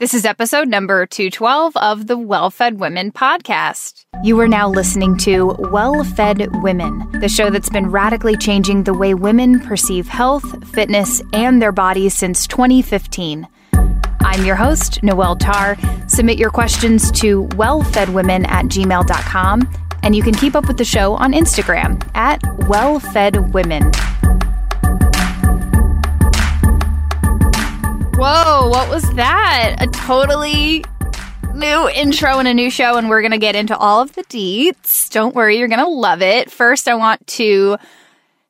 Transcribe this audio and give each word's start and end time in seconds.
This 0.00 0.14
is 0.14 0.24
episode 0.24 0.68
number 0.68 1.06
212 1.06 1.76
of 1.76 2.06
the 2.06 2.16
Well 2.16 2.50
Fed 2.50 2.78
Women 2.78 3.10
podcast. 3.10 4.04
You 4.22 4.38
are 4.38 4.46
now 4.46 4.68
listening 4.68 5.16
to 5.16 5.56
Well 5.58 6.04
Fed 6.04 6.46
Women, 6.62 7.10
the 7.18 7.28
show 7.28 7.50
that's 7.50 7.68
been 7.68 7.90
radically 7.90 8.36
changing 8.36 8.84
the 8.84 8.94
way 8.94 9.14
women 9.14 9.58
perceive 9.58 10.06
health, 10.06 10.68
fitness, 10.68 11.20
and 11.32 11.60
their 11.60 11.72
bodies 11.72 12.14
since 12.14 12.46
2015. 12.46 13.48
I'm 14.20 14.44
your 14.44 14.54
host, 14.54 15.02
Noelle 15.02 15.34
Tarr. 15.34 15.76
Submit 16.06 16.38
your 16.38 16.50
questions 16.50 17.10
to 17.20 17.48
wellfedwomen 17.48 18.46
at 18.46 18.66
gmail.com, 18.66 19.68
and 20.04 20.14
you 20.14 20.22
can 20.22 20.34
keep 20.34 20.54
up 20.54 20.68
with 20.68 20.78
the 20.78 20.84
show 20.84 21.14
on 21.14 21.32
Instagram 21.32 22.08
at 22.14 22.40
wellfedwomen. 22.70 23.92
Whoa, 28.18 28.68
what 28.68 28.90
was 28.90 29.08
that? 29.14 29.76
A 29.78 29.86
totally 29.86 30.84
new 31.54 31.88
intro 31.90 32.40
and 32.40 32.48
a 32.48 32.52
new 32.52 32.68
show, 32.68 32.96
and 32.96 33.08
we're 33.08 33.20
going 33.20 33.30
to 33.30 33.38
get 33.38 33.54
into 33.54 33.78
all 33.78 34.02
of 34.02 34.16
the 34.16 34.24
deets. 34.24 35.08
Don't 35.08 35.36
worry, 35.36 35.56
you're 35.56 35.68
going 35.68 35.78
to 35.78 35.86
love 35.86 36.20
it. 36.20 36.50
First, 36.50 36.88
I 36.88 36.96
want 36.96 37.24
to 37.28 37.76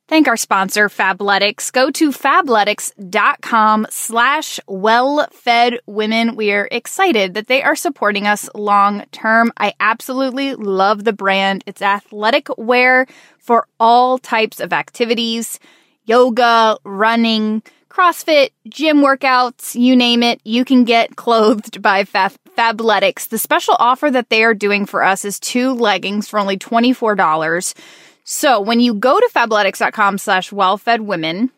thank 0.07 0.27
our 0.27 0.37
sponsor, 0.37 0.89
Fabletics. 0.89 1.71
Go 1.71 1.91
to 1.91 2.09
fabletics.com 2.09 3.85
slash 3.91 4.59
well-fed 4.65 5.79
women. 5.85 6.35
We 6.35 6.51
are 6.51 6.67
excited 6.71 7.35
that 7.35 7.45
they 7.45 7.61
are 7.61 7.75
supporting 7.75 8.25
us 8.25 8.49
long 8.55 9.05
term. 9.11 9.53
I 9.55 9.75
absolutely 9.79 10.55
love 10.55 11.03
the 11.03 11.13
brand. 11.13 11.63
It's 11.67 11.83
athletic 11.83 12.47
wear 12.57 13.05
for 13.37 13.67
all 13.79 14.17
types 14.17 14.59
of 14.59 14.73
activities, 14.73 15.59
yoga, 16.05 16.79
running, 16.83 17.61
CrossFit, 17.89 18.51
gym 18.67 18.97
workouts, 18.97 19.73
you 19.73 19.95
name 19.95 20.21
it, 20.21 20.39
you 20.43 20.63
can 20.63 20.83
get 20.83 21.15
clothed 21.15 21.81
by 21.81 22.05
Fab- 22.05 22.37
Fabletics. 22.55 23.29
The 23.29 23.39
special 23.39 23.75
offer 23.79 24.11
that 24.11 24.29
they 24.29 24.43
are 24.43 24.53
doing 24.53 24.85
for 24.85 25.03
us 25.03 25.25
is 25.25 25.39
two 25.39 25.73
leggings 25.73 26.27
for 26.29 26.39
only 26.39 26.57
$24. 26.57 27.73
So 28.23 28.61
when 28.61 28.79
you 28.79 28.93
go 28.93 29.19
to 29.19 29.29
fabletics.com 29.33 30.19
slash 30.19 30.51
wellfedwomen, 30.51 31.49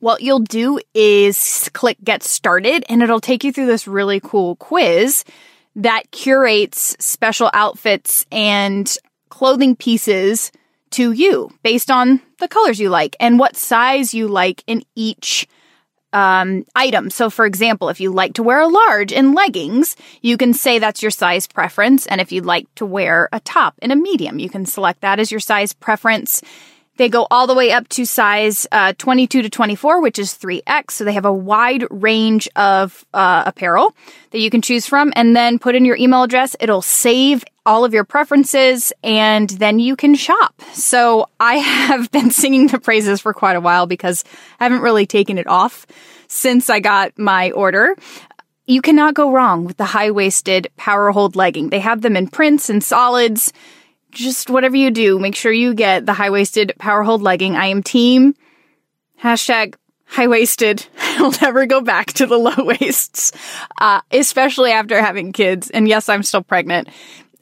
what 0.00 0.20
you'll 0.20 0.40
do 0.40 0.78
is 0.92 1.70
click 1.72 1.96
get 2.04 2.22
started 2.22 2.84
and 2.88 3.02
it'll 3.02 3.20
take 3.20 3.42
you 3.42 3.52
through 3.52 3.66
this 3.66 3.88
really 3.88 4.20
cool 4.20 4.56
quiz 4.56 5.24
that 5.76 6.10
curates 6.10 6.94
special 7.00 7.50
outfits 7.54 8.26
and 8.30 8.96
clothing 9.30 9.74
pieces 9.74 10.52
to 10.90 11.12
you 11.12 11.50
based 11.62 11.90
on 11.90 12.20
the 12.38 12.48
colors 12.48 12.78
you 12.78 12.90
like 12.90 13.16
and 13.18 13.38
what 13.38 13.56
size 13.56 14.12
you 14.12 14.28
like 14.28 14.62
in 14.66 14.82
each 14.94 15.46
um, 16.12 16.66
item. 16.74 17.10
So, 17.10 17.30
for 17.30 17.46
example, 17.46 17.88
if 17.88 18.00
you 18.00 18.12
like 18.12 18.34
to 18.34 18.42
wear 18.42 18.60
a 18.60 18.68
large 18.68 19.12
in 19.12 19.34
leggings, 19.34 19.96
you 20.22 20.36
can 20.36 20.52
say 20.52 20.78
that's 20.78 21.02
your 21.02 21.10
size 21.10 21.46
preference. 21.46 22.06
And 22.06 22.20
if 22.20 22.32
you'd 22.32 22.46
like 22.46 22.72
to 22.76 22.86
wear 22.86 23.28
a 23.32 23.40
top 23.40 23.74
in 23.82 23.90
a 23.90 23.96
medium, 23.96 24.38
you 24.38 24.48
can 24.48 24.66
select 24.66 25.00
that 25.02 25.20
as 25.20 25.30
your 25.30 25.40
size 25.40 25.72
preference. 25.72 26.42
They 27.00 27.08
go 27.08 27.26
all 27.30 27.46
the 27.46 27.54
way 27.54 27.72
up 27.72 27.88
to 27.88 28.04
size 28.04 28.66
uh, 28.70 28.92
22 28.98 29.40
to 29.40 29.48
24, 29.48 30.02
which 30.02 30.18
is 30.18 30.34
3X. 30.34 30.90
So 30.90 31.04
they 31.04 31.14
have 31.14 31.24
a 31.24 31.32
wide 31.32 31.86
range 31.90 32.46
of 32.56 33.06
uh, 33.14 33.44
apparel 33.46 33.96
that 34.32 34.38
you 34.38 34.50
can 34.50 34.60
choose 34.60 34.86
from. 34.86 35.10
And 35.16 35.34
then 35.34 35.58
put 35.58 35.74
in 35.74 35.86
your 35.86 35.96
email 35.96 36.22
address. 36.22 36.56
It'll 36.60 36.82
save 36.82 37.42
all 37.64 37.86
of 37.86 37.94
your 37.94 38.04
preferences 38.04 38.92
and 39.02 39.48
then 39.48 39.78
you 39.78 39.96
can 39.96 40.14
shop. 40.14 40.60
So 40.74 41.30
I 41.40 41.54
have 41.88 42.10
been 42.10 42.30
singing 42.30 42.66
the 42.66 42.78
praises 42.78 43.22
for 43.22 43.32
quite 43.32 43.56
a 43.56 43.62
while 43.62 43.86
because 43.86 44.22
I 44.60 44.64
haven't 44.64 44.82
really 44.82 45.06
taken 45.06 45.38
it 45.38 45.46
off 45.46 45.86
since 46.28 46.68
I 46.68 46.80
got 46.80 47.18
my 47.18 47.50
order. 47.52 47.96
You 48.66 48.82
cannot 48.82 49.14
go 49.14 49.32
wrong 49.32 49.64
with 49.64 49.78
the 49.78 49.86
high 49.86 50.10
waisted 50.10 50.68
power 50.76 51.12
hold 51.12 51.34
legging. 51.34 51.70
They 51.70 51.80
have 51.80 52.02
them 52.02 52.14
in 52.14 52.28
prints 52.28 52.68
and 52.68 52.84
solids 52.84 53.54
just 54.10 54.50
whatever 54.50 54.76
you 54.76 54.90
do, 54.90 55.18
make 55.18 55.34
sure 55.34 55.52
you 55.52 55.74
get 55.74 56.06
the 56.06 56.12
high 56.12 56.30
waisted 56.30 56.72
power 56.78 57.02
hold 57.02 57.22
legging. 57.22 57.56
I 57.56 57.66
am 57.66 57.82
team 57.82 58.34
hashtag 59.22 59.74
high 60.04 60.26
waisted. 60.26 60.86
I'll 60.98 61.32
never 61.42 61.66
go 61.66 61.80
back 61.80 62.06
to 62.14 62.26
the 62.26 62.38
low 62.38 62.54
waists, 62.58 63.32
uh, 63.80 64.00
especially 64.10 64.72
after 64.72 65.00
having 65.00 65.32
kids. 65.32 65.70
And 65.70 65.88
yes, 65.88 66.08
I'm 66.08 66.22
still 66.22 66.42
pregnant. 66.42 66.88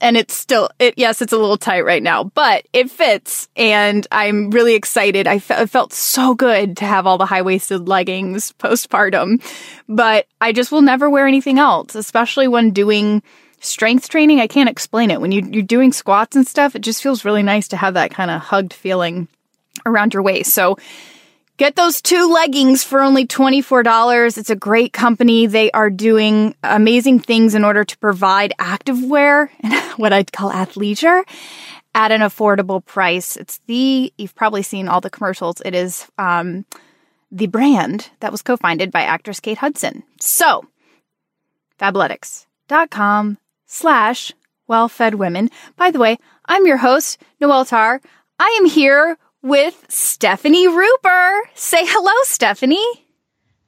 And 0.01 0.17
it's 0.17 0.35
still, 0.35 0.71
it, 0.79 0.95
yes, 0.97 1.21
it's 1.23 1.33
a 1.33 1.39
little 1.39 1.57
tight 1.57 1.85
right 1.85 2.03
now, 2.03 2.25
but 2.25 2.69
it 2.73 2.89
fits. 2.89 3.49
And 3.57 4.07
I'm 4.13 4.51
really 4.51 4.75
excited. 4.75 5.27
I 5.27 5.41
fe- 5.41 5.67
felt 5.67 5.93
so 5.93 6.37
good 6.37 6.77
to 6.77 6.85
have 6.85 7.05
all 7.05 7.19
the 7.19 7.27
high 7.27 7.43
waisted 7.43 7.89
leggings 7.89 8.53
postpartum, 8.61 9.43
but 9.89 10.27
I 10.41 10.53
just 10.53 10.71
will 10.71 10.83
never 10.83 11.11
wear 11.11 11.27
anything 11.27 11.59
else, 11.59 11.97
especially 11.97 12.47
when 12.47 12.71
doing 12.71 13.25
strength 13.61 14.09
training, 14.09 14.41
I 14.41 14.47
can't 14.47 14.69
explain 14.69 15.11
it. 15.11 15.21
When 15.21 15.33
you, 15.33 15.43
you're 15.51 15.63
doing 15.63 15.93
squats 15.93 16.37
and 16.37 16.47
stuff, 16.47 16.75
it 16.75 16.83
just 16.83 17.03
feels 17.03 17.25
really 17.25 17.43
nice 17.43 17.69
to 17.69 17.77
have 17.77 17.95
that 17.95 18.11
kind 18.11 18.31
of 18.31 18.41
hugged 18.41 18.73
feeling 18.73 19.29
around 19.87 20.15
your 20.15 20.23
waist. 20.23 20.53
So 20.53 20.77
get 21.57 21.77
those 21.77 22.01
two 22.01 22.33
leggings 22.33 22.85
for 22.85 23.01
only 23.01 23.27
$24. 23.27 24.39
It's 24.39 24.51
a 24.51 24.57
great 24.57 24.93
company. 24.93 25.47
They 25.47 25.71
are 25.73 25.91
doing 25.91 26.55
amazing 26.63 27.21
things 27.21 27.55
in 27.55 27.65
order 27.65 27.85
to 27.85 27.99
provide 27.99 28.53
activewear 28.59 29.49
and 29.61 29.75
what 29.99 30.13
I'd 30.13 30.33
call 30.33 30.51
athleisure 30.51 31.23
at 31.95 32.13
an 32.13 32.21
affordable 32.21 32.85
price. 32.85 33.37
It's 33.37 33.61
the, 33.67 34.13
you've 34.19 34.35
probably 34.35 34.63
seen 34.63 34.89
all 34.89 35.01
the 35.01 35.11
commercials. 35.11 35.61
It 35.65 35.75
is, 35.75 36.07
um, 36.19 36.65
the 37.31 37.47
brand 37.47 38.11
that 38.21 38.33
was 38.33 38.41
co-founded 38.41 38.91
by 38.91 39.03
actress 39.03 39.41
Kate 39.41 39.59
Hudson. 39.59 40.03
So, 40.19 40.65
fabletics.com 41.79 43.39
slash 43.69 44.33
well-fed 44.67 45.15
women. 45.15 45.51
By 45.77 45.93
the 45.93 46.01
way, 46.01 46.19
I'm 46.47 46.67
your 46.67 46.79
host, 46.79 47.23
Noelle 47.41 47.65
Tarr. 47.65 48.01
I 48.41 48.59
am 48.61 48.69
here 48.69 49.17
with 49.43 49.87
Stephanie 49.89 50.67
Ruper. 50.67 51.41
Say 51.55 51.85
hello, 51.87 52.13
Stephanie. 52.25 53.07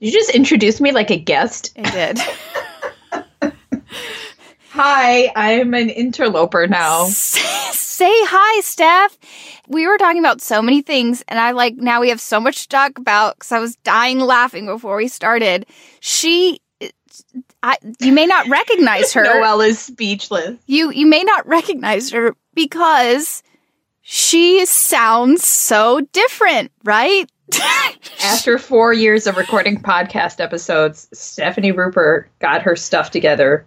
You 0.00 0.10
just 0.10 0.30
introduced 0.30 0.80
me 0.80 0.92
like 0.92 1.10
a 1.10 1.18
guest? 1.18 1.72
I 1.78 1.90
did. 1.90 3.52
hi, 4.70 5.30
I'm 5.36 5.74
an 5.74 5.90
interloper 5.90 6.66
now. 6.66 7.04
Say 7.04 8.10
hi, 8.10 8.60
Steph. 8.62 9.18
We 9.68 9.86
were 9.86 9.98
talking 9.98 10.20
about 10.20 10.40
so 10.40 10.62
many 10.62 10.80
things, 10.80 11.22
and 11.28 11.38
I 11.38 11.50
like 11.50 11.76
now 11.76 12.00
we 12.00 12.08
have 12.08 12.20
so 12.20 12.40
much 12.40 12.62
to 12.62 12.68
talk 12.68 12.98
about 12.98 13.36
because 13.36 13.52
I 13.52 13.58
was 13.58 13.76
dying 13.76 14.20
laughing 14.20 14.66
before 14.66 14.96
we 14.96 15.08
started. 15.08 15.66
She 16.00 16.60
I, 17.62 17.76
you 18.00 18.12
may 18.12 18.26
not 18.26 18.48
recognize 18.48 19.12
her. 19.12 19.24
Noelle 19.24 19.60
is 19.60 19.78
speechless. 19.78 20.58
You 20.66 20.90
you 20.90 21.06
may 21.06 21.22
not 21.22 21.46
recognize 21.46 22.10
her 22.10 22.34
because 22.54 23.42
she 24.00 24.64
sounds 24.66 25.46
so 25.46 26.00
different, 26.12 26.72
right? 26.84 27.30
After 28.22 28.58
four 28.58 28.92
years 28.92 29.26
of 29.26 29.36
recording 29.36 29.80
podcast 29.80 30.40
episodes, 30.40 31.08
Stephanie 31.12 31.72
Ruper 31.72 32.26
got 32.38 32.62
her 32.62 32.76
stuff 32.76 33.10
together 33.10 33.66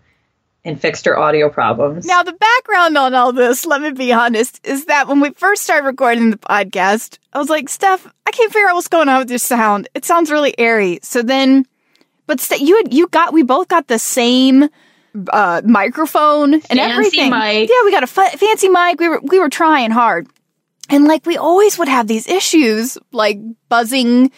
and 0.65 0.79
fixed 0.79 1.05
her 1.05 1.17
audio 1.17 1.49
problems. 1.49 2.05
Now, 2.05 2.23
the 2.23 2.33
background 2.33 2.97
on 2.97 3.13
all 3.13 3.33
this, 3.33 3.65
let 3.65 3.81
me 3.81 3.91
be 3.91 4.13
honest, 4.13 4.59
is 4.63 4.85
that 4.85 5.07
when 5.07 5.19
we 5.19 5.31
first 5.31 5.63
started 5.63 5.85
recording 5.85 6.29
the 6.29 6.37
podcast, 6.37 7.17
I 7.33 7.39
was 7.39 7.49
like, 7.49 7.67
Steph, 7.67 8.07
I 8.25 8.31
can't 8.31 8.51
figure 8.51 8.69
out 8.69 8.75
what's 8.75 8.87
going 8.87 9.09
on 9.09 9.19
with 9.19 9.29
your 9.29 9.39
sound. 9.39 9.89
It 9.93 10.05
sounds 10.05 10.31
really 10.31 10.57
airy. 10.57 10.99
So 11.01 11.21
then 11.21 11.65
but 12.27 12.39
st- 12.39 12.61
you 12.61 12.77
had, 12.77 12.93
you 12.93 13.07
got 13.07 13.33
we 13.33 13.43
both 13.43 13.67
got 13.67 13.87
the 13.87 13.99
same 13.99 14.69
uh, 15.31 15.61
microphone 15.65 16.55
and 16.55 16.63
fancy 16.63 16.79
everything. 16.79 17.29
Mic. 17.29 17.69
Yeah, 17.69 17.83
we 17.85 17.91
got 17.91 18.03
a 18.03 18.11
f- 18.21 18.39
fancy 18.39 18.69
mic. 18.69 18.99
We 18.99 19.09
were 19.09 19.21
we 19.23 19.39
were 19.39 19.49
trying 19.49 19.91
hard, 19.91 20.27
and 20.89 21.05
like 21.05 21.25
we 21.25 21.37
always 21.37 21.77
would 21.77 21.87
have 21.87 22.07
these 22.07 22.27
issues, 22.27 22.97
like 23.11 23.39
buzzing 23.69 24.31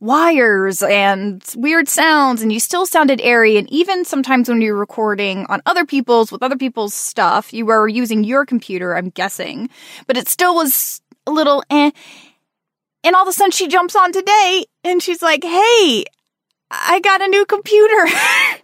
wires 0.00 0.82
and 0.82 1.42
weird 1.56 1.88
sounds, 1.88 2.42
and 2.42 2.52
you 2.52 2.60
still 2.60 2.86
sounded 2.86 3.20
airy. 3.22 3.56
And 3.56 3.70
even 3.72 4.04
sometimes 4.04 4.48
when 4.48 4.60
you're 4.60 4.76
recording 4.76 5.46
on 5.46 5.62
other 5.66 5.84
people's 5.84 6.30
with 6.30 6.42
other 6.42 6.56
people's 6.56 6.94
stuff, 6.94 7.52
you 7.52 7.66
were 7.66 7.88
using 7.88 8.24
your 8.24 8.44
computer. 8.44 8.96
I'm 8.96 9.10
guessing, 9.10 9.68
but 10.06 10.16
it 10.16 10.28
still 10.28 10.54
was 10.54 11.00
a 11.26 11.30
little 11.30 11.62
eh. 11.70 11.90
And 13.02 13.14
all 13.14 13.22
of 13.22 13.28
a 13.28 13.32
sudden, 13.32 13.50
she 13.50 13.68
jumps 13.68 13.94
on 13.94 14.12
today, 14.12 14.64
and 14.82 15.02
she's 15.02 15.20
like, 15.20 15.44
"Hey." 15.44 16.04
I 16.86 17.00
got 17.00 17.22
a 17.22 17.28
new 17.28 17.46
computer. 17.46 18.06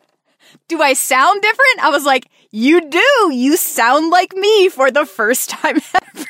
do 0.69 0.81
I 0.81 0.95
sound 0.95 1.43
different? 1.43 1.81
I 1.81 1.91
was 1.91 2.05
like, 2.05 2.29
you 2.51 2.89
do. 2.89 3.31
You 3.33 3.57
sound 3.57 4.11
like 4.11 4.33
me 4.35 4.69
for 4.69 4.91
the 4.91 5.07
first 5.07 5.51
time 5.51 5.77
ever. 6.17 6.27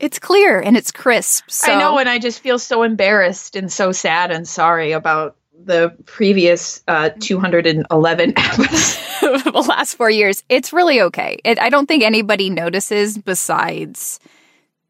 it's 0.00 0.18
clear 0.18 0.60
and 0.60 0.76
it's 0.76 0.92
crisp. 0.92 1.44
So. 1.48 1.72
I 1.72 1.78
know, 1.78 1.98
and 1.98 2.08
I 2.08 2.18
just 2.18 2.40
feel 2.40 2.58
so 2.58 2.82
embarrassed 2.82 3.56
and 3.56 3.70
so 3.70 3.92
sad 3.92 4.30
and 4.30 4.46
sorry 4.46 4.92
about 4.92 5.36
the 5.56 5.96
previous 6.06 6.82
uh, 6.88 7.10
211 7.20 8.34
episodes. 8.36 9.00
Of 9.22 9.44
the 9.44 9.64
last 9.68 9.94
four 9.94 10.10
years. 10.10 10.44
It's 10.48 10.72
really 10.72 11.00
okay. 11.00 11.38
It, 11.44 11.58
I 11.58 11.70
don't 11.70 11.86
think 11.86 12.02
anybody 12.02 12.50
notices 12.50 13.16
besides 13.16 14.20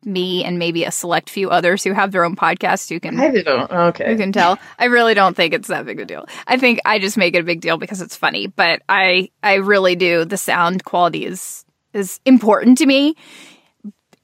me 0.06 0.44
and 0.44 0.58
maybe 0.58 0.84
a 0.84 0.90
select 0.90 1.30
few 1.30 1.50
others 1.50 1.84
who 1.84 1.92
have 1.92 2.12
their 2.12 2.24
own 2.24 2.36
podcasts 2.36 2.88
who 2.88 3.00
can 3.00 3.18
I 3.18 3.42
don't. 3.42 3.70
Okay. 3.70 4.12
you 4.12 4.16
can 4.16 4.32
tell. 4.32 4.58
I 4.78 4.86
really 4.86 5.14
don't 5.14 5.36
think 5.36 5.54
it's 5.54 5.68
that 5.68 5.86
big 5.86 6.00
a 6.00 6.04
deal. 6.04 6.26
I 6.46 6.56
think 6.56 6.80
I 6.84 6.98
just 6.98 7.16
make 7.16 7.34
it 7.34 7.40
a 7.40 7.44
big 7.44 7.60
deal 7.60 7.76
because 7.76 8.00
it's 8.00 8.16
funny, 8.16 8.46
but 8.46 8.82
I 8.88 9.30
I 9.42 9.54
really 9.54 9.96
do. 9.96 10.24
The 10.24 10.36
sound 10.36 10.84
quality 10.84 11.24
is 11.24 11.64
is 11.92 12.20
important 12.24 12.78
to 12.78 12.86
me. 12.86 13.14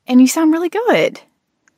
And 0.07 0.21
you 0.21 0.27
sound 0.27 0.53
really 0.53 0.69
good. 0.69 1.21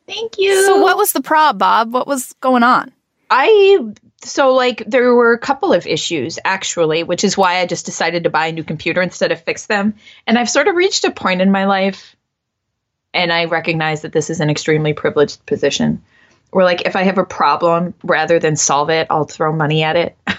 Thank 0.07 0.39
you. 0.39 0.65
So 0.65 0.81
what 0.81 0.97
was 0.97 1.13
the 1.13 1.21
prob, 1.21 1.59
Bob? 1.59 1.93
What 1.93 2.07
was 2.07 2.33
going 2.41 2.63
on? 2.63 2.93
I 3.31 3.79
so 4.25 4.53
like 4.55 4.85
there 4.87 5.15
were 5.15 5.33
a 5.33 5.39
couple 5.39 5.73
of 5.73 5.87
issues 5.87 6.39
actually, 6.45 7.03
which 7.03 7.25
is 7.25 7.37
why 7.37 7.59
I 7.59 7.67
just 7.67 7.87
decided 7.87 8.25
to 8.25 8.31
buy 8.31 8.47
a 8.47 8.53
new 8.53 8.65
computer 8.65 9.03
instead 9.03 9.33
of 9.33 9.43
fix 9.43 9.67
them. 9.67 9.95
And 10.27 10.39
I've 10.39 10.51
sort 10.51 10.69
of 10.69 10.77
reached 10.77 11.05
a 11.05 11.11
point 11.11 11.41
in 11.41 11.51
my 11.51 11.65
life 11.65 12.17
and 13.15 13.33
I 13.33 13.45
recognize 13.47 14.03
that 14.03 14.13
this 14.13 14.31
is 14.31 14.41
an 14.41 14.51
extremely 14.51 14.93
privileged 14.93 15.45
position 15.47 16.03
where 16.51 16.65
like 16.65 16.83
if 16.87 16.97
I 16.97 17.03
have 17.03 17.19
a 17.19 17.25
problem 17.25 17.95
rather 18.03 18.39
than 18.39 18.57
solve 18.57 18.91
it, 18.91 19.07
I'll 19.11 19.25
throw 19.25 19.53
money 19.53 19.83
at 19.83 19.97
it. 19.97 20.17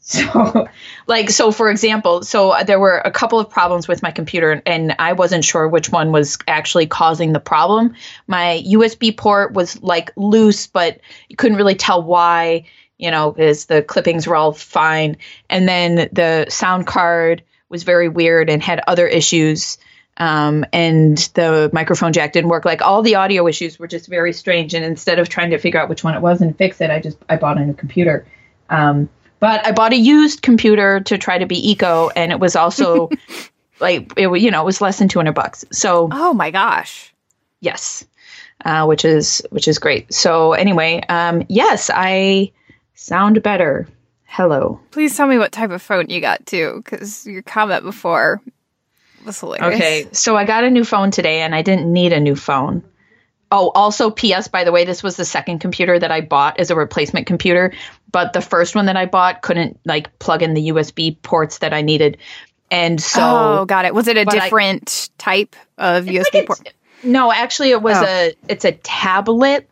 so 0.00 0.68
like 1.06 1.30
so 1.30 1.52
for 1.52 1.70
example, 1.70 2.22
so 2.22 2.54
there 2.66 2.80
were 2.80 2.98
a 2.98 3.10
couple 3.10 3.38
of 3.38 3.48
problems 3.48 3.86
with 3.86 4.02
my 4.02 4.10
computer 4.10 4.62
and 4.66 4.94
I 4.98 5.12
wasn't 5.12 5.44
sure 5.44 5.68
which 5.68 5.90
one 5.90 6.10
was 6.10 6.38
actually 6.48 6.86
causing 6.86 7.32
the 7.32 7.40
problem. 7.40 7.94
My 8.26 8.62
USB 8.66 9.16
port 9.16 9.52
was 9.52 9.80
like 9.82 10.12
loose, 10.16 10.66
but 10.66 11.00
you 11.28 11.36
couldn't 11.36 11.58
really 11.58 11.76
tell 11.76 12.02
why 12.02 12.64
you 13.00 13.10
know, 13.10 13.32
because 13.32 13.64
the 13.64 13.82
clippings 13.82 14.26
were 14.26 14.36
all 14.36 14.52
fine. 14.52 15.16
And 15.48 15.66
then 15.66 16.10
the 16.12 16.46
sound 16.50 16.86
card 16.86 17.42
was 17.70 17.82
very 17.82 18.10
weird 18.10 18.50
and 18.50 18.62
had 18.62 18.82
other 18.86 19.08
issues. 19.08 19.78
Um, 20.20 20.66
and 20.74 21.16
the 21.32 21.70
microphone 21.72 22.12
jack 22.12 22.34
didn't 22.34 22.50
work. 22.50 22.66
Like 22.66 22.82
all 22.82 23.00
the 23.00 23.14
audio 23.14 23.48
issues 23.48 23.78
were 23.78 23.88
just 23.88 24.06
very 24.06 24.34
strange. 24.34 24.74
And 24.74 24.84
instead 24.84 25.18
of 25.18 25.30
trying 25.30 25.50
to 25.50 25.58
figure 25.58 25.80
out 25.80 25.88
which 25.88 26.04
one 26.04 26.14
it 26.14 26.20
was 26.20 26.42
and 26.42 26.56
fix 26.56 26.80
it, 26.82 26.90
I 26.90 27.00
just 27.00 27.16
I 27.30 27.36
bought 27.36 27.56
a 27.56 27.64
new 27.64 27.72
computer. 27.72 28.26
Um, 28.68 29.08
but 29.40 29.66
I 29.66 29.72
bought 29.72 29.94
a 29.94 29.96
used 29.96 30.42
computer 30.42 31.00
to 31.00 31.16
try 31.16 31.38
to 31.38 31.46
be 31.46 31.70
eco, 31.70 32.10
and 32.10 32.30
it 32.30 32.38
was 32.38 32.54
also 32.54 33.08
like 33.80 34.12
it 34.18 34.28
you 34.40 34.50
know 34.50 34.60
it 34.60 34.66
was 34.66 34.82
less 34.82 34.98
than 34.98 35.08
two 35.08 35.18
hundred 35.18 35.32
bucks. 35.32 35.64
So 35.72 36.10
oh 36.12 36.34
my 36.34 36.50
gosh, 36.50 37.14
yes, 37.60 38.04
uh, 38.62 38.84
which 38.84 39.06
is 39.06 39.42
which 39.48 39.66
is 39.66 39.78
great. 39.78 40.12
So 40.12 40.52
anyway, 40.52 41.00
um, 41.08 41.44
yes, 41.48 41.90
I 41.92 42.52
sound 42.92 43.42
better. 43.42 43.88
Hello. 44.24 44.78
Please 44.90 45.16
tell 45.16 45.26
me 45.26 45.38
what 45.38 45.50
type 45.50 45.70
of 45.70 45.80
phone 45.80 46.10
you 46.10 46.20
got 46.20 46.44
too, 46.44 46.82
because 46.84 47.26
your 47.26 47.42
comment 47.42 47.82
before 47.82 48.42
was 49.24 49.40
hilarious. 49.40 49.76
Okay, 49.76 50.08
so 50.12 50.36
I 50.36 50.44
got 50.44 50.64
a 50.64 50.70
new 50.70 50.84
phone 50.84 51.10
today, 51.10 51.40
and 51.40 51.54
I 51.54 51.62
didn't 51.62 51.92
need 51.92 52.12
a 52.12 52.20
new 52.20 52.36
phone. 52.36 52.82
Oh, 53.52 53.70
also, 53.74 54.10
P.S. 54.10 54.46
By 54.46 54.62
the 54.62 54.70
way, 54.70 54.84
this 54.84 55.02
was 55.02 55.16
the 55.16 55.24
second 55.24 55.58
computer 55.58 55.98
that 55.98 56.12
I 56.12 56.20
bought 56.20 56.60
as 56.60 56.70
a 56.70 56.76
replacement 56.76 57.26
computer, 57.26 57.72
but 58.12 58.32
the 58.32 58.40
first 58.40 58.76
one 58.76 58.86
that 58.86 58.96
I 58.96 59.06
bought 59.06 59.42
couldn't 59.42 59.78
like 59.84 60.16
plug 60.20 60.42
in 60.42 60.54
the 60.54 60.68
USB 60.68 61.20
ports 61.22 61.58
that 61.58 61.72
I 61.72 61.82
needed, 61.82 62.18
and 62.70 63.00
so 63.00 63.20
oh, 63.22 63.64
got 63.64 63.84
it. 63.84 63.94
Was 63.94 64.06
it 64.06 64.16
a 64.16 64.24
different 64.24 65.10
I, 65.18 65.22
type 65.22 65.56
of 65.78 66.04
USB 66.04 66.34
like 66.34 66.46
port? 66.46 66.72
No, 67.02 67.32
actually, 67.32 67.70
it 67.70 67.82
was 67.82 67.96
oh. 67.96 68.04
a 68.04 68.32
it's 68.48 68.64
a 68.64 68.72
tablet, 68.72 69.68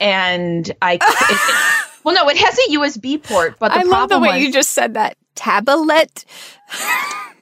and 0.00 0.70
I. 0.80 0.98
it, 1.02 2.00
well, 2.04 2.14
no, 2.14 2.28
it 2.28 2.36
has 2.36 2.58
a 2.58 2.76
USB 2.76 3.20
port, 3.20 3.56
but 3.58 3.72
the 3.72 3.80
I 3.80 3.82
love 3.82 4.08
the 4.08 4.20
way 4.20 4.28
was, 4.28 4.42
you 4.42 4.52
just 4.52 4.70
said 4.70 4.94
that 4.94 5.16
tablet. 5.34 6.24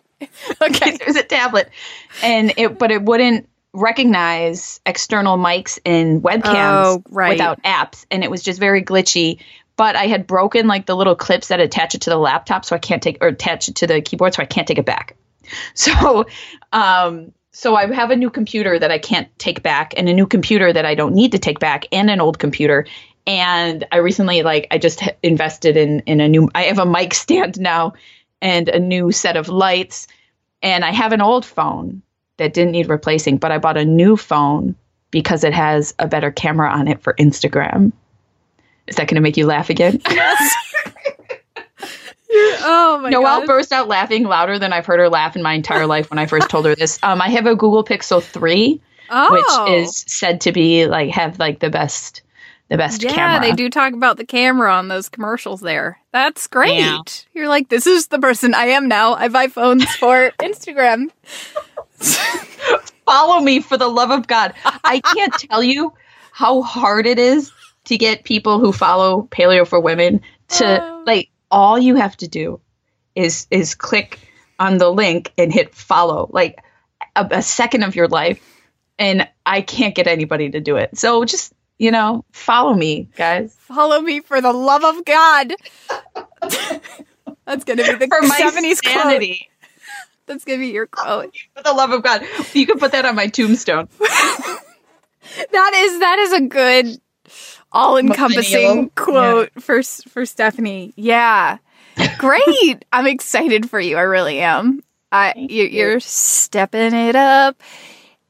okay, 0.63 0.99
was 1.07 1.17
a 1.17 1.23
tablet, 1.23 1.71
and 2.23 2.53
it 2.57 2.79
but 2.79 2.91
it 2.91 3.03
wouldn't 3.03 3.49
recognize 3.73 4.81
external 4.87 5.37
mics 5.37 5.79
and 5.85 6.23
webcams 6.23 6.85
oh, 6.85 7.03
right. 7.11 7.31
without 7.31 7.63
apps, 7.63 8.07
and 8.11 8.23
it 8.25 8.31
was 8.31 8.43
just 8.43 8.61
very 8.61 8.83
glitchy. 8.83 9.41
But 9.77 9.97
I 9.97 10.07
had 10.07 10.27
broken 10.27 10.69
like 10.69 10.87
the 10.87 10.95
little 10.95 11.17
clips 11.17 11.49
that 11.49 11.59
attach 11.59 11.95
it 11.97 12.03
to 12.03 12.11
the 12.11 12.17
laptop, 12.17 12.65
so 12.65 12.77
I 12.77 12.79
can't 12.79 13.03
take 13.03 13.19
or 13.21 13.29
attach 13.29 13.69
it 13.69 13.77
to 13.77 13.87
the 13.87 14.01
keyboard, 14.01 14.35
so 14.35 14.43
I 14.43 14.47
can't 14.47 14.67
take 14.67 14.79
it 14.79 14.87
back. 14.87 15.17
So, 15.75 16.25
um, 16.73 17.33
so 17.53 17.77
I 17.77 17.93
have 17.93 18.11
a 18.11 18.17
new 18.17 18.31
computer 18.31 18.79
that 18.79 18.91
I 18.91 18.99
can't 18.99 19.29
take 19.39 19.63
back, 19.63 19.93
and 19.95 20.09
a 20.09 20.15
new 20.15 20.27
computer 20.27 20.73
that 20.73 20.87
I 20.87 20.95
don't 20.95 21.15
need 21.15 21.33
to 21.33 21.39
take 21.39 21.61
back, 21.61 21.85
and 21.93 22.09
an 22.09 22.19
old 22.21 22.39
computer, 22.39 22.87
and 23.27 23.85
I 23.91 23.99
recently 23.99 24.43
like 24.43 24.67
I 24.71 24.79
just 24.79 25.03
invested 25.23 25.77
in 25.77 26.01
in 26.01 26.21
a 26.21 26.29
new 26.29 26.49
I 26.55 26.65
have 26.65 26.79
a 26.79 26.87
mic 26.87 27.15
stand 27.15 27.61
now 27.61 27.95
and 28.45 28.69
a 28.69 28.79
new 28.79 29.11
set 29.11 29.37
of 29.37 29.49
lights 29.49 30.07
and 30.63 30.85
I 30.85 30.93
have 30.93 31.13
an 31.13 31.21
old 31.21 31.45
phone 31.45 32.03
that 32.37 32.55
didn't 32.55 32.73
need 32.73 32.89
replacing 32.89 33.39
but 33.39 33.51
I 33.51 33.59
bought 33.59 33.77
a 33.77 33.85
new 33.85 34.17
phone 34.17 34.77
because 35.11 35.43
it 35.43 35.53
has 35.53 35.95
a 35.99 36.07
better 36.07 36.31
camera 36.31 36.71
on 36.71 36.89
it 36.89 37.01
for 37.01 37.15
Instagram. 37.15 37.93
Is 38.87 38.97
that 38.97 39.09
going 39.09 39.15
to 39.17 39.21
make 39.21 39.37
you 39.37 39.47
laugh 39.47 39.71
again? 39.71 40.01
Yes. 40.11 40.55
oh 42.37 42.99
my 43.01 43.11
Noelle 43.11 43.41
gosh. 43.41 43.47
burst 43.47 43.73
out 43.73 43.87
laughing 43.87 44.25
louder 44.25 44.59
than 44.59 44.73
I've 44.73 44.87
heard 44.87 44.99
her 44.99 45.09
laugh 45.09 45.37
in 45.37 45.43
my 45.43 45.53
entire 45.53 45.87
life 45.87 46.11
when 46.11 46.19
I 46.19 46.27
first 46.27 46.51
told 46.51 46.67
her 46.67 46.75
this. 46.75 46.99
Um, 47.03 47.23
I 47.23 47.29
have 47.29 47.47
a 47.47 47.55
Google 47.55 47.85
Pixel 47.85 48.23
3 48.23 48.81
oh. 49.11 49.33
which 49.33 49.79
is 49.79 50.05
said 50.09 50.41
to 50.43 50.53
be 50.53 50.87
like 50.87 51.11
have 51.11 51.39
like 51.39 51.61
the 51.61 51.71
best 51.71 52.23
the 52.69 52.77
best 52.79 53.01
camera. 53.03 53.17
yeah, 53.17 53.27
camera. 53.39 53.49
they 53.51 53.53
do 53.55 53.69
talk 53.71 53.93
about 53.93 54.17
the 54.17 54.25
camera 54.25 54.73
on 54.73 54.89
those 54.89 55.09
commercials 55.09 55.61
there. 55.61 55.99
That's 56.13 56.47
great. 56.47 56.79
Yeah. 56.79 57.01
You're 57.35 57.49
like, 57.49 57.69
this 57.69 57.87
is 57.87 58.07
the 58.09 58.19
person 58.19 58.55
I 58.55 58.67
am 58.67 58.89
now. 58.89 59.15
I 59.15 59.29
buy 59.29 59.49
phones 59.49 59.85
for 59.97 60.31
Instagram. 60.41 61.11
Follow 63.07 63.41
me 63.41 63.61
for 63.61 63.77
the 63.77 63.89
love 63.89 64.11
of 64.11 64.27
God. 64.27 64.55
I 64.83 65.01
can't 65.01 65.33
tell 65.51 65.63
you 65.63 65.93
how 66.33 66.63
hard 66.63 67.07
it 67.07 67.19
is 67.19 67.53
to 67.85 67.99
get 67.99 68.25
people 68.25 68.59
who 68.61 68.73
follow 68.73 69.29
Paleo 69.31 69.67
for 69.67 69.79
Women 69.79 70.23
to 70.49 70.83
Oh. 70.83 71.03
like 71.07 71.29
all 71.51 71.79
you 71.79 71.97
have 71.97 72.17
to 72.19 72.29
do 72.29 72.61
is 73.15 73.47
is 73.51 73.75
click 73.75 74.19
on 74.59 74.79
the 74.79 74.91
link 74.91 75.33
and 75.37 75.53
hit 75.53 75.75
follow 75.75 76.29
like 76.33 76.59
a, 77.15 77.27
a 77.31 77.43
second 77.43 77.83
of 77.83 77.95
your 77.95 78.09
life 78.09 78.41
and 78.99 79.29
I 79.45 79.61
can't 79.61 79.95
get 79.95 80.07
anybody 80.07 80.51
to 80.51 80.61
do 80.61 80.77
it. 80.77 80.97
So 80.97 81.25
just 81.25 81.53
you 81.79 81.91
know, 81.91 82.25
follow 82.33 82.75
me, 82.75 83.09
guys. 83.17 83.57
Follow 83.61 84.01
me 84.01 84.21
for 84.21 84.41
the 84.41 84.53
love 84.53 84.85
of 84.85 85.05
God. 85.05 85.55
That's 87.47 87.65
going 87.65 87.79
to 87.79 87.85
be 87.85 87.95
the 87.95 88.07
For 88.11 88.23
my 88.23 88.41
70s 88.41 88.83
quote. 88.83 89.37
That's 90.27 90.45
going 90.45 90.59
to 90.59 90.65
be 90.65 90.73
your 90.73 90.87
quote. 90.87 91.35
For 91.57 91.63
the 91.63 91.73
love 91.73 91.91
of 91.91 92.03
God. 92.03 92.23
You 92.53 92.67
can 92.67 92.79
put 92.79 92.93
that 92.93 93.05
on 93.05 93.15
my 93.15 93.29
tombstone. 93.29 93.89
That 95.53 95.73
is 95.75 96.01
that 96.01 96.19
is 96.19 96.33
a 96.35 96.41
good 96.43 97.01
all-encompassing 97.73 98.91
quote 98.91 99.51
for 99.61 99.83
for 99.83 100.27
Stephanie. 100.27 100.93
Yeah. 100.97 101.59
Great. 102.19 102.85
I'm 102.93 103.07
excited 103.07 103.69
for 103.71 103.81
you. 103.81 103.97
I 103.97 104.03
really 104.03 104.41
am. 104.41 104.81
I 105.11 105.33
you. 105.35 105.65
you're 105.65 105.99
stepping 105.99 106.93
it 106.93 107.17
up 107.17 107.61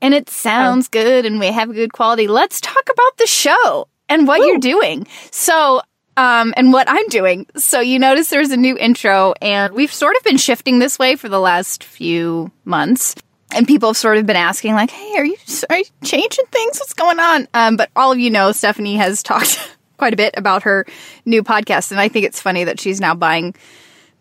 and 0.04 0.12
it 0.12 0.28
sounds 0.28 0.88
good 0.88 1.24
and 1.24 1.40
we 1.40 1.46
have 1.46 1.72
good 1.72 1.94
quality. 1.94 2.28
Let's 2.28 2.60
talk 2.60 2.90
about 2.90 3.16
the 3.16 3.26
show 3.26 3.88
and 4.06 4.28
what 4.28 4.40
Woo. 4.40 4.46
you're 4.46 4.58
doing. 4.58 5.06
So 5.30 5.80
um, 6.18 6.52
and 6.58 6.74
what 6.74 6.90
I'm 6.90 7.08
doing. 7.08 7.46
So 7.56 7.80
you 7.80 7.98
notice 7.98 8.28
there's 8.28 8.50
a 8.50 8.56
new 8.58 8.76
intro, 8.76 9.32
and 9.40 9.72
we've 9.72 9.92
sort 9.92 10.14
of 10.16 10.22
been 10.22 10.36
shifting 10.36 10.78
this 10.78 10.98
way 10.98 11.16
for 11.16 11.30
the 11.30 11.40
last 11.40 11.82
few 11.82 12.52
months. 12.66 13.16
And 13.52 13.66
people 13.66 13.88
have 13.88 13.96
sort 13.96 14.18
of 14.18 14.26
been 14.26 14.36
asking, 14.36 14.74
like, 14.74 14.90
"Hey, 14.90 15.16
are 15.16 15.24
you 15.24 15.36
are 15.70 15.78
you 15.78 15.84
changing 16.04 16.44
things? 16.52 16.78
What's 16.78 16.92
going 16.92 17.18
on?" 17.18 17.48
Um, 17.54 17.76
but 17.76 17.90
all 17.96 18.12
of 18.12 18.18
you 18.18 18.30
know, 18.30 18.52
Stephanie 18.52 18.96
has 18.96 19.24
talked 19.24 19.58
quite 19.96 20.12
a 20.12 20.16
bit 20.16 20.34
about 20.36 20.64
her 20.64 20.86
new 21.24 21.42
podcast, 21.42 21.90
and 21.90 22.00
I 22.00 22.08
think 22.08 22.26
it's 22.26 22.40
funny 22.40 22.62
that 22.64 22.78
she's 22.78 23.00
now 23.00 23.14
buying 23.14 23.54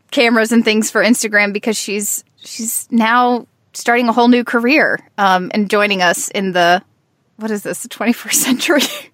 cameras 0.10 0.52
and 0.52 0.66
things 0.66 0.90
for 0.90 1.04
Instagram 1.04 1.54
because 1.54 1.78
she's 1.78 2.24
she's 2.38 2.88
now 2.90 3.46
starting 3.74 4.08
a 4.08 4.14
whole 4.14 4.28
new 4.28 4.44
career 4.44 5.00
um, 5.18 5.52
and 5.54 5.70
joining 5.70 6.02
us 6.02 6.30
in 6.30 6.52
the 6.52 6.82
what 7.38 7.52
is 7.52 7.64
this 7.64 7.84
the 7.84 7.90
21st 7.90 8.34
century? 8.34 8.82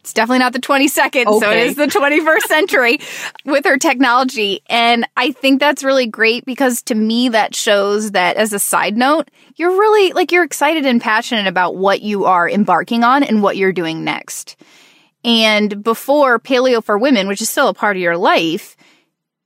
It's 0.00 0.12
definitely 0.12 0.40
not 0.40 0.52
the 0.52 0.58
22nd 0.58 1.40
so 1.40 1.50
it 1.50 1.60
is 1.60 1.76
the 1.76 1.86
21st 1.86 2.42
century 2.42 2.98
with 3.46 3.64
her 3.64 3.78
technology. 3.78 4.60
And 4.66 5.08
i 5.16 5.30
think 5.30 5.60
that's 5.60 5.82
really 5.82 6.06
great 6.06 6.44
because 6.44 6.82
to 6.82 6.94
me 6.94 7.30
that 7.30 7.54
shows 7.54 8.10
that 8.10 8.36
as 8.36 8.52
a 8.52 8.58
side 8.58 8.98
note 8.98 9.30
you're 9.56 9.70
really 9.70 10.12
like 10.12 10.30
you're 10.30 10.44
excited 10.44 10.84
and 10.84 11.00
passionate 11.00 11.46
about 11.46 11.76
what 11.76 12.02
you 12.02 12.26
are 12.26 12.46
embarking 12.46 13.02
on 13.02 13.22
and 13.22 13.42
what 13.42 13.56
you're 13.56 13.72
doing 13.72 14.04
next. 14.04 14.56
And 15.24 15.82
before 15.82 16.38
paleo 16.38 16.84
for 16.84 16.98
women 16.98 17.26
which 17.26 17.40
is 17.40 17.48
still 17.48 17.68
a 17.68 17.74
part 17.74 17.96
of 17.96 18.02
your 18.02 18.18
life 18.18 18.76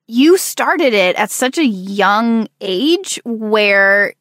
you 0.08 0.36
started 0.38 0.92
it 0.92 1.14
at 1.14 1.30
such 1.30 1.58
a 1.58 1.64
young 1.64 2.48
age 2.60 3.20
where 3.24 4.14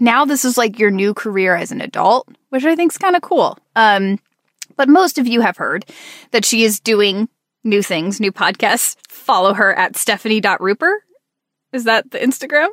now 0.00 0.24
this 0.24 0.44
is 0.44 0.58
like 0.58 0.78
your 0.78 0.90
new 0.90 1.14
career 1.14 1.54
as 1.54 1.72
an 1.72 1.80
adult, 1.80 2.28
which 2.50 2.64
I 2.64 2.76
think 2.76 2.92
is 2.92 2.98
kind 2.98 3.16
of 3.16 3.22
cool. 3.22 3.58
Um, 3.76 4.18
but 4.76 4.88
most 4.88 5.18
of 5.18 5.26
you 5.26 5.40
have 5.40 5.56
heard 5.56 5.84
that 6.30 6.44
she 6.44 6.64
is 6.64 6.80
doing 6.80 7.28
new 7.64 7.82
things, 7.82 8.20
new 8.20 8.32
podcasts. 8.32 8.96
Follow 9.08 9.54
her 9.54 9.74
at 9.74 9.96
stephanie.ruper. 9.96 10.92
Is 11.72 11.84
that 11.84 12.10
the 12.10 12.18
Instagram? 12.18 12.68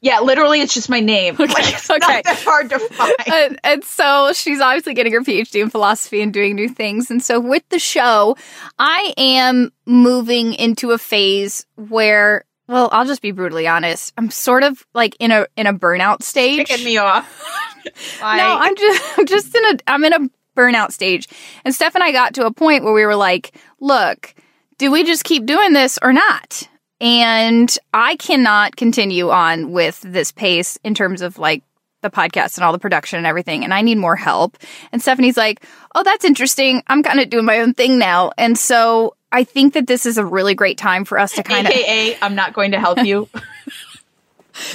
Yeah, 0.00 0.20
literally, 0.20 0.60
it's 0.60 0.74
just 0.74 0.90
my 0.90 1.00
name. 1.00 1.34
Okay, 1.40 1.46
like, 1.46 1.72
it's 1.72 1.90
okay. 1.90 1.98
not 1.98 2.24
that 2.24 2.42
hard 2.42 2.68
to 2.68 2.78
find. 2.78 3.14
And, 3.26 3.60
and, 3.64 3.84
so 3.84 4.34
she's 4.34 4.60
obviously 4.60 4.92
getting 4.92 5.14
her 5.14 5.22
PhD 5.22 5.62
in 5.62 5.70
philosophy 5.70 6.20
and 6.20 6.30
doing 6.30 6.54
new 6.54 6.68
things. 6.68 7.10
And 7.10 7.22
so 7.22 7.40
with 7.40 7.66
the 7.70 7.78
show, 7.78 8.36
I 8.78 9.14
am 9.16 9.72
moving 9.86 10.52
into 10.52 10.90
a 10.90 10.98
phase 10.98 11.64
where, 11.76 12.44
well, 12.66 12.88
I'll 12.92 13.04
just 13.04 13.22
be 13.22 13.30
brutally 13.30 13.66
honest. 13.66 14.12
I'm 14.16 14.30
sort 14.30 14.62
of 14.62 14.86
like 14.94 15.16
in 15.20 15.30
a 15.30 15.46
in 15.56 15.66
a 15.66 15.74
burnout 15.74 16.22
stage. 16.22 16.66
Kicking 16.66 16.84
me 16.84 16.96
off. 16.96 17.42
no, 18.20 18.58
I'm 18.60 18.76
just 18.76 19.04
I'm 19.18 19.26
just 19.26 19.54
in 19.54 19.64
a 19.64 19.78
I'm 19.86 20.04
in 20.04 20.12
a 20.12 20.30
burnout 20.56 20.92
stage. 20.92 21.28
And 21.64 21.74
Steph 21.74 21.94
and 21.94 22.04
I 22.04 22.12
got 22.12 22.34
to 22.34 22.46
a 22.46 22.52
point 22.52 22.84
where 22.84 22.94
we 22.94 23.04
were 23.04 23.16
like, 23.16 23.56
look, 23.80 24.34
do 24.78 24.90
we 24.90 25.04
just 25.04 25.24
keep 25.24 25.46
doing 25.46 25.72
this 25.72 25.98
or 26.02 26.12
not? 26.12 26.68
And 27.00 27.76
I 27.92 28.16
cannot 28.16 28.76
continue 28.76 29.30
on 29.30 29.72
with 29.72 30.00
this 30.00 30.32
pace 30.32 30.78
in 30.84 30.94
terms 30.94 31.22
of 31.22 31.38
like 31.38 31.62
the 32.02 32.10
podcast 32.10 32.56
and 32.56 32.64
all 32.64 32.72
the 32.72 32.78
production 32.78 33.16
and 33.16 33.26
everything. 33.26 33.64
And 33.64 33.74
I 33.74 33.82
need 33.82 33.98
more 33.98 34.16
help. 34.16 34.56
And 34.92 35.02
Stephanie's 35.02 35.36
like, 35.36 35.64
oh, 35.94 36.02
that's 36.02 36.24
interesting. 36.24 36.82
I'm 36.86 37.02
kind 37.02 37.18
of 37.18 37.30
doing 37.30 37.44
my 37.44 37.58
own 37.58 37.74
thing 37.74 37.98
now. 37.98 38.30
And 38.38 38.56
so 38.56 39.16
I 39.34 39.42
think 39.42 39.74
that 39.74 39.88
this 39.88 40.06
is 40.06 40.16
a 40.16 40.24
really 40.24 40.54
great 40.54 40.78
time 40.78 41.04
for 41.04 41.18
us 41.18 41.32
to 41.32 41.42
kind 41.44 41.66
of. 41.66 41.72
AKA, 41.72 42.16
I'm 42.22 42.36
not 42.36 42.54
going 42.54 42.70
to 42.70 42.80
help 42.80 43.04
you. 43.04 43.28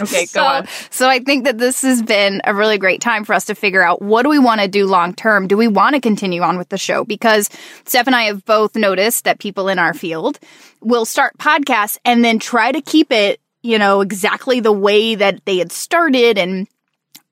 Okay, 0.02 0.26
so, 0.26 0.42
go 0.42 0.46
on. 0.46 0.68
So 0.90 1.08
I 1.08 1.20
think 1.20 1.46
that 1.46 1.58
this 1.58 1.84
has 1.84 2.02
been 2.02 2.42
a 2.44 2.54
really 2.54 2.78
great 2.78 3.00
time 3.00 3.24
for 3.24 3.34
us 3.34 3.46
to 3.46 3.56
figure 3.56 3.82
out 3.82 4.02
what 4.02 4.24
do 4.24 4.30
we 4.30 4.38
want 4.38 4.60
to 4.60 4.68
do 4.68 4.86
long 4.86 5.14
term? 5.14 5.48
Do 5.48 5.56
we 5.56 5.70
want 5.70 5.96
to 5.96 6.02
continue 6.02 6.42
on 6.42 6.58
with 6.58 6.68
the 6.68 6.78
show? 6.78 7.06
Because 7.06 7.50
Steph 7.86 8.06
and 8.06 8.14
I 8.14 8.24
have 8.24 8.44
both 8.44 8.76
noticed 8.76 9.24
that 9.24 9.40
people 9.40 9.70
in 9.70 9.80
our 9.80 9.94
field 9.94 10.38
will 10.82 11.06
start 11.06 11.38
podcasts 11.38 11.98
and 12.04 12.26
then 12.26 12.40
try 12.40 12.74
to 12.74 12.82
keep 12.82 13.10
it, 13.14 13.40
you 13.64 13.80
know, 13.80 14.02
exactly 14.02 14.60
the 14.60 14.74
way 14.74 15.16
that 15.16 15.46
they 15.46 15.60
had 15.60 15.72
started 15.72 16.38
and 16.38 16.68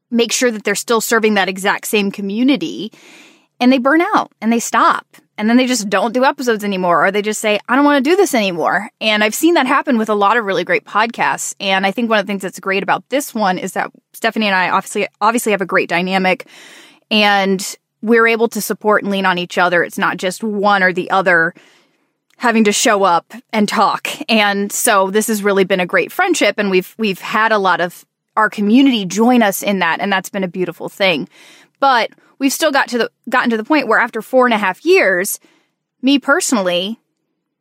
make 0.09 0.31
sure 0.31 0.49
that 0.49 0.63
they're 0.63 0.73
still 0.73 1.01
serving 1.01 1.33
that 1.33 1.49
exact 1.49 1.85
same 1.85 2.11
community. 2.11 2.93
And 3.59 3.73
they 3.73 3.77
burn 3.77 3.99
out 3.99 4.31
and 4.39 4.53
they 4.53 4.59
stop 4.59 5.05
and 5.37 5.49
then 5.49 5.57
they 5.57 5.67
just 5.67 5.89
don't 5.89 6.13
do 6.13 6.23
episodes 6.23 6.63
anymore 6.63 7.05
or 7.05 7.11
they 7.11 7.21
just 7.21 7.41
say 7.41 7.59
i 7.67 7.75
don't 7.75 7.85
want 7.85 8.03
to 8.03 8.09
do 8.09 8.15
this 8.15 8.33
anymore. 8.33 8.89
And 8.99 9.23
i've 9.23 9.35
seen 9.35 9.53
that 9.55 9.67
happen 9.67 9.97
with 9.97 10.09
a 10.09 10.15
lot 10.15 10.37
of 10.37 10.45
really 10.45 10.63
great 10.63 10.85
podcasts. 10.85 11.55
And 11.59 11.85
i 11.85 11.91
think 11.91 12.09
one 12.09 12.19
of 12.19 12.25
the 12.25 12.29
things 12.29 12.41
that's 12.41 12.59
great 12.59 12.83
about 12.83 13.07
this 13.09 13.33
one 13.33 13.57
is 13.57 13.73
that 13.73 13.91
stephanie 14.13 14.47
and 14.47 14.55
i 14.55 14.69
obviously 14.69 15.07
obviously 15.21 15.51
have 15.51 15.61
a 15.61 15.65
great 15.65 15.89
dynamic 15.89 16.47
and 17.09 17.77
we're 18.01 18.27
able 18.27 18.47
to 18.49 18.61
support 18.61 19.03
and 19.03 19.11
lean 19.11 19.25
on 19.25 19.37
each 19.37 19.57
other. 19.57 19.83
It's 19.83 19.97
not 19.97 20.17
just 20.17 20.43
one 20.43 20.83
or 20.83 20.93
the 20.93 21.09
other 21.11 21.53
having 22.37 22.65
to 22.65 22.71
show 22.71 23.03
up 23.03 23.33
and 23.51 23.67
talk. 23.67 24.07
And 24.29 24.71
so 24.71 25.09
this 25.09 25.27
has 25.27 25.43
really 25.43 25.63
been 25.63 25.79
a 25.79 25.85
great 25.85 26.11
friendship 26.11 26.55
and 26.57 26.69
we've 26.69 26.93
we've 26.97 27.19
had 27.19 27.51
a 27.51 27.57
lot 27.57 27.81
of 27.81 28.05
our 28.35 28.49
community 28.49 29.05
join 29.05 29.41
us 29.41 29.63
in 29.63 29.79
that 29.79 29.99
and 29.99 30.11
that's 30.11 30.29
been 30.29 30.43
a 30.43 30.47
beautiful 30.47 30.89
thing. 30.89 31.27
But 31.79 32.11
we've 32.39 32.53
still 32.53 32.71
got 32.71 32.89
to 32.89 32.97
the 32.97 33.11
gotten 33.29 33.49
to 33.49 33.57
the 33.57 33.63
point 33.63 33.87
where 33.87 33.99
after 33.99 34.21
four 34.21 34.45
and 34.45 34.53
a 34.53 34.57
half 34.57 34.85
years, 34.85 35.39
me 36.01 36.19
personally, 36.19 36.99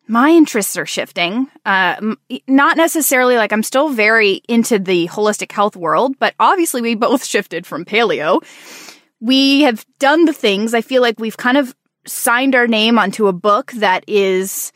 my 0.06 0.30
interests 0.30 0.76
are 0.76 0.86
shifting. 0.86 1.48
Uh, 1.64 2.14
not 2.46 2.76
necessarily 2.76 3.36
like 3.36 3.52
I'm 3.52 3.62
still 3.62 3.88
very 3.88 4.42
into 4.48 4.78
the 4.78 5.08
holistic 5.08 5.50
health 5.50 5.76
world, 5.76 6.18
but 6.18 6.34
obviously 6.38 6.80
we 6.82 6.94
both 6.96 7.24
shifted 7.24 7.66
from 7.66 7.84
paleo. 7.84 8.40
We 9.20 9.62
have 9.62 9.84
done 9.98 10.26
the 10.26 10.32
things. 10.32 10.74
I 10.74 10.82
feel 10.82 11.02
like 11.02 11.18
we've 11.18 11.36
kind 11.36 11.56
of 11.56 11.74
signed 12.06 12.54
our 12.54 12.66
name 12.66 12.98
onto 12.98 13.26
a 13.26 13.32
book 13.32 13.72
that 13.72 14.04
is 14.06 14.72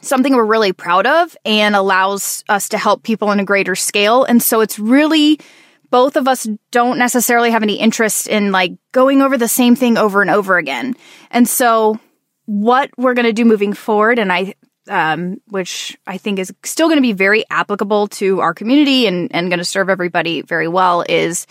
something 0.00 0.34
we're 0.34 0.44
really 0.44 0.72
proud 0.72 1.06
of 1.06 1.36
and 1.44 1.76
allows 1.76 2.42
us 2.48 2.70
to 2.70 2.78
help 2.78 3.02
people 3.02 3.28
on 3.28 3.40
a 3.40 3.44
greater 3.44 3.74
scale. 3.74 4.24
And 4.24 4.42
so 4.42 4.60
it's 4.60 4.78
really 4.78 5.38
both 5.90 6.16
of 6.16 6.28
us 6.28 6.48
don't 6.70 6.98
necessarily 6.98 7.50
have 7.50 7.62
any 7.62 7.74
interest 7.74 8.26
in 8.28 8.52
like 8.52 8.72
going 8.92 9.22
over 9.22 9.36
the 9.36 9.48
same 9.48 9.76
thing 9.76 9.98
over 9.98 10.22
and 10.22 10.30
over 10.30 10.56
again. 10.56 10.94
And 11.30 11.48
so 11.48 11.98
what 12.46 12.90
we're 12.96 13.14
going 13.14 13.26
to 13.26 13.32
do 13.32 13.44
moving 13.44 13.72
forward 13.72 14.18
and 14.18 14.32
I 14.32 14.54
um, 14.88 15.40
which 15.48 15.96
I 16.06 16.18
think 16.18 16.38
is 16.38 16.52
still 16.64 16.88
going 16.88 16.98
to 16.98 17.02
be 17.02 17.12
very 17.12 17.44
applicable 17.48 18.08
to 18.08 18.40
our 18.40 18.52
community 18.52 19.06
and, 19.06 19.30
and 19.32 19.48
going 19.48 19.58
to 19.58 19.64
serve 19.64 19.88
everybody 19.88 20.42
very 20.42 20.66
well 20.66 21.04
is 21.08 21.46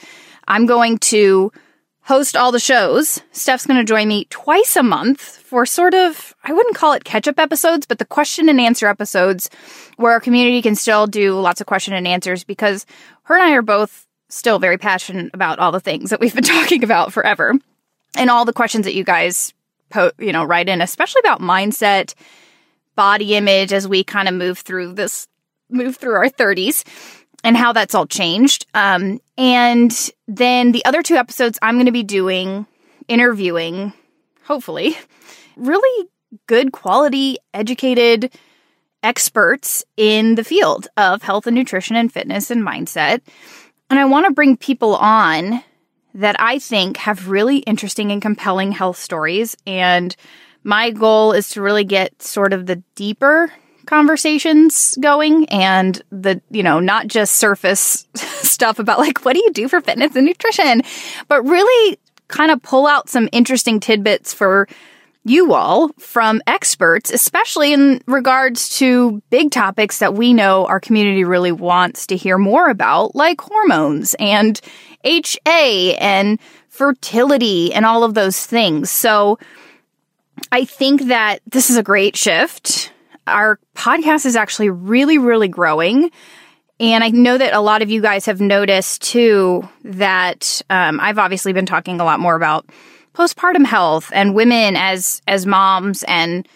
I'm 0.48 0.65
going 0.65 0.98
to 0.98 1.51
host 2.01 2.36
all 2.36 2.51
the 2.51 2.60
shows. 2.60 3.22
Steph's 3.31 3.67
going 3.67 3.79
to 3.79 3.86
join 3.86 4.08
me 4.08 4.25
twice 4.31 4.75
a 4.75 4.84
month 4.84 5.22
for 5.22 5.65
sort 5.65 5.93
of, 5.93 6.36
I 6.43 6.51
wouldn't 6.51 6.75
call 6.75 6.93
it 6.93 7.03
catch 7.03 7.27
up 7.27 7.39
episodes, 7.39 7.86
but 7.86 8.00
the 8.00 8.05
question 8.05 8.50
and 8.50 8.60
answer 8.60 8.88
episodes 8.88 9.50
where 9.98 10.12
our 10.12 10.19
community 10.19 10.62
can 10.62 10.75
still 10.75 11.08
do 11.08 11.39
lots 11.39 11.62
of 11.62 11.67
question 11.67 11.93
and 11.93 12.08
answers 12.08 12.43
because 12.43 12.86
her 13.24 13.36
and 13.36 13.43
I 13.43 13.51
are 13.51 13.62
both 13.62 14.08
still 14.29 14.59
very 14.59 14.77
passionate 14.77 15.31
about 15.33 15.59
all 15.59 15.71
the 15.71 15.79
things 15.79 16.12
that 16.12 16.19
we've 16.19 16.33
been 16.33 16.43
talking 16.57 16.83
about 16.83 17.12
forever. 17.12 17.53
And 18.15 18.29
all 18.29 18.45
the 18.45 18.53
questions 18.53 18.86
that 18.86 18.95
you 18.95 19.03
guys 19.03 19.53
po- 19.89 20.12
you 20.17 20.31
know 20.31 20.43
write 20.43 20.69
in 20.69 20.81
especially 20.81 21.19
about 21.19 21.41
mindset 21.41 22.13
body 22.95 23.36
image 23.36 23.74
as 23.74 23.88
we 23.88 24.03
kind 24.03 24.27
of 24.27 24.33
move 24.33 24.59
through 24.59 24.93
this 24.93 25.27
move 25.69 25.98
through 25.98 26.15
our 26.15 26.29
30s 26.29 26.83
and 27.43 27.55
how 27.55 27.71
that's 27.71 27.95
all 27.95 28.05
changed. 28.05 28.65
Um, 28.74 29.21
and 29.38 30.12
then 30.27 30.71
the 30.71 30.83
other 30.86 31.03
two 31.03 31.15
episodes 31.15 31.59
i'm 31.62 31.75
going 31.75 31.86
to 31.86 31.91
be 31.91 32.03
doing 32.03 32.65
interviewing 33.07 33.93
hopefully 34.43 34.98
really 35.55 36.09
good 36.48 36.71
quality 36.71 37.38
educated 37.53 38.31
experts 39.01 39.83
in 39.95 40.36
the 40.36 40.43
field 40.43 40.88
of 40.98 41.21
health 41.21 41.48
and 41.48 41.55
nutrition 41.55 41.95
and 41.95 42.12
fitness 42.12 42.51
and 42.51 42.62
mindset 42.62 43.21
and 43.89 44.00
I 44.00 44.05
want 44.05 44.27
to 44.27 44.34
bring 44.34 44.58
people 44.58 44.96
on 44.96 45.63
that 46.13 46.36
I 46.39 46.60
think 46.60 46.98
have 46.98 47.29
really 47.29 47.58
interesting 47.60 48.12
and 48.12 48.22
compelling 48.22 48.72
health 48.72 48.98
stories. 48.98 49.55
And 49.65 50.15
my 50.63 50.91
goal 50.91 51.34
is 51.34 51.50
to 51.50 51.62
really 51.62 51.84
get 51.84 52.22
sort 52.22 52.53
of 52.53 52.65
the 52.65 52.77
deeper 52.96 53.51
conversations 53.86 54.98
going 55.01 55.48
and 55.50 56.01
the, 56.12 56.41
you 56.51 56.62
know, 56.62 56.79
not 56.79 57.08
just 57.08 57.38
surface 57.38 58.08
stuff 58.15 58.79
about 58.79 59.00
like, 59.00 59.24
what 59.25 59.34
do 59.34 59.39
you 59.43 59.51
do 59.51 59.67
for 59.67 59.81
fitness 59.81 60.15
and 60.15 60.25
nutrition, 60.25 60.81
but 61.27 61.43
really 61.43 62.00
kind 62.27 62.51
of 62.51 62.62
pull 62.62 62.86
out 62.86 63.10
some 63.10 63.27
interesting 63.31 63.79
tidbits 63.79 64.34
for 64.34 64.67
you 65.29 65.53
all 65.53 65.89
from 66.00 66.41
experts, 66.48 67.12
especially 67.12 67.71
in 67.71 68.01
regards 68.07 68.77
to 68.79 69.21
big 69.29 69.51
topics 69.51 70.00
that 70.00 70.15
we 70.15 70.33
know 70.33 70.65
our 70.65 70.79
community 70.79 71.24
really 71.24 71.51
wants 71.51 72.07
to 72.07 72.17
hear 72.17 72.38
more 72.38 72.69
about, 72.69 73.15
like 73.15 73.39
hormones 73.39 74.15
and 74.19 74.59
HA 75.03 75.95
and 75.98 76.39
fertility 76.69 77.74
and 77.74 77.86
all 77.86 78.03
of 78.03 78.13
those 78.15 78.45
things. 78.45 78.89
So 78.89 79.38
I 80.51 80.65
think 80.65 81.03
that 81.03 81.41
this 81.45 81.69
is 81.69 81.77
a 81.77 81.83
great 81.83 82.15
shift. 82.15 82.91
Our 83.27 83.59
podcast 83.75 84.25
is 84.25 84.36
actually 84.36 84.69
really, 84.69 85.17
really 85.17 85.48
growing. 85.48 86.09
And 86.79 87.03
I 87.03 87.09
know 87.09 87.38
that 87.38 87.53
a 87.53 87.59
lot 87.59 87.81
of 87.81 87.89
you 87.89 88.01
guys 88.01 88.25
have 88.25 88.39
noticed 88.39 89.01
too 89.01 89.67
that 89.83 90.62
um, 90.69 91.00
I've 91.00 91.19
obviously 91.19 91.53
been 91.53 91.65
talking 91.65 92.00
a 92.00 92.05
lot 92.05 92.19
more 92.19 92.36
about 92.36 92.65
postpartum 93.19 93.65
health 93.65 94.09
and 94.13 94.33
women 94.33 94.77
as 94.77 95.21
as 95.27 95.45
moms 95.45 96.03
and 96.03 96.47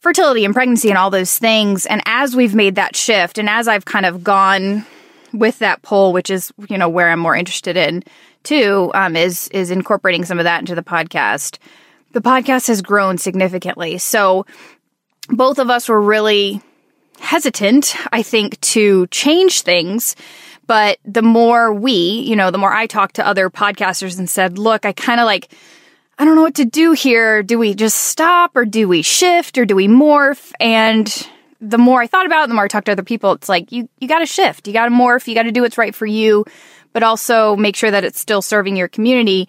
fertility 0.00 0.44
and 0.44 0.54
pregnancy 0.54 0.88
and 0.88 0.96
all 0.96 1.10
those 1.10 1.36
things. 1.38 1.84
And 1.84 2.00
as 2.06 2.34
we've 2.34 2.54
made 2.54 2.76
that 2.76 2.96
shift 2.96 3.36
and 3.36 3.48
as 3.48 3.68
I've 3.68 3.84
kind 3.84 4.06
of 4.06 4.24
gone 4.24 4.86
with 5.34 5.58
that 5.58 5.82
poll, 5.82 6.14
which 6.14 6.30
is, 6.30 6.50
you 6.70 6.78
know, 6.78 6.88
where 6.88 7.10
I'm 7.10 7.18
more 7.18 7.36
interested 7.36 7.76
in 7.76 8.02
too, 8.42 8.90
um, 8.94 9.16
is 9.16 9.48
is 9.48 9.70
incorporating 9.70 10.24
some 10.24 10.38
of 10.38 10.44
that 10.44 10.60
into 10.60 10.74
the 10.74 10.82
podcast. 10.82 11.58
The 12.12 12.22
podcast 12.22 12.68
has 12.68 12.80
grown 12.80 13.18
significantly. 13.18 13.98
So 13.98 14.46
both 15.28 15.58
of 15.58 15.68
us 15.68 15.90
were 15.90 16.00
really 16.00 16.62
hesitant, 17.20 17.94
I 18.12 18.22
think, 18.22 18.58
to 18.62 19.06
change 19.08 19.60
things. 19.60 20.16
But 20.66 20.98
the 21.04 21.22
more 21.22 21.72
we, 21.72 21.92
you 21.92 22.36
know, 22.36 22.50
the 22.50 22.58
more 22.58 22.72
I 22.72 22.86
talked 22.86 23.16
to 23.16 23.26
other 23.26 23.50
podcasters 23.50 24.18
and 24.18 24.28
said, 24.28 24.58
look, 24.58 24.86
I 24.86 24.92
kind 24.92 25.20
of 25.20 25.26
like 25.26 25.48
I 26.18 26.24
don't 26.24 26.34
know 26.34 26.42
what 26.42 26.56
to 26.56 26.64
do 26.64 26.92
here. 26.92 27.44
Do 27.44 27.58
we 27.58 27.74
just 27.74 27.96
stop 27.96 28.56
or 28.56 28.64
do 28.64 28.88
we 28.88 29.02
shift 29.02 29.56
or 29.56 29.64
do 29.64 29.76
we 29.76 29.86
morph? 29.86 30.52
And 30.58 31.28
the 31.60 31.78
more 31.78 32.02
I 32.02 32.08
thought 32.08 32.26
about 32.26 32.44
it, 32.44 32.48
the 32.48 32.54
more 32.54 32.64
I 32.64 32.68
talked 32.68 32.86
to 32.86 32.92
other 32.92 33.04
people, 33.04 33.32
it's 33.32 33.48
like 33.48 33.70
you 33.70 33.88
you 34.00 34.08
got 34.08 34.18
to 34.18 34.26
shift, 34.26 34.66
you 34.66 34.72
got 34.72 34.86
to 34.86 34.90
morph, 34.90 35.28
you 35.28 35.34
got 35.34 35.44
to 35.44 35.52
do 35.52 35.62
what's 35.62 35.78
right 35.78 35.94
for 35.94 36.06
you, 36.06 36.44
but 36.92 37.04
also 37.04 37.54
make 37.54 37.76
sure 37.76 37.90
that 37.90 38.04
it's 38.04 38.20
still 38.20 38.42
serving 38.42 38.76
your 38.76 38.88
community. 38.88 39.48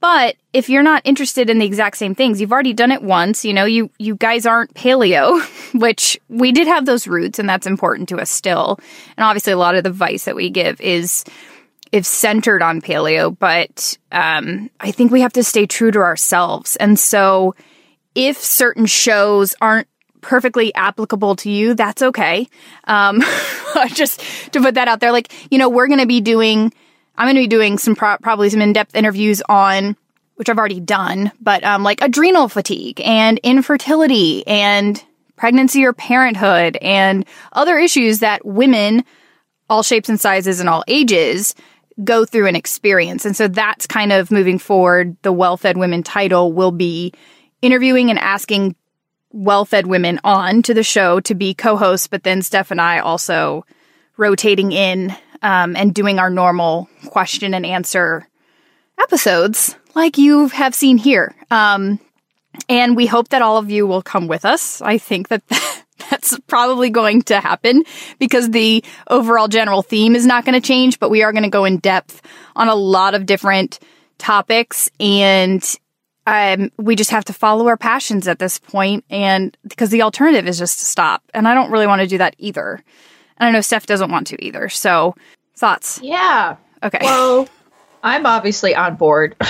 But 0.00 0.36
if 0.52 0.68
you're 0.70 0.82
not 0.82 1.02
interested 1.04 1.50
in 1.50 1.58
the 1.58 1.66
exact 1.66 1.96
same 1.96 2.14
things, 2.14 2.40
you've 2.40 2.52
already 2.52 2.74
done 2.74 2.92
it 2.92 3.02
once, 3.02 3.44
you 3.44 3.52
know, 3.52 3.66
you 3.66 3.90
you 3.98 4.14
guys 4.14 4.46
aren't 4.46 4.72
paleo, 4.72 5.40
which 5.78 6.18
we 6.28 6.50
did 6.50 6.66
have 6.66 6.86
those 6.86 7.06
roots 7.06 7.38
and 7.38 7.48
that's 7.48 7.66
important 7.66 8.08
to 8.08 8.18
us 8.18 8.30
still. 8.30 8.78
And 9.18 9.24
obviously 9.24 9.52
a 9.52 9.58
lot 9.58 9.74
of 9.74 9.84
the 9.84 9.90
advice 9.90 10.24
that 10.24 10.36
we 10.36 10.48
give 10.48 10.80
is 10.80 11.24
is 11.92 12.08
centered 12.08 12.62
on 12.62 12.80
paleo, 12.80 13.36
but 13.36 13.96
um, 14.12 14.70
I 14.80 14.90
think 14.90 15.12
we 15.12 15.20
have 15.20 15.32
to 15.34 15.44
stay 15.44 15.66
true 15.66 15.90
to 15.90 16.00
ourselves. 16.00 16.76
And 16.76 16.98
so, 16.98 17.54
if 18.14 18.38
certain 18.38 18.86
shows 18.86 19.54
aren't 19.60 19.88
perfectly 20.20 20.74
applicable 20.74 21.36
to 21.36 21.50
you, 21.50 21.74
that's 21.74 22.02
okay. 22.02 22.48
Um, 22.84 23.22
just 23.88 24.20
to 24.52 24.60
put 24.60 24.74
that 24.74 24.88
out 24.88 25.00
there, 25.00 25.12
like, 25.12 25.32
you 25.50 25.58
know, 25.58 25.68
we're 25.68 25.86
going 25.86 26.00
to 26.00 26.06
be 26.06 26.20
doing, 26.20 26.72
I'm 27.16 27.26
going 27.26 27.36
to 27.36 27.42
be 27.42 27.46
doing 27.46 27.78
some 27.78 27.94
pro- 27.94 28.18
probably 28.18 28.50
some 28.50 28.60
in 28.60 28.72
depth 28.72 28.94
interviews 28.94 29.42
on, 29.48 29.96
which 30.34 30.48
I've 30.48 30.58
already 30.58 30.80
done, 30.80 31.30
but 31.40 31.62
um, 31.64 31.82
like 31.82 32.02
adrenal 32.02 32.48
fatigue 32.48 33.00
and 33.00 33.38
infertility 33.42 34.46
and 34.46 35.02
pregnancy 35.36 35.84
or 35.84 35.92
parenthood 35.92 36.76
and 36.80 37.24
other 37.52 37.78
issues 37.78 38.20
that 38.20 38.44
women, 38.44 39.04
all 39.68 39.82
shapes 39.82 40.08
and 40.08 40.20
sizes 40.20 40.60
and 40.60 40.68
all 40.68 40.84
ages, 40.88 41.54
go 42.04 42.24
through 42.24 42.46
an 42.46 42.56
experience. 42.56 43.24
And 43.24 43.36
so 43.36 43.48
that's 43.48 43.86
kind 43.86 44.12
of 44.12 44.30
moving 44.30 44.58
forward. 44.58 45.16
The 45.22 45.32
Well 45.32 45.56
Fed 45.56 45.76
Women 45.76 46.02
title 46.02 46.52
will 46.52 46.72
be 46.72 47.12
interviewing 47.62 48.10
and 48.10 48.18
asking 48.18 48.76
well 49.30 49.64
fed 49.64 49.86
women 49.86 50.18
on 50.24 50.62
to 50.62 50.74
the 50.74 50.82
show 50.82 51.20
to 51.20 51.34
be 51.34 51.54
co 51.54 51.76
hosts, 51.76 52.06
but 52.06 52.22
then 52.22 52.42
Steph 52.42 52.70
and 52.70 52.80
I 52.80 53.00
also 53.00 53.64
rotating 54.16 54.72
in 54.72 55.14
um, 55.42 55.76
and 55.76 55.94
doing 55.94 56.18
our 56.18 56.30
normal 56.30 56.88
question 57.08 57.54
and 57.54 57.66
answer 57.66 58.26
episodes 58.98 59.76
like 59.94 60.18
you 60.18 60.48
have 60.48 60.74
seen 60.74 60.96
here. 60.96 61.34
Um, 61.50 62.00
and 62.68 62.96
we 62.96 63.06
hope 63.06 63.28
that 63.28 63.42
all 63.42 63.58
of 63.58 63.70
you 63.70 63.86
will 63.86 64.02
come 64.02 64.26
with 64.26 64.44
us. 64.44 64.80
I 64.80 64.98
think 64.98 65.28
that 65.28 65.42
that's 66.10 66.38
probably 66.46 66.90
going 66.90 67.22
to 67.22 67.40
happen 67.40 67.84
because 68.18 68.50
the 68.50 68.84
overall 69.08 69.48
general 69.48 69.82
theme 69.82 70.14
is 70.14 70.26
not 70.26 70.44
going 70.44 70.60
to 70.60 70.66
change, 70.66 70.98
but 70.98 71.10
we 71.10 71.22
are 71.22 71.32
going 71.32 71.44
to 71.44 71.50
go 71.50 71.64
in 71.64 71.78
depth 71.78 72.22
on 72.54 72.68
a 72.68 72.74
lot 72.74 73.14
of 73.14 73.26
different 73.26 73.78
topics 74.18 74.90
and 74.98 75.76
um, 76.26 76.72
we 76.78 76.96
just 76.96 77.10
have 77.10 77.24
to 77.26 77.32
follow 77.32 77.68
our 77.68 77.76
passions 77.76 78.26
at 78.26 78.38
this 78.38 78.58
point 78.58 79.04
and 79.10 79.56
because 79.62 79.90
the 79.90 80.02
alternative 80.02 80.48
is 80.48 80.58
just 80.58 80.78
to 80.78 80.84
stop 80.86 81.22
and 81.34 81.46
i 81.46 81.52
don't 81.52 81.70
really 81.70 81.86
want 81.86 82.00
to 82.00 82.06
do 82.06 82.16
that 82.16 82.34
either 82.38 82.82
and 83.36 83.48
i 83.48 83.50
know 83.50 83.60
steph 83.60 83.84
doesn't 83.84 84.10
want 84.10 84.26
to 84.26 84.42
either 84.44 84.70
so 84.70 85.14
thoughts 85.54 86.00
Yeah. 86.02 86.56
okay 86.82 86.98
Well, 87.02 87.46
I'm 88.02 88.24
obviously 88.24 88.74
on 88.74 88.94
board. 88.96 89.36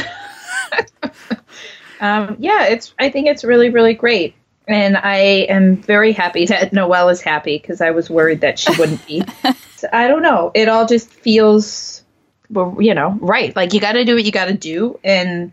um, 2.01 2.37
yeah, 2.39 2.67
it's. 2.67 2.95
I 2.99 3.11
think 3.11 3.27
it's 3.27 3.45
really, 3.45 3.69
really 3.71 3.95
great, 3.95 4.35
and 4.67 4.97
I 4.97 5.17
am 5.49 5.77
very 5.77 6.13
happy 6.13 6.47
that 6.47 6.73
Noelle 6.73 7.09
is 7.09 7.21
happy 7.21 7.59
because 7.59 7.81
I 7.81 7.91
was 7.91 8.11
worried 8.11 8.41
that 8.43 8.59
she 8.59 8.73
wouldn't 8.79 9.07
be. 9.07 9.23
So, 9.77 9.89
I 9.93 10.09
don't 10.09 10.23
know. 10.23 10.53
It 10.55 10.71
all 10.71 10.87
just 10.87 11.11
feels, 11.11 12.03
well, 12.49 12.79
you 12.81 12.95
know, 12.95 13.19
right. 13.21 13.55
Like 13.55 13.75
you 13.75 13.81
got 13.81 13.93
to 13.93 14.07
do 14.07 14.15
what 14.15 14.25
you 14.25 14.33
got 14.33 14.47
to 14.47 14.55
do, 14.55 14.99
and 15.05 15.53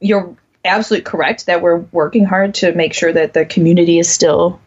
you're 0.00 0.36
absolutely 0.64 1.04
correct 1.04 1.46
that 1.46 1.62
we're 1.62 1.78
working 1.92 2.24
hard 2.24 2.54
to 2.54 2.72
make 2.72 2.92
sure 2.92 3.12
that 3.12 3.34
the 3.34 3.46
community 3.46 4.00
is 4.00 4.08
still 4.08 4.58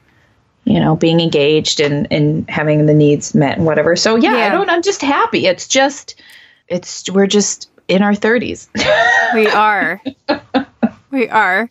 you 0.63 0.79
know 0.79 0.95
being 0.95 1.19
engaged 1.19 1.81
and 1.81 2.07
and 2.09 2.49
having 2.49 2.85
the 2.85 2.93
needs 2.93 3.35
met 3.35 3.57
and 3.57 3.65
whatever 3.65 3.97
so 3.97 4.15
yeah, 4.15 4.37
Yeah. 4.37 4.45
i 4.45 4.49
don't 4.49 4.69
i'm 4.69 4.81
just 4.81 5.01
happy 5.01 5.45
it's 5.45 5.67
just 5.67 6.15
it's 6.69 7.09
we're 7.09 7.27
just 7.27 7.69
in 7.89 8.01
our 8.01 8.13
30s 8.13 8.67
we 9.33 9.47
are 9.51 10.01
we 11.11 11.27
are. 11.29 11.69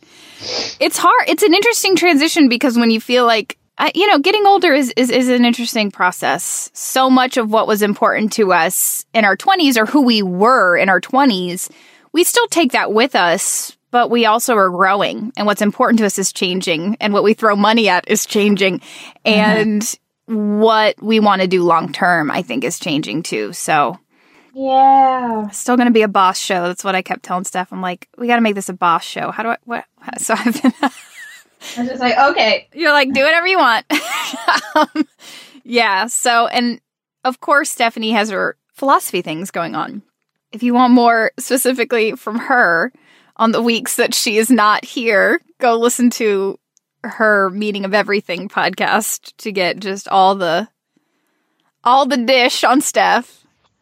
It's 0.80 0.98
hard 0.98 1.28
it's 1.28 1.42
an 1.42 1.54
interesting 1.54 1.96
transition 1.96 2.48
because 2.48 2.78
when 2.78 2.90
you 2.90 3.00
feel 3.00 3.26
like 3.26 3.58
I, 3.76 3.92
you 3.94 4.06
know 4.08 4.18
getting 4.18 4.46
older 4.46 4.72
is, 4.72 4.92
is 4.96 5.10
is 5.10 5.28
an 5.28 5.44
interesting 5.44 5.90
process. 5.90 6.70
So 6.74 7.10
much 7.10 7.36
of 7.36 7.50
what 7.50 7.66
was 7.66 7.82
important 7.82 8.32
to 8.34 8.52
us 8.52 9.04
in 9.14 9.24
our 9.24 9.36
20s 9.36 9.76
or 9.76 9.86
who 9.86 10.02
we 10.02 10.22
were 10.22 10.76
in 10.76 10.88
our 10.88 11.00
20s 11.00 11.70
we 12.12 12.24
still 12.24 12.46
take 12.48 12.72
that 12.72 12.92
with 12.92 13.14
us 13.14 13.76
but 13.90 14.10
we 14.10 14.26
also 14.26 14.54
are 14.54 14.70
growing. 14.70 15.32
And 15.36 15.46
what's 15.46 15.62
important 15.62 15.98
to 16.00 16.06
us 16.06 16.18
is 16.18 16.32
changing 16.32 16.96
and 17.00 17.12
what 17.12 17.22
we 17.22 17.34
throw 17.34 17.56
money 17.56 17.88
at 17.88 18.08
is 18.08 18.26
changing. 18.26 18.80
Mm-hmm. 18.80 19.28
And 19.28 19.98
what 20.26 21.02
we 21.02 21.20
want 21.20 21.40
to 21.40 21.48
do 21.48 21.62
long 21.62 21.90
term 21.90 22.30
i 22.30 22.42
think 22.42 22.62
is 22.62 22.78
changing 22.78 23.22
too. 23.22 23.52
So 23.54 23.98
yeah 24.54 25.48
still 25.50 25.76
going 25.76 25.86
to 25.88 25.92
be 25.92 26.02
a 26.02 26.08
boss 26.08 26.38
show. 26.38 26.64
That's 26.64 26.84
what 26.84 26.94
I 26.94 27.02
kept 27.02 27.22
telling 27.22 27.44
Steph. 27.44 27.72
I'm 27.72 27.82
like, 27.82 28.08
we 28.16 28.26
got 28.26 28.36
to 28.36 28.42
make 28.42 28.54
this 28.54 28.68
a 28.68 28.74
boss 28.74 29.04
show. 29.04 29.30
How 29.30 29.42
do 29.42 29.50
I? 29.50 29.56
What? 29.64 29.84
So 30.18 30.34
I've 30.36 30.62
been. 30.62 30.72
i 31.76 31.80
was 31.80 31.88
just 31.88 32.00
like 32.00 32.16
okay 32.16 32.68
you're 32.72 32.92
like, 32.92 33.12
do 33.12 33.22
whatever 33.22 33.46
you 33.46 33.58
want. 33.58 33.84
um, 34.74 35.08
yeah. 35.64 36.06
So, 36.06 36.46
and 36.46 36.80
of 37.24 37.40
course, 37.40 37.70
Stephanie 37.70 38.12
has 38.12 38.30
her 38.30 38.56
philosophy 38.72 39.22
things 39.22 39.50
going 39.50 39.74
on. 39.74 40.02
If 40.52 40.62
you 40.62 40.72
want 40.72 40.94
more 40.94 41.32
specifically 41.38 42.12
from 42.12 42.38
her 42.38 42.92
on 43.36 43.52
the 43.52 43.60
weeks 43.60 43.96
that 43.96 44.14
she 44.14 44.38
is 44.38 44.50
not 44.50 44.84
here, 44.84 45.40
go 45.60 45.76
listen 45.76 46.10
to 46.10 46.58
her 47.04 47.50
meaning 47.50 47.84
of 47.84 47.94
everything 47.94 48.48
podcast 48.48 49.36
to 49.38 49.52
get 49.52 49.78
just 49.78 50.08
all 50.08 50.34
the 50.34 50.68
all 51.84 52.06
the 52.06 52.16
dish 52.16 52.64
on 52.64 52.80
Steph. 52.80 53.37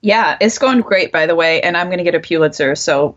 Yeah 0.07 0.37
it's 0.41 0.59
going 0.59 0.81
great 0.81 1.11
by 1.13 1.27
the 1.27 1.35
way 1.35 1.61
and 1.61 1.77
i'm 1.77 1.91
gonna 1.91 2.05
get 2.05 2.15
a 2.15 2.21
pulitzer 2.21 2.75
so 2.75 3.17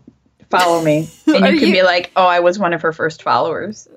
follow 0.50 0.82
me 0.82 1.08
and 1.26 1.36
you 1.46 1.58
can 1.60 1.68
you- 1.68 1.72
be 1.72 1.82
like 1.82 2.10
oh 2.16 2.26
i 2.26 2.40
was 2.40 2.58
one 2.58 2.72
of 2.72 2.82
her 2.82 2.92
first 2.92 3.22
followers 3.22 3.88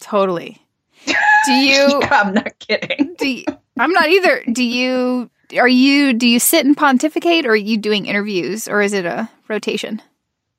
Totally. 0.00 0.64
Do 1.06 1.52
you 1.52 2.00
i'm 2.10 2.32
not 2.34 2.58
kidding 2.60 3.14
do 3.18 3.28
you, 3.28 3.44
I'm 3.76 3.92
not 3.92 4.08
either. 4.08 4.42
Do 4.52 4.64
you 4.64 5.30
are 5.56 5.68
you 5.68 6.12
do 6.12 6.28
you 6.28 6.38
sit 6.40 6.64
and 6.66 6.76
pontificate 6.76 7.46
or 7.46 7.50
are 7.50 7.56
you 7.56 7.76
doing 7.78 8.06
interviews 8.06 8.66
or 8.68 8.80
is 8.82 8.92
it 8.92 9.04
a 9.06 9.28
rotation? 9.48 10.00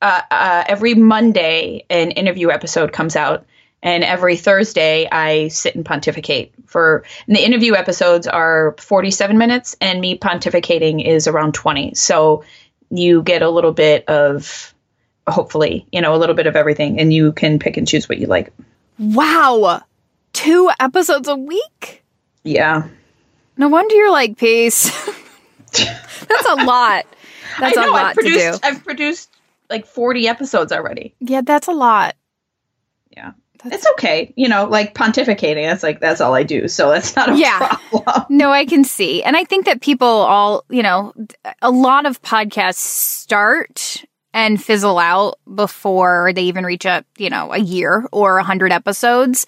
uh, 0.01 0.21
uh, 0.31 0.63
every 0.67 0.93
Monday, 0.95 1.85
an 1.89 2.11
interview 2.11 2.49
episode 2.49 2.93
comes 2.93 3.15
out, 3.17 3.45
and 3.81 4.03
every 4.03 4.35
Thursday, 4.35 5.07
I 5.11 5.47
sit 5.49 5.75
and 5.75 5.85
pontificate. 5.85 6.53
For 6.65 7.03
and 7.27 7.35
the 7.35 7.43
interview 7.45 7.75
episodes 7.75 8.27
are 8.27 8.75
forty-seven 8.79 9.37
minutes, 9.37 9.75
and 9.81 10.01
me 10.01 10.17
pontificating 10.17 11.05
is 11.05 11.27
around 11.27 11.53
twenty. 11.53 11.93
So 11.95 12.43
you 12.89 13.21
get 13.23 13.41
a 13.41 13.49
little 13.49 13.71
bit 13.71 14.03
of, 14.09 14.73
hopefully, 15.27 15.85
you 15.91 16.01
know, 16.01 16.15
a 16.15 16.17
little 16.17 16.35
bit 16.35 16.47
of 16.47 16.55
everything, 16.55 16.99
and 16.99 17.13
you 17.13 17.31
can 17.31 17.59
pick 17.59 17.77
and 17.77 17.87
choose 17.87 18.09
what 18.09 18.17
you 18.17 18.27
like. 18.27 18.51
Wow. 18.97 19.81
Two 20.33 20.69
episodes 20.79 21.27
a 21.27 21.35
week? 21.35 22.03
Yeah, 22.43 22.87
No 23.57 23.67
wonder 23.67 23.93
you're 23.95 24.11
like 24.11 24.37
peace. 24.37 24.89
That's 25.71 26.45
a 26.49 26.55
lot. 26.65 27.05
That's 27.59 27.75
know. 27.75 27.89
a 27.89 27.91
lot 27.91 28.05
I've 28.05 28.15
produced. 28.15 28.39
to 28.39 28.51
do. 28.51 28.57
I've 28.63 28.83
produced 28.83 29.29
like 29.69 29.85
forty 29.85 30.27
episodes 30.27 30.71
already. 30.71 31.13
Yeah, 31.19 31.41
that's 31.41 31.67
a 31.67 31.71
lot. 31.73 32.15
Yeah. 33.15 33.31
That's- 33.63 33.81
It's 33.81 33.91
okay, 33.93 34.33
you 34.37 34.47
know, 34.47 34.65
like 34.65 34.93
pontificating. 34.95 35.67
That's 35.69 35.83
like 35.83 35.99
that's 35.99 36.21
all 36.21 36.33
I 36.33 36.43
do, 36.43 36.67
so 36.67 36.89
that's 36.91 37.15
not 37.15 37.29
a 37.29 37.35
Yeah. 37.37 37.57
problem. 37.91 38.25
No, 38.29 38.51
I 38.51 38.65
can 38.65 38.83
see. 38.83 39.21
And 39.23 39.35
I 39.35 39.43
think 39.43 39.65
that 39.65 39.81
people 39.81 40.07
all, 40.07 40.63
you 40.69 40.81
know, 40.83 41.13
a 41.61 41.69
lot 41.71 42.05
of 42.05 42.21
podcasts 42.21 42.75
start 42.77 44.03
and 44.33 44.61
fizzle 44.63 44.99
out 44.99 45.39
before 45.55 46.31
they 46.35 46.43
even 46.43 46.63
reach 46.63 46.85
a, 46.85 47.03
you 47.17 47.29
know, 47.29 47.51
a 47.51 47.57
year 47.57 48.05
or 48.11 48.37
a 48.37 48.43
hundred 48.43 48.71
episodes. 48.71 49.45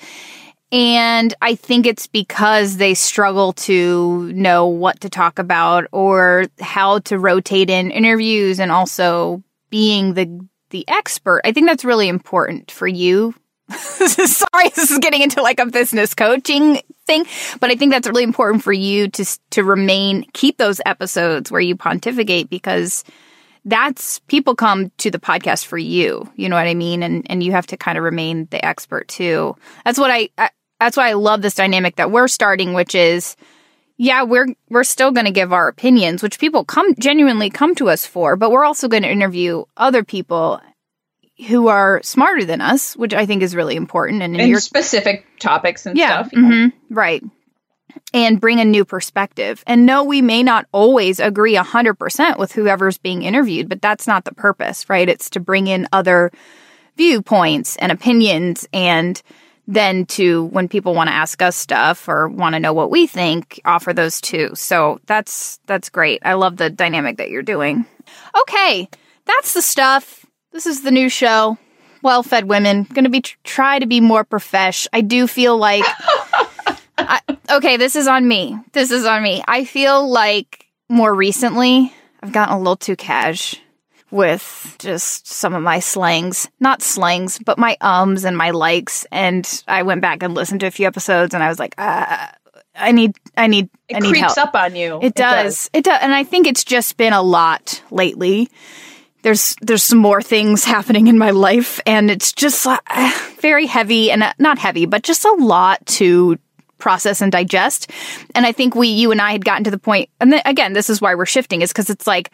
And 0.74 1.34
I 1.42 1.56
think 1.56 1.86
it's 1.86 2.08
because 2.08 2.78
they 2.78 2.94
struggle 2.94 3.52
to 3.54 4.32
know 4.34 4.68
what 4.68 5.02
to 5.02 5.10
talk 5.10 5.38
about 5.38 5.86
or 5.92 6.46
how 6.60 7.00
to 7.00 7.20
rotate 7.20 7.70
in 7.70 7.92
interviews 7.92 8.60
and 8.60 8.72
also 8.72 9.44
being 9.70 10.14
the 10.16 10.48
the 10.70 10.88
expert. 10.88 11.42
I 11.44 11.52
think 11.52 11.68
that's 11.68 11.84
really 11.84 12.08
important 12.08 12.72
for 12.72 12.88
you. 12.88 13.36
Sorry, 14.08 14.70
this 14.76 14.92
is 14.92 15.00
getting 15.00 15.22
into 15.22 15.42
like 15.42 15.60
a 15.60 15.66
business 15.66 16.14
coaching 16.14 16.82
thing, 17.06 17.26
but 17.60 17.72
I 17.72 17.76
think 17.76 17.92
that's 17.92 18.08
really 18.08 18.24
important 18.24 18.64
for 18.64 18.74
you 18.74 19.08
to 19.10 19.40
to 19.52 19.64
remain 19.64 20.26
keep 20.34 20.58
those 20.58 20.82
episodes 20.86 21.52
where 21.52 21.62
you 21.62 21.76
pontificate 21.76 22.50
because 22.50 23.04
that's 23.66 24.20
people 24.20 24.56
come 24.56 24.92
to 24.98 25.12
the 25.12 25.20
podcast 25.20 25.66
for 25.66 25.78
you. 25.78 26.30
You 26.36 26.50
know 26.50 26.56
what 26.56 26.68
I 26.68 26.74
mean? 26.74 27.04
And 27.04 27.26
and 27.30 27.44
you 27.44 27.52
have 27.52 27.68
to 27.68 27.78
kind 27.78 27.98
of 27.98 28.04
remain 28.04 28.48
the 28.52 28.64
expert 28.64 29.08
too. 29.08 29.56
That's 29.86 30.00
what 30.00 30.12
I, 30.12 30.30
I 30.38 30.50
that's 30.80 30.98
why 30.98 31.10
I 31.10 31.14
love 31.14 31.42
this 31.42 31.56
dynamic 31.56 31.98
that 31.98 32.12
we're 32.12 32.28
starting, 32.28 32.74
which 32.74 32.96
is 32.96 33.36
yeah, 33.98 34.24
we're 34.24 34.48
we're 34.70 34.84
still 34.84 35.12
going 35.12 35.28
to 35.28 35.32
give 35.32 35.54
our 35.54 35.68
opinions, 35.68 36.24
which 36.24 36.40
people 36.40 36.66
come 36.66 36.96
genuinely 36.96 37.52
come 37.52 37.76
to 37.76 37.90
us 37.90 38.06
for, 38.06 38.36
but 38.36 38.52
we're 38.52 38.66
also 38.66 38.88
going 38.88 39.04
to 39.04 39.12
interview 39.12 39.64
other 39.78 40.04
people 40.04 40.60
who 41.48 41.68
are 41.68 42.02
smarter 42.04 42.46
than 42.46 42.62
us, 42.62 42.96
which 42.96 43.14
I 43.14 43.26
think 43.26 43.42
is 43.44 43.56
really 43.56 43.76
important. 43.76 44.22
And 44.22 44.36
in 44.36 44.42
And 44.42 44.50
your 44.50 44.60
specific 44.60 45.26
topics 45.40 45.86
and 45.86 45.98
yeah, 45.98 46.22
stuff. 46.24 46.32
mhm, 46.34 46.72
right. 46.90 47.24
And 48.14 48.40
bring 48.40 48.60
a 48.60 48.66
new 48.66 48.86
perspective. 48.86 49.64
And 49.68 49.86
no, 49.86 50.04
we 50.04 50.22
may 50.22 50.44
not 50.44 50.66
always 50.72 51.20
agree 51.20 51.56
100% 51.56 52.38
with 52.38 52.52
whoever's 52.54 52.98
being 52.98 53.24
interviewed, 53.24 53.68
but 53.70 53.82
that's 53.82 54.08
not 54.08 54.24
the 54.26 54.34
purpose, 54.34 54.90
right? 54.90 55.08
It's 55.10 55.30
to 55.32 55.40
bring 55.40 55.68
in 55.68 55.88
other 55.92 56.32
viewpoints 56.98 57.76
and 57.78 57.92
opinions 57.92 58.68
and 58.74 59.22
then 59.68 60.06
to 60.06 60.46
when 60.46 60.68
people 60.68 60.94
want 60.94 61.08
to 61.10 61.14
ask 61.14 61.42
us 61.42 61.56
stuff 61.56 62.08
or 62.08 62.28
want 62.28 62.54
to 62.54 62.60
know 62.60 62.74
what 62.74 62.92
we 62.92 63.08
think 63.08 63.62
offer 63.64 63.94
those 63.94 64.20
too 64.20 64.50
so 64.56 65.00
that's 65.06 65.60
that's 65.68 65.90
great 65.90 66.20
i 66.26 66.34
love 66.34 66.58
the 66.58 66.70
dynamic 66.70 67.18
that 67.18 67.30
you're 67.30 67.42
doing 67.42 67.86
okay 68.42 68.90
that's 69.26 69.54
the 69.54 69.62
stuff 69.62 70.21
this 70.52 70.66
is 70.66 70.82
the 70.84 70.92
new 70.92 71.10
show 71.10 71.58
well 72.02 72.24
fed 72.24 72.46
women 72.48 72.84
gonna 72.94 73.10
be 73.10 73.22
try 73.44 73.80
to 73.80 73.86
be 73.86 74.00
more 74.02 74.24
profesh 74.24 74.88
i 74.94 75.02
do 75.02 75.28
feel 75.28 75.58
like 75.58 75.86
I, 76.98 77.20
okay, 77.50 77.78
this 77.78 77.96
is 77.96 78.08
on 78.08 78.28
me. 78.28 78.58
This 78.74 78.92
is 78.92 79.06
on 79.06 79.24
me. 79.24 79.44
I 79.48 79.66
feel 79.66 80.08
like 80.08 80.68
more 80.88 81.14
recently 81.14 81.92
I've 82.22 82.32
gotten 82.32 82.54
a 82.54 82.58
little 82.60 82.76
too 82.76 82.96
cash 82.96 83.56
with 84.12 84.76
just 84.78 85.26
some 85.28 85.54
of 85.56 85.64
my 85.64 85.80
slangs. 85.80 86.48
Not 86.60 86.82
slangs, 86.84 87.40
but 87.40 87.58
my 87.58 87.76
ums 87.82 88.24
and 88.24 88.38
my 88.38 88.52
likes. 88.52 89.08
And 89.12 89.64
I 89.68 89.82
went 89.84 90.02
back 90.02 90.22
and 90.22 90.36
listened 90.36 90.60
to 90.60 90.68
a 90.68 90.72
few 90.72 90.86
episodes 90.86 91.34
and 91.34 91.44
I 91.44 91.50
was 91.50 91.58
like, 91.60 91.74
uh, 91.78 92.28
I 92.76 92.92
need, 92.92 93.16
I 93.36 93.48
need, 93.48 93.70
It 93.90 93.96
I 93.96 94.00
need 94.00 94.12
creeps 94.12 94.36
help. 94.36 94.50
up 94.50 94.56
on 94.56 94.76
you. 94.76 95.00
It 95.02 95.16
does. 95.16 95.70
It 95.74 95.84
does. 95.84 96.00
And 96.02 96.14
I 96.14 96.24
think 96.24 96.46
it's 96.46 96.64
just 96.64 96.98
been 96.98 97.14
a 97.14 97.22
lot 97.24 97.82
lately. 97.90 98.50
There's 99.24 99.56
there's 99.62 99.84
some 99.84 100.00
more 100.00 100.22
things 100.22 100.64
happening 100.64 101.08
in 101.08 101.18
my 101.18 101.32
life 101.32 101.80
and 101.86 102.10
it's 102.10 102.34
just 102.34 102.66
uh, 102.66 102.80
very 103.40 103.66
heavy 103.66 104.12
and 104.12 104.24
uh, 104.24 104.34
not 104.40 104.58
heavy, 104.58 104.86
but 104.86 105.04
just 105.04 105.26
a 105.26 105.32
lot 105.34 105.86
to 105.86 106.40
process 106.78 107.22
and 107.22 107.32
digest. 107.32 107.92
And 108.34 108.46
I 108.46 108.52
think 108.52 108.76
we 108.76 108.88
you 108.88 109.12
and 109.12 109.22
I 109.22 109.32
had 109.32 109.46
gotten 109.46 109.64
to 109.66 109.72
the 109.72 109.80
point 109.80 110.10
and 110.20 110.34
then, 110.34 110.42
again, 110.46 110.74
this 110.74 110.90
is 110.90 111.02
why 111.02 111.16
we're 111.16 111.26
shifting 111.26 111.62
is 111.62 111.74
cuz 111.74 111.90
it's 111.90 112.08
like 112.08 112.32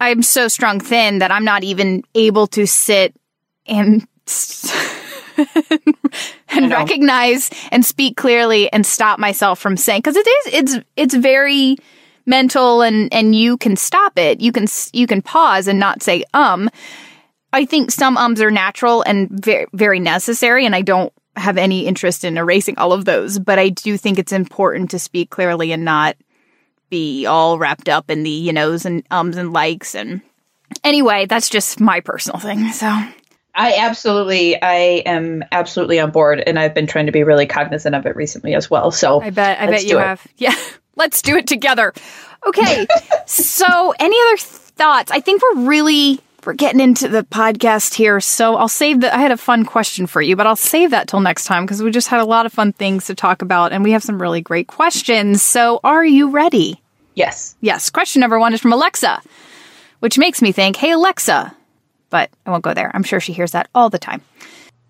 I'm 0.00 0.22
so 0.22 0.48
strung 0.48 0.80
thin 0.80 1.20
that 1.20 1.30
I'm 1.30 1.44
not 1.44 1.62
even 1.62 2.02
able 2.14 2.48
to 2.48 2.66
sit 2.66 3.14
and 3.66 4.06
and 6.48 6.70
recognize 6.70 7.50
and 7.70 7.84
speak 7.84 8.16
clearly 8.16 8.72
and 8.72 8.84
stop 8.84 9.18
myself 9.18 9.58
from 9.58 9.76
saying 9.76 10.00
because 10.00 10.16
it 10.16 10.26
is 10.26 10.54
it's 10.54 10.84
it's 10.96 11.14
very 11.14 11.76
mental 12.26 12.82
and 12.82 13.12
and 13.12 13.34
you 13.34 13.56
can 13.56 13.76
stop 13.76 14.18
it 14.18 14.40
you 14.40 14.52
can 14.52 14.66
you 14.92 15.06
can 15.06 15.22
pause 15.22 15.66
and 15.66 15.78
not 15.78 16.02
say 16.02 16.24
um 16.34 16.70
i 17.52 17.64
think 17.64 17.90
some 17.90 18.16
ums 18.16 18.40
are 18.40 18.50
natural 18.50 19.02
and 19.02 19.28
very 19.30 19.66
very 19.72 20.00
necessary 20.00 20.64
and 20.66 20.74
i 20.74 20.82
don't 20.82 21.12
have 21.36 21.56
any 21.56 21.86
interest 21.86 22.24
in 22.24 22.36
erasing 22.36 22.76
all 22.78 22.92
of 22.92 23.04
those 23.04 23.38
but 23.38 23.58
i 23.58 23.68
do 23.68 23.96
think 23.96 24.18
it's 24.18 24.32
important 24.32 24.90
to 24.90 24.98
speak 24.98 25.30
clearly 25.30 25.72
and 25.72 25.84
not 25.84 26.16
be 26.90 27.24
all 27.26 27.58
wrapped 27.58 27.88
up 27.88 28.10
in 28.10 28.22
the 28.22 28.30
you 28.30 28.52
knows 28.52 28.84
and 28.84 29.02
ums 29.10 29.36
and 29.36 29.52
likes 29.52 29.94
and 29.94 30.20
anyway 30.84 31.26
that's 31.26 31.48
just 31.48 31.80
my 31.80 32.00
personal 32.00 32.38
thing 32.38 32.70
so 32.70 32.88
I 33.54 33.76
absolutely, 33.80 34.60
I 34.60 35.02
am 35.04 35.44
absolutely 35.52 36.00
on 36.00 36.10
board, 36.10 36.42
and 36.46 36.58
I've 36.58 36.74
been 36.74 36.86
trying 36.86 37.06
to 37.06 37.12
be 37.12 37.22
really 37.22 37.46
cognizant 37.46 37.94
of 37.94 38.06
it 38.06 38.16
recently 38.16 38.54
as 38.54 38.70
well. 38.70 38.90
So 38.90 39.20
I 39.20 39.30
bet. 39.30 39.60
I 39.60 39.66
bet 39.66 39.84
you 39.84 39.98
it. 39.98 40.02
have. 40.02 40.26
Yeah. 40.38 40.54
Let's 41.02 41.20
do 41.20 41.36
it 41.36 41.48
together. 41.48 41.92
Okay. 42.46 42.86
so, 43.26 43.92
any 43.98 44.16
other 44.28 44.36
thoughts? 44.36 45.10
I 45.10 45.18
think 45.18 45.42
we're 45.42 45.64
really 45.66 46.20
we're 46.44 46.52
getting 46.52 46.78
into 46.80 47.08
the 47.08 47.24
podcast 47.24 47.94
here. 47.94 48.20
So, 48.20 48.54
I'll 48.54 48.68
save 48.68 49.00
that. 49.00 49.12
I 49.12 49.18
had 49.18 49.32
a 49.32 49.36
fun 49.36 49.64
question 49.64 50.06
for 50.06 50.22
you, 50.22 50.36
but 50.36 50.46
I'll 50.46 50.54
save 50.54 50.92
that 50.92 51.08
till 51.08 51.18
next 51.18 51.46
time 51.46 51.64
because 51.64 51.82
we 51.82 51.90
just 51.90 52.06
had 52.06 52.20
a 52.20 52.24
lot 52.24 52.46
of 52.46 52.52
fun 52.52 52.72
things 52.72 53.06
to 53.06 53.16
talk 53.16 53.42
about, 53.42 53.72
and 53.72 53.82
we 53.82 53.90
have 53.90 54.04
some 54.04 54.22
really 54.22 54.40
great 54.42 54.68
questions. 54.68 55.42
So, 55.42 55.80
are 55.82 56.04
you 56.04 56.30
ready? 56.30 56.80
yes, 57.14 57.56
Yes. 57.60 57.90
Question 57.90 58.20
number 58.20 58.38
one 58.38 58.54
is 58.54 58.60
from 58.60 58.72
Alexa, 58.72 59.20
which 59.98 60.18
makes 60.18 60.40
me 60.40 60.52
think, 60.52 60.76
"Hey 60.76 60.92
Alexa," 60.92 61.52
but 62.10 62.30
I 62.46 62.50
won't 62.52 62.62
go 62.62 62.74
there. 62.74 62.92
I'm 62.94 63.02
sure 63.02 63.18
she 63.18 63.32
hears 63.32 63.50
that 63.50 63.68
all 63.74 63.90
the 63.90 63.98
time. 63.98 64.22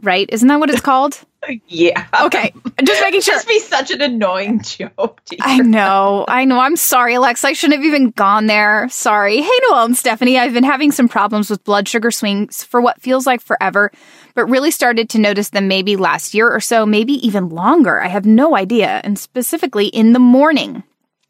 Right? 0.02 0.28
Isn't 0.30 0.48
that 0.48 0.60
what 0.60 0.68
it's 0.68 0.82
called? 0.82 1.18
Yeah, 1.66 2.06
Okay. 2.22 2.52
Just 2.84 3.00
making 3.00 3.20
sure. 3.22 3.34
Just 3.34 3.48
be 3.48 3.58
such 3.58 3.90
an 3.90 4.00
annoying 4.00 4.60
joke. 4.62 5.20
I 5.40 5.58
know, 5.58 6.24
I 6.28 6.44
know. 6.44 6.60
I'm 6.60 6.76
sorry, 6.76 7.14
Alexa. 7.14 7.46
I 7.48 7.52
shouldn't 7.52 7.78
have 7.78 7.86
even 7.86 8.10
gone 8.10 8.46
there. 8.46 8.88
Sorry. 8.90 9.40
Hey, 9.40 9.50
Noelle 9.68 9.86
and 9.86 9.96
Stephanie. 9.96 10.38
I've 10.38 10.52
been 10.54 10.64
having 10.64 10.92
some 10.92 11.08
problems 11.08 11.50
with 11.50 11.64
blood 11.64 11.88
sugar 11.88 12.10
swings 12.10 12.62
for 12.62 12.80
what 12.80 13.00
feels 13.00 13.26
like 13.26 13.40
forever, 13.40 13.90
but 14.34 14.46
really 14.46 14.70
started 14.70 15.08
to 15.10 15.18
notice 15.18 15.50
them 15.50 15.68
maybe 15.68 15.96
last 15.96 16.32
year 16.34 16.48
or 16.50 16.60
so, 16.60 16.86
maybe 16.86 17.14
even 17.26 17.48
longer. 17.48 18.00
I 18.00 18.08
have 18.08 18.24
no 18.26 18.56
idea, 18.56 19.00
and 19.04 19.18
specifically 19.18 19.86
in 19.86 20.12
the 20.12 20.18
morning. 20.20 20.84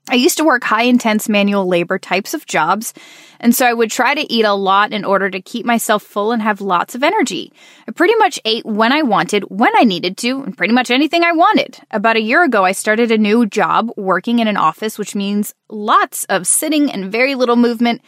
I 0.08 0.16
used 0.16 0.36
to 0.38 0.44
work 0.44 0.64
high 0.64 0.82
intense 0.82 1.28
manual 1.28 1.66
labor 1.66 1.96
types 1.96 2.34
of 2.34 2.44
jobs, 2.44 2.92
and 3.38 3.54
so 3.54 3.64
I 3.64 3.72
would 3.72 3.90
try 3.90 4.14
to 4.14 4.32
eat 4.32 4.44
a 4.44 4.52
lot 4.52 4.92
in 4.92 5.04
order 5.04 5.30
to 5.30 5.40
keep 5.40 5.64
myself 5.64 6.02
full 6.02 6.32
and 6.32 6.42
have 6.42 6.60
lots 6.60 6.96
of 6.96 7.04
energy. 7.04 7.52
I 7.86 7.92
pretty 7.92 8.16
much 8.16 8.40
ate 8.44 8.66
when 8.66 8.92
I 8.92 9.02
wanted, 9.02 9.44
when 9.44 9.72
I 9.76 9.84
needed 9.84 10.16
to, 10.18 10.42
and 10.42 10.56
pretty 10.56 10.74
much 10.74 10.90
anything 10.90 11.22
I 11.22 11.32
wanted. 11.32 11.78
About 11.92 12.16
a 12.16 12.22
year 12.22 12.42
ago, 12.42 12.64
I 12.64 12.72
started 12.72 13.12
a 13.12 13.18
new 13.18 13.46
job 13.46 13.90
working 13.96 14.40
in 14.40 14.48
an 14.48 14.56
office, 14.56 14.98
which 14.98 15.14
means 15.14 15.54
lots 15.68 16.24
of 16.24 16.48
sitting 16.48 16.90
and 16.90 17.12
very 17.12 17.36
little 17.36 17.56
movement. 17.56 18.02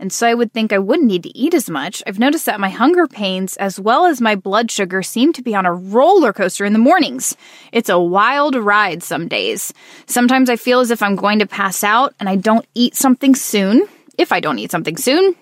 And 0.00 0.10
so 0.10 0.26
I 0.26 0.32
would 0.32 0.54
think 0.54 0.72
I 0.72 0.78
wouldn't 0.78 1.08
need 1.08 1.22
to 1.24 1.38
eat 1.38 1.52
as 1.52 1.68
much. 1.68 2.02
I've 2.06 2.18
noticed 2.18 2.46
that 2.46 2.58
my 2.58 2.70
hunger 2.70 3.06
pains, 3.06 3.58
as 3.58 3.78
well 3.78 4.06
as 4.06 4.18
my 4.18 4.34
blood 4.34 4.70
sugar, 4.70 5.02
seem 5.02 5.34
to 5.34 5.42
be 5.42 5.54
on 5.54 5.66
a 5.66 5.74
roller 5.74 6.32
coaster 6.32 6.64
in 6.64 6.72
the 6.72 6.78
mornings. 6.78 7.36
It's 7.70 7.90
a 7.90 8.00
wild 8.00 8.56
ride 8.56 9.02
some 9.02 9.28
days. 9.28 9.74
Sometimes 10.06 10.48
I 10.48 10.56
feel 10.56 10.80
as 10.80 10.90
if 10.90 11.02
I'm 11.02 11.16
going 11.16 11.38
to 11.40 11.46
pass 11.46 11.84
out 11.84 12.14
and 12.18 12.30
I 12.30 12.36
don't 12.36 12.66
eat 12.74 12.96
something 12.96 13.34
soon. 13.34 13.86
If 14.16 14.32
I 14.32 14.40
don't 14.40 14.58
eat 14.58 14.70
something 14.70 14.96
soon, 14.96 15.34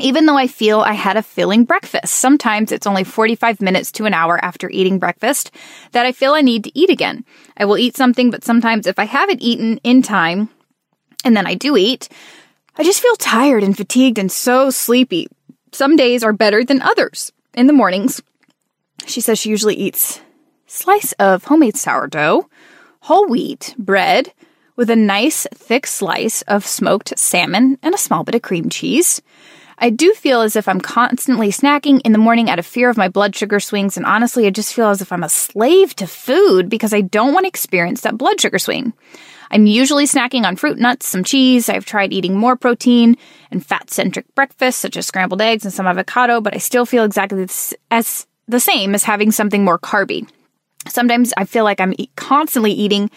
even 0.00 0.26
though 0.26 0.38
I 0.38 0.46
feel 0.46 0.80
I 0.80 0.92
had 0.92 1.16
a 1.16 1.22
filling 1.22 1.64
breakfast. 1.64 2.14
Sometimes 2.14 2.72
it's 2.72 2.86
only 2.86 3.04
45 3.04 3.60
minutes 3.60 3.92
to 3.92 4.06
an 4.06 4.14
hour 4.14 4.42
after 4.42 4.70
eating 4.70 4.98
breakfast 4.98 5.50
that 5.92 6.06
I 6.06 6.12
feel 6.12 6.32
I 6.32 6.40
need 6.40 6.64
to 6.64 6.78
eat 6.78 6.90
again. 6.90 7.24
I 7.56 7.64
will 7.64 7.78
eat 7.78 7.96
something, 7.96 8.30
but 8.30 8.44
sometimes 8.44 8.86
if 8.86 8.98
I 8.98 9.04
haven't 9.04 9.42
eaten 9.42 9.80
in 9.84 10.02
time 10.02 10.48
and 11.24 11.36
then 11.36 11.46
I 11.46 11.54
do 11.54 11.76
eat, 11.76 12.08
I 12.80 12.84
just 12.84 13.02
feel 13.02 13.16
tired 13.16 13.64
and 13.64 13.76
fatigued 13.76 14.18
and 14.18 14.30
so 14.30 14.70
sleepy. 14.70 15.26
Some 15.72 15.96
days 15.96 16.22
are 16.22 16.32
better 16.32 16.64
than 16.64 16.80
others. 16.80 17.32
In 17.54 17.66
the 17.66 17.72
mornings, 17.72 18.22
she 19.04 19.20
says 19.20 19.40
she 19.40 19.50
usually 19.50 19.74
eats 19.74 20.20
slice 20.66 21.10
of 21.14 21.42
homemade 21.42 21.76
sourdough, 21.76 22.48
whole 23.00 23.26
wheat 23.26 23.74
bread 23.78 24.32
with 24.76 24.90
a 24.90 24.96
nice 24.96 25.44
thick 25.52 25.88
slice 25.88 26.42
of 26.42 26.64
smoked 26.64 27.18
salmon 27.18 27.78
and 27.82 27.96
a 27.96 27.98
small 27.98 28.22
bit 28.22 28.36
of 28.36 28.42
cream 28.42 28.70
cheese. 28.70 29.20
I 29.78 29.90
do 29.90 30.14
feel 30.14 30.40
as 30.40 30.54
if 30.54 30.68
I'm 30.68 30.80
constantly 30.80 31.48
snacking 31.48 32.00
in 32.04 32.12
the 32.12 32.18
morning 32.18 32.48
out 32.48 32.60
of 32.60 32.66
fear 32.66 32.90
of 32.90 32.96
my 32.96 33.08
blood 33.08 33.34
sugar 33.34 33.58
swings, 33.58 33.96
and 33.96 34.06
honestly, 34.06 34.46
I 34.46 34.50
just 34.50 34.72
feel 34.72 34.90
as 34.90 35.02
if 35.02 35.10
I'm 35.10 35.24
a 35.24 35.28
slave 35.28 35.96
to 35.96 36.06
food 36.06 36.68
because 36.68 36.94
I 36.94 37.00
don't 37.00 37.32
want 37.32 37.44
to 37.44 37.48
experience 37.48 38.02
that 38.02 38.18
blood 38.18 38.40
sugar 38.40 38.58
swing. 38.60 38.92
I'm 39.50 39.66
usually 39.66 40.04
snacking 40.04 40.44
on 40.44 40.56
fruit, 40.56 40.78
nuts, 40.78 41.08
some 41.08 41.24
cheese. 41.24 41.68
I've 41.68 41.86
tried 41.86 42.12
eating 42.12 42.36
more 42.36 42.56
protein 42.56 43.16
and 43.50 43.64
fat 43.64 43.90
centric 43.90 44.26
breakfasts, 44.34 44.80
such 44.80 44.96
as 44.96 45.06
scrambled 45.06 45.40
eggs 45.40 45.64
and 45.64 45.72
some 45.72 45.86
avocado, 45.86 46.40
but 46.40 46.54
I 46.54 46.58
still 46.58 46.86
feel 46.86 47.04
exactly 47.04 47.46
as 47.90 48.26
the 48.46 48.60
same 48.60 48.94
as 48.94 49.04
having 49.04 49.30
something 49.30 49.64
more 49.64 49.78
carby. 49.78 50.28
Sometimes 50.88 51.32
I 51.36 51.44
feel 51.44 51.64
like 51.64 51.80
I'm 51.80 51.94
constantly 52.16 52.72
eating, 52.72 53.10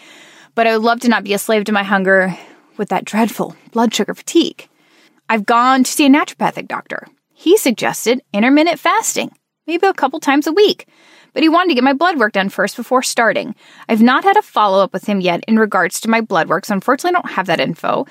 but 0.54 0.66
I 0.66 0.76
would 0.76 0.84
love 0.84 1.00
to 1.00 1.08
not 1.08 1.24
be 1.24 1.34
a 1.34 1.38
slave 1.38 1.64
to 1.64 1.72
my 1.72 1.82
hunger 1.82 2.36
with 2.76 2.88
that 2.90 3.04
dreadful 3.04 3.56
blood 3.72 3.94
sugar 3.94 4.14
fatigue. 4.14 4.68
I've 5.28 5.46
gone 5.46 5.84
to 5.84 5.90
see 5.90 6.06
a 6.06 6.10
naturopathic 6.10 6.68
doctor. 6.68 7.06
He 7.32 7.56
suggested 7.56 8.20
intermittent 8.32 8.78
fasting, 8.78 9.30
maybe 9.66 9.86
a 9.86 9.94
couple 9.94 10.20
times 10.20 10.46
a 10.46 10.52
week, 10.52 10.86
but 11.32 11.42
he 11.42 11.48
wanted 11.48 11.68
to 11.68 11.74
get 11.74 11.84
my 11.84 11.92
blood 11.92 12.18
work 12.18 12.32
done 12.32 12.48
first 12.48 12.76
before 12.76 13.02
starting. 13.02 13.54
I've 13.88 14.02
not 14.02 14.24
had 14.24 14.36
a 14.36 14.42
follow 14.42 14.82
up 14.82 14.92
with 14.92 15.06
him 15.06 15.20
yet 15.20 15.44
in 15.48 15.58
regards 15.58 16.00
to 16.00 16.10
my 16.10 16.20
blood 16.20 16.48
work, 16.48 16.64
so 16.64 16.74
unfortunately 16.74 17.16
I 17.16 17.20
don't 17.20 17.34
have 17.34 17.46
that 17.46 17.60
info, 17.60 18.06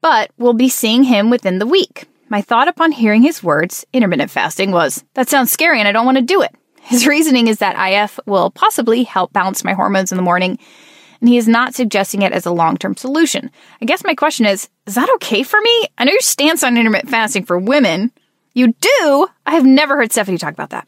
but 0.00 0.30
we'll 0.38 0.52
be 0.52 0.68
seeing 0.68 1.04
him 1.04 1.30
within 1.30 1.58
the 1.58 1.66
week. 1.66 2.06
My 2.28 2.42
thought 2.42 2.68
upon 2.68 2.92
hearing 2.92 3.22
his 3.22 3.42
words, 3.42 3.84
intermittent 3.92 4.30
fasting, 4.30 4.72
was 4.72 5.04
that 5.14 5.28
sounds 5.28 5.52
scary 5.52 5.78
and 5.78 5.86
I 5.86 5.92
don't 5.92 6.06
want 6.06 6.18
to 6.18 6.22
do 6.22 6.42
it. 6.42 6.54
His 6.82 7.06
reasoning 7.06 7.48
is 7.48 7.58
that 7.58 7.76
IF 7.92 8.20
will 8.26 8.50
possibly 8.50 9.02
help 9.02 9.32
balance 9.32 9.64
my 9.64 9.72
hormones 9.72 10.12
in 10.12 10.16
the 10.16 10.22
morning, 10.22 10.56
and 11.20 11.28
he 11.28 11.36
is 11.36 11.48
not 11.48 11.74
suggesting 11.74 12.22
it 12.22 12.32
as 12.32 12.46
a 12.46 12.52
long 12.52 12.76
term 12.76 12.96
solution. 12.96 13.50
I 13.82 13.86
guess 13.86 14.04
my 14.04 14.14
question 14.14 14.46
is 14.46 14.68
is 14.86 14.94
that 14.94 15.10
okay 15.16 15.42
for 15.42 15.60
me? 15.60 15.88
I 15.98 16.04
know 16.04 16.12
your 16.12 16.20
stance 16.20 16.62
on 16.62 16.76
intermittent 16.76 17.10
fasting 17.10 17.44
for 17.44 17.58
women. 17.58 18.12
You 18.54 18.72
do? 18.72 19.28
I 19.44 19.54
have 19.54 19.66
never 19.66 19.96
heard 19.96 20.12
Stephanie 20.12 20.38
talk 20.38 20.54
about 20.54 20.70
that. 20.70 20.86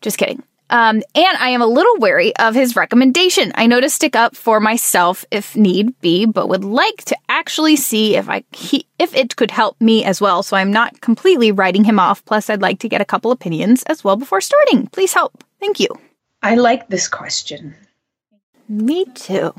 Just 0.00 0.16
kidding. 0.16 0.42
Um, 0.68 0.96
and 1.14 1.36
I 1.38 1.50
am 1.50 1.62
a 1.62 1.66
little 1.66 1.96
wary 1.98 2.34
of 2.36 2.54
his 2.54 2.74
recommendation. 2.74 3.52
I 3.54 3.66
know 3.66 3.80
to 3.80 3.88
stick 3.88 4.16
up 4.16 4.34
for 4.34 4.58
myself 4.58 5.24
if 5.30 5.54
need 5.56 5.98
be, 6.00 6.26
but 6.26 6.48
would 6.48 6.64
like 6.64 7.04
to 7.04 7.16
actually 7.28 7.76
see 7.76 8.16
if 8.16 8.28
I 8.28 8.42
he, 8.52 8.86
if 8.98 9.14
it 9.14 9.36
could 9.36 9.52
help 9.52 9.80
me 9.80 10.04
as 10.04 10.20
well. 10.20 10.42
So 10.42 10.56
I'm 10.56 10.72
not 10.72 11.00
completely 11.00 11.52
writing 11.52 11.84
him 11.84 12.00
off. 12.00 12.24
Plus, 12.24 12.50
I'd 12.50 12.62
like 12.62 12.80
to 12.80 12.88
get 12.88 13.00
a 13.00 13.04
couple 13.04 13.30
opinions 13.30 13.84
as 13.84 14.02
well 14.02 14.16
before 14.16 14.40
starting. 14.40 14.88
Please 14.88 15.14
help. 15.14 15.44
Thank 15.60 15.78
you. 15.78 15.88
I 16.42 16.56
like 16.56 16.88
this 16.88 17.08
question. 17.08 17.74
Me 18.68 19.04
too. 19.04 19.54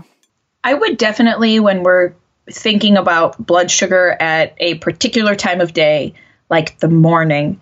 I 0.64 0.74
would 0.74 0.98
definitely, 0.98 1.60
when 1.62 1.84
we're 1.84 2.14
thinking 2.52 2.98
about 2.98 3.44
blood 3.46 3.72
sugar 3.72 4.16
at 4.20 4.54
a 4.58 4.76
particular 4.76 5.36
time 5.36 5.62
of 5.62 5.74
day, 5.74 6.14
like 6.50 6.80
the 6.80 6.90
morning, 6.90 7.62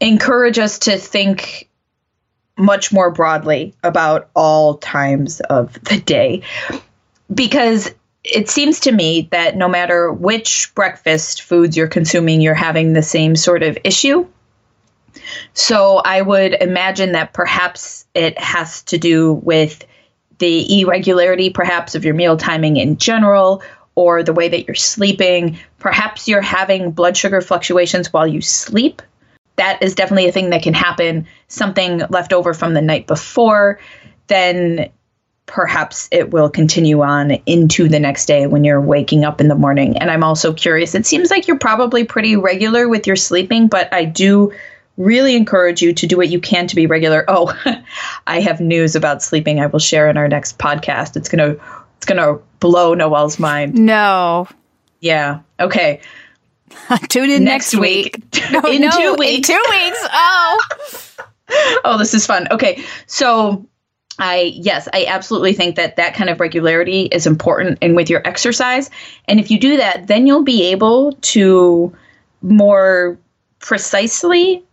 encourage 0.00 0.58
us 0.58 0.80
to 0.80 0.96
think 0.96 1.68
much 2.60 2.92
more 2.92 3.10
broadly 3.10 3.74
about 3.82 4.30
all 4.34 4.76
times 4.76 5.40
of 5.40 5.72
the 5.84 5.98
day. 5.98 6.42
Because 7.32 7.90
it 8.22 8.48
seems 8.50 8.80
to 8.80 8.92
me 8.92 9.28
that 9.30 9.56
no 9.56 9.68
matter 9.68 10.12
which 10.12 10.72
breakfast 10.74 11.42
foods 11.42 11.76
you're 11.76 11.88
consuming, 11.88 12.40
you're 12.40 12.54
having 12.54 12.92
the 12.92 13.02
same 13.02 13.34
sort 13.34 13.62
of 13.62 13.78
issue. 13.84 14.26
So 15.54 15.96
I 15.98 16.20
would 16.20 16.54
imagine 16.54 17.12
that 17.12 17.32
perhaps 17.32 18.06
it 18.14 18.38
has 18.38 18.82
to 18.84 18.98
do 18.98 19.32
with 19.32 19.84
the 20.38 20.80
irregularity 20.80 21.50
perhaps 21.50 21.94
of 21.94 22.04
your 22.04 22.14
meal 22.14 22.36
timing 22.36 22.76
in 22.76 22.96
general 22.96 23.62
or 23.94 24.22
the 24.22 24.32
way 24.32 24.48
that 24.48 24.66
you're 24.66 24.74
sleeping. 24.74 25.58
Perhaps 25.78 26.28
you're 26.28 26.40
having 26.40 26.92
blood 26.92 27.16
sugar 27.16 27.40
fluctuations 27.40 28.12
while 28.12 28.26
you 28.26 28.40
sleep. 28.40 29.02
That 29.56 29.82
is 29.82 29.94
definitely 29.94 30.28
a 30.28 30.32
thing 30.32 30.50
that 30.50 30.62
can 30.62 30.74
happen. 30.74 31.26
Something 31.48 32.02
left 32.10 32.32
over 32.32 32.54
from 32.54 32.74
the 32.74 32.80
night 32.80 33.06
before, 33.06 33.78
then 34.28 34.90
perhaps 35.46 36.08
it 36.12 36.30
will 36.30 36.48
continue 36.48 37.02
on 37.02 37.32
into 37.44 37.88
the 37.88 37.98
next 37.98 38.26
day 38.26 38.46
when 38.46 38.62
you're 38.62 38.80
waking 38.80 39.24
up 39.24 39.40
in 39.40 39.48
the 39.48 39.54
morning. 39.54 39.98
And 39.98 40.10
I'm 40.10 40.22
also 40.22 40.52
curious, 40.52 40.94
it 40.94 41.06
seems 41.06 41.30
like 41.30 41.48
you're 41.48 41.58
probably 41.58 42.04
pretty 42.04 42.36
regular 42.36 42.88
with 42.88 43.06
your 43.06 43.16
sleeping, 43.16 43.66
but 43.66 43.92
I 43.92 44.04
do 44.04 44.52
really 44.96 45.34
encourage 45.34 45.82
you 45.82 45.92
to 45.94 46.06
do 46.06 46.16
what 46.16 46.28
you 46.28 46.40
can 46.40 46.68
to 46.68 46.76
be 46.76 46.86
regular. 46.86 47.24
Oh, 47.26 47.52
I 48.26 48.40
have 48.40 48.60
news 48.60 48.94
about 48.94 49.22
sleeping 49.22 49.58
I 49.58 49.66
will 49.66 49.78
share 49.80 50.08
in 50.08 50.16
our 50.16 50.28
next 50.28 50.58
podcast. 50.58 51.16
It's 51.16 51.28
going 51.28 51.56
to 51.56 51.62
it's 51.96 52.06
going 52.06 52.18
to 52.18 52.42
blow 52.60 52.94
Noelle's 52.94 53.38
mind. 53.38 53.74
No. 53.74 54.48
Yeah. 55.00 55.40
Okay. 55.58 56.00
Tune 57.08 57.30
in 57.30 57.44
next, 57.44 57.72
next 57.72 57.80
week. 57.80 58.16
week. 58.16 58.44
No, 58.50 58.60
in 58.62 58.82
no, 58.82 58.90
two 58.90 59.14
weeks. 59.18 59.48
In 59.48 59.54
two 59.54 59.64
weeks. 59.70 59.98
Oh. 60.12 60.60
oh, 61.84 61.98
this 61.98 62.14
is 62.14 62.26
fun. 62.26 62.48
Okay. 62.50 62.84
So 63.06 63.66
I 64.18 64.52
yes, 64.54 64.88
I 64.92 65.06
absolutely 65.06 65.52
think 65.52 65.76
that 65.76 65.96
that 65.96 66.14
kind 66.14 66.30
of 66.30 66.40
regularity 66.40 67.02
is 67.02 67.26
important 67.26 67.78
and 67.80 67.96
with 67.96 68.10
your 68.10 68.26
exercise. 68.26 68.90
And 69.26 69.40
if 69.40 69.50
you 69.50 69.58
do 69.58 69.76
that, 69.76 70.06
then 70.06 70.26
you'll 70.26 70.44
be 70.44 70.64
able 70.70 71.12
to 71.12 71.94
more 72.42 73.18
precisely 73.60 74.64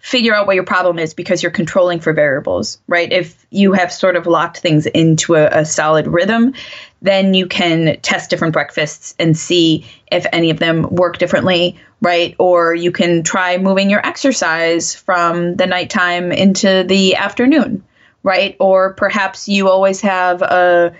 figure 0.00 0.34
out 0.34 0.46
what 0.46 0.56
your 0.56 0.64
problem 0.64 0.98
is 0.98 1.12
because 1.14 1.42
you're 1.42 1.52
controlling 1.52 2.00
for 2.00 2.12
variables, 2.12 2.78
right? 2.88 3.12
If 3.12 3.46
you 3.50 3.72
have 3.72 3.92
sort 3.92 4.16
of 4.16 4.26
locked 4.26 4.58
things 4.58 4.86
into 4.86 5.34
a, 5.34 5.46
a, 5.60 5.64
solid 5.64 6.06
rhythm, 6.06 6.54
then 7.02 7.34
you 7.34 7.46
can 7.46 8.00
test 8.00 8.30
different 8.30 8.54
breakfasts 8.54 9.14
and 9.18 9.36
see 9.36 9.86
if 10.10 10.24
any 10.32 10.50
of 10.50 10.58
them 10.58 10.82
work 10.90 11.18
differently, 11.18 11.78
right? 12.00 12.34
Or 12.38 12.74
you 12.74 12.92
can 12.92 13.22
try 13.22 13.58
moving 13.58 13.90
your 13.90 14.04
exercise 14.04 14.94
from 14.94 15.56
the 15.56 15.66
nighttime 15.66 16.32
into 16.32 16.82
the 16.82 17.16
afternoon, 17.16 17.84
right? 18.22 18.56
Or 18.58 18.94
perhaps 18.94 19.48
you 19.48 19.68
always 19.68 20.00
have 20.00 20.40
a 20.40 20.96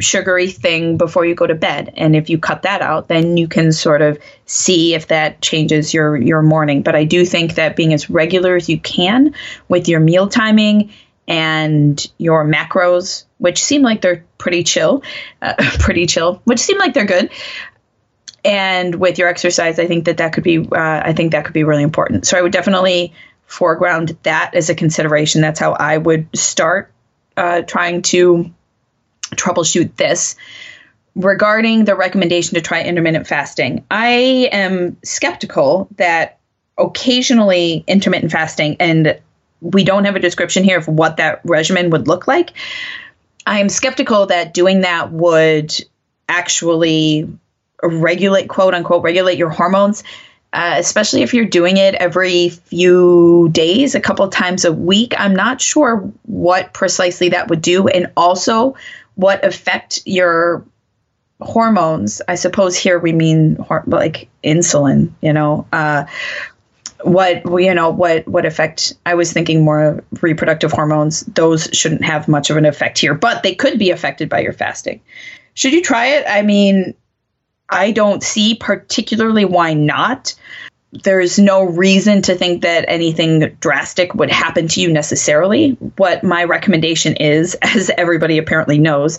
sugary 0.00 0.48
thing 0.48 0.96
before 0.96 1.26
you 1.26 1.34
go 1.34 1.46
to 1.46 1.54
bed. 1.54 1.92
And 1.96 2.14
if 2.14 2.30
you 2.30 2.38
cut 2.38 2.62
that 2.62 2.82
out 2.82 3.08
then 3.08 3.36
you 3.36 3.48
can 3.48 3.72
sort 3.72 4.02
of 4.02 4.18
see 4.46 4.94
if 4.94 5.08
that 5.08 5.40
changes 5.40 5.92
your 5.92 6.16
your 6.16 6.42
morning. 6.42 6.82
But 6.82 6.94
i 6.94 7.04
do 7.04 7.24
think 7.24 7.54
that 7.54 7.76
being 7.76 7.92
as 7.92 8.08
regular 8.10 8.56
as 8.56 8.68
you 8.68 8.78
can 8.78 9.34
with 9.68 9.88
your 9.88 10.00
meal 10.00 10.28
timing 10.28 10.90
and 11.26 12.06
your 12.16 12.44
macros 12.46 13.24
which 13.38 13.62
seem 13.62 13.82
like 13.82 14.00
they're 14.00 14.24
pretty 14.38 14.64
chill 14.64 15.02
uh, 15.42 15.54
pretty 15.78 16.06
chill 16.06 16.40
which 16.44 16.58
seem 16.58 16.78
like 16.78 16.94
they're 16.94 17.04
good 17.04 17.30
and 18.44 18.94
with 18.94 19.18
your 19.18 19.28
exercise 19.28 19.78
i 19.78 19.86
think 19.86 20.06
that 20.06 20.18
that 20.18 20.32
could 20.32 20.44
be 20.44 20.58
uh, 20.58 21.02
i 21.04 21.12
think 21.12 21.32
that 21.32 21.44
could 21.44 21.54
be 21.54 21.64
really 21.64 21.82
important. 21.82 22.26
So 22.26 22.38
i 22.38 22.42
would 22.42 22.52
definitely 22.52 23.12
foreground 23.46 24.16
that 24.24 24.54
as 24.54 24.68
a 24.68 24.74
consideration. 24.74 25.40
That's 25.40 25.58
how 25.60 25.72
i 25.72 25.96
would 25.96 26.28
start 26.36 26.92
uh, 27.36 27.62
trying 27.62 28.02
to 28.02 28.52
troubleshoot 29.36 29.96
this 29.96 30.36
regarding 31.14 31.84
the 31.84 31.96
recommendation 31.96 32.54
to 32.54 32.60
try 32.60 32.82
intermittent 32.82 33.26
fasting. 33.26 33.84
I 33.90 34.48
am 34.52 34.96
skeptical 35.02 35.88
that 35.96 36.38
occasionally 36.78 37.84
intermittent 37.86 38.30
fasting, 38.30 38.76
and 38.78 39.18
we 39.60 39.82
don't 39.84 40.04
have 40.04 40.14
a 40.14 40.20
description 40.20 40.62
here 40.62 40.78
of 40.78 40.86
what 40.86 41.16
that 41.16 41.40
regimen 41.44 41.90
would 41.90 42.06
look 42.06 42.28
like. 42.28 42.52
I'm 43.46 43.68
skeptical 43.68 44.26
that 44.26 44.54
doing 44.54 44.82
that 44.82 45.10
would 45.10 45.74
actually 46.28 47.28
regulate, 47.82 48.48
quote 48.48 48.74
unquote, 48.74 49.02
regulate 49.02 49.38
your 49.38 49.50
hormones. 49.50 50.04
Uh, 50.50 50.76
especially 50.78 51.20
if 51.20 51.34
you're 51.34 51.44
doing 51.44 51.76
it 51.76 51.94
every 51.96 52.48
few 52.48 53.50
days, 53.52 53.94
a 53.94 54.00
couple 54.00 54.26
times 54.28 54.64
a 54.64 54.72
week. 54.72 55.12
I'm 55.18 55.36
not 55.36 55.60
sure 55.60 56.10
what 56.22 56.72
precisely 56.72 57.28
that 57.30 57.48
would 57.48 57.60
do. 57.60 57.86
And 57.86 58.10
also, 58.16 58.74
what 59.18 59.44
affect 59.44 60.00
your 60.06 60.64
hormones. 61.40 62.22
I 62.28 62.36
suppose 62.36 62.76
here 62.76 63.00
we 63.00 63.12
mean 63.12 63.56
like 63.86 64.28
insulin, 64.44 65.10
you 65.20 65.32
know. 65.32 65.66
Uh, 65.72 66.06
what 67.02 67.44
you 67.62 67.72
know 67.72 67.90
what 67.90 68.26
what 68.26 68.44
affect 68.44 68.92
i 69.06 69.14
was 69.14 69.32
thinking 69.32 69.62
more 69.64 70.02
reproductive 70.20 70.72
hormones 70.72 71.20
those 71.20 71.68
shouldn't 71.72 72.04
have 72.04 72.26
much 72.26 72.50
of 72.50 72.56
an 72.56 72.64
effect 72.64 72.98
here 72.98 73.14
but 73.14 73.44
they 73.44 73.54
could 73.54 73.78
be 73.78 73.92
affected 73.92 74.28
by 74.28 74.40
your 74.40 74.52
fasting 74.52 75.00
should 75.54 75.72
you 75.72 75.80
try 75.80 76.06
it 76.06 76.26
i 76.28 76.42
mean 76.42 76.92
i 77.68 77.92
don't 77.92 78.24
see 78.24 78.56
particularly 78.56 79.44
why 79.44 79.74
not 79.74 80.34
there's 80.92 81.38
no 81.38 81.64
reason 81.64 82.22
to 82.22 82.34
think 82.34 82.62
that 82.62 82.86
anything 82.88 83.56
drastic 83.60 84.14
would 84.14 84.30
happen 84.30 84.68
to 84.68 84.80
you 84.80 84.90
necessarily. 84.90 85.72
What 85.96 86.24
my 86.24 86.44
recommendation 86.44 87.16
is, 87.16 87.54
as 87.62 87.90
everybody 87.96 88.38
apparently 88.38 88.78
knows, 88.78 89.18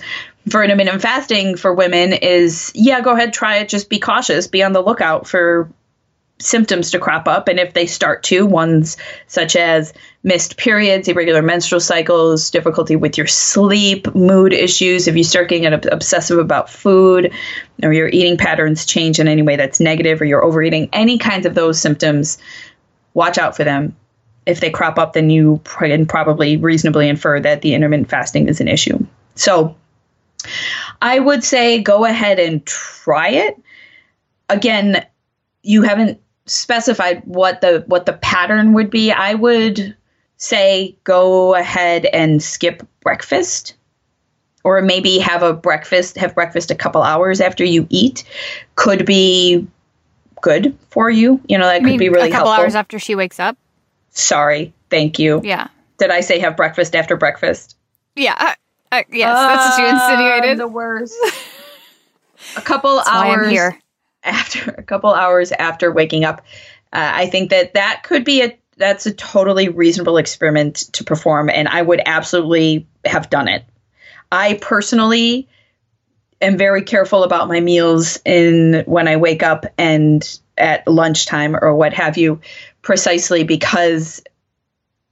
for 0.50 0.64
intermittent 0.64 1.02
fasting 1.02 1.58
for 1.58 1.74
women 1.74 2.14
is 2.14 2.72
yeah, 2.74 3.02
go 3.02 3.14
ahead, 3.14 3.34
try 3.34 3.58
it. 3.58 3.70
Just 3.70 3.90
be 3.90 4.00
cautious, 4.00 4.48
be 4.48 4.64
on 4.64 4.74
the 4.74 4.82
lookout 4.82 5.28
for 5.28 5.70
symptoms 6.40 6.92
to 6.92 7.00
crop 7.00 7.28
up. 7.28 7.48
And 7.48 7.60
if 7.60 7.74
they 7.74 7.86
start 7.86 8.24
to, 8.24 8.46
ones 8.46 8.98
such 9.28 9.56
as 9.56 9.94
missed 10.24 10.58
periods, 10.58 11.08
irregular 11.08 11.42
menstrual 11.42 11.82
cycles, 11.82 12.50
difficulty 12.50 12.96
with 12.96 13.18
your 13.18 13.28
sleep, 13.28 14.14
mood 14.16 14.54
issues, 14.54 15.08
if 15.08 15.16
you 15.16 15.24
start 15.24 15.50
getting 15.50 15.66
obsessive 15.92 16.40
about 16.40 16.70
food, 16.70 17.32
or 17.84 17.94
your 17.94 18.08
eating 18.08 18.38
patterns 18.38 18.86
change 18.86 19.20
in 19.20 19.28
any 19.28 19.42
way 19.42 19.58
that's 19.58 19.80
negative, 19.80 20.22
or 20.22 20.26
you're 20.26 20.44
overeating, 20.44 20.90
any 20.94 21.18
kinds 21.18 21.46
of 21.46 21.56
those 21.56 21.80
symptoms, 21.80 22.38
watch 23.14 23.38
out 23.38 23.56
for 23.56 23.64
them. 23.64 23.96
If 24.46 24.62
they 24.62 24.70
crop 24.70 24.98
up, 24.98 25.14
then 25.14 25.30
you 25.30 25.62
can 25.66 26.06
probably 26.06 26.58
reasonably 26.58 27.10
infer 27.10 27.40
that 27.42 27.62
the 27.62 27.74
intermittent 27.74 28.10
fasting 28.10 28.48
is 28.48 28.62
an 28.62 28.68
issue. 28.68 29.06
So 29.36 29.76
I 31.02 31.20
would 31.20 31.44
say 31.44 31.82
go 31.82 32.06
ahead 32.06 32.40
and 32.40 32.66
try 32.66 33.30
it. 33.30 33.62
Again, 34.48 35.06
you 35.62 35.84
haven't 35.84 36.20
specified 36.50 37.22
what 37.26 37.62
the 37.62 37.84
what 37.88 38.06
the 38.06 38.14
pattern 38.14 38.74
would 38.74 38.90
be, 38.90 39.12
I 39.12 39.36
would 39.36 39.96
say 40.38 40.96
go 41.04 41.56
ahead 41.56 42.06
and 42.06 42.42
skip 42.42 42.86
breakfast. 43.02 43.76
Or 44.66 44.82
maybe 44.82 45.20
have 45.20 45.42
a 45.42 45.54
breakfast 45.54 46.18
have 46.18 46.36
breakfast 46.36 46.70
a 46.70 46.76
couple 46.76 47.02
hours 47.02 47.40
after 47.40 47.64
you 47.64 47.88
eat. 47.90 48.26
Could 48.76 49.06
be 49.06 49.66
good 50.42 50.78
for 50.90 51.10
you. 51.10 51.40
You 51.48 51.58
know 51.58 51.66
that 51.66 51.82
could 51.82 51.98
be 51.98 52.10
really 52.10 52.24
helpful. 52.24 52.28
a 52.28 52.32
couple 52.32 52.48
helpful. 52.48 52.64
hours 52.64 52.76
after 52.76 53.00
she 53.00 53.16
wakes 53.16 53.40
up? 53.40 53.58
Sorry. 54.10 54.74
Thank 54.90 55.18
you. 55.18 55.42
Yeah. 55.44 55.68
Did 55.98 56.12
i 56.12 56.22
say 56.22 56.40
have 56.40 56.58
breakfast 56.58 56.96
after 56.96 57.16
breakfast? 57.16 57.78
Yeah. 58.16 58.36
Uh, 58.38 58.54
uh, 58.92 59.04
yes 59.12 59.30
uh, 59.34 59.48
that's 59.48 59.78
what 59.78 59.84
you 59.84 59.94
insinuated. 59.94 60.58
The 60.58 60.68
worst. 60.68 61.16
A 62.58 62.62
couple 62.62 62.98
that's 62.98 63.10
hours 63.10 63.50
here 63.50 63.80
after 64.30 64.72
a 64.78 64.84
couple 64.84 65.14
hours 65.14 65.52
after 65.52 65.92
waking 65.92 66.26
up. 66.26 66.42
Uh, 66.92 67.12
I 67.14 67.28
think 67.28 67.52
that 67.52 67.74
that 67.74 68.04
could 68.04 68.24
be 68.24 68.42
a 68.42 68.58
that's 68.78 69.06
a 69.06 69.14
totally 69.14 69.68
reasonable 69.68 70.18
experiment 70.18 70.78
to 70.94 71.04
perform, 71.04 71.50
and 71.50 71.68
I 71.68 71.82
would 71.82 72.02
absolutely 72.06 72.88
have 73.06 73.30
done 73.30 73.50
it. 73.50 73.66
I 74.32 74.54
personally 74.62 75.50
am 76.42 76.58
very 76.58 76.84
careful 76.84 77.24
about 77.24 77.50
my 77.50 77.60
meals 77.60 78.20
in 78.26 78.84
when 78.86 79.08
I 79.08 79.18
wake 79.18 79.44
up 79.44 79.66
and 79.78 80.40
at 80.58 80.88
lunchtime 80.88 81.56
or 81.56 81.76
what 81.76 81.94
have 81.94 82.18
you, 82.18 82.40
precisely 82.82 83.44
because 83.44 84.24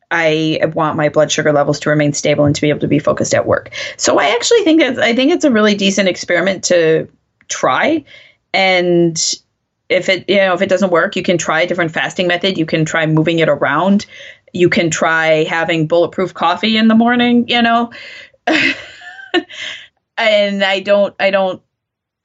I 0.10 0.62
want 0.74 0.96
my 0.96 1.10
blood 1.10 1.32
sugar 1.32 1.52
levels 1.52 1.80
to 1.82 1.90
remain 1.90 2.14
stable 2.14 2.46
and 2.46 2.56
to 2.56 2.62
be 2.62 2.70
able 2.70 2.80
to 2.80 2.88
be 2.88 3.00
focused 3.00 3.34
at 3.34 3.46
work. 3.46 3.72
So 3.98 4.20
I 4.20 4.28
actually 4.30 4.64
think 4.64 4.80
that 4.80 5.00
I 5.00 5.14
think 5.14 5.32
it's 5.32 5.46
a 5.46 5.52
really 5.52 5.76
decent 5.76 6.08
experiment 6.08 6.66
to 6.66 7.10
try 7.50 8.06
and 8.58 9.36
if 9.88 10.10
it 10.10 10.26
you 10.28 10.38
know 10.38 10.54
if 10.54 10.62
it 10.62 10.68
doesn't 10.68 10.90
work 10.90 11.16
you 11.16 11.24
can 11.24 11.38
try 11.38 11.62
a 11.62 11.68
different 11.68 11.92
fasting 11.92 12.28
method. 12.28 12.58
You 12.58 12.66
can 12.66 12.84
try 12.84 13.06
moving 13.06 13.40
it 13.40 13.48
around. 13.48 14.06
You 14.52 14.70
can 14.70 14.90
try 14.90 15.44
having 15.44 15.88
bulletproof 15.88 16.34
coffee 16.34 16.76
in 16.76 16.90
the 16.90 16.96
morning 16.96 17.48
you 17.48 17.62
know? 17.62 17.94
And 20.20 20.64
i 20.64 20.80
don't 20.80 21.16
i 21.20 21.30
don't 21.30 21.62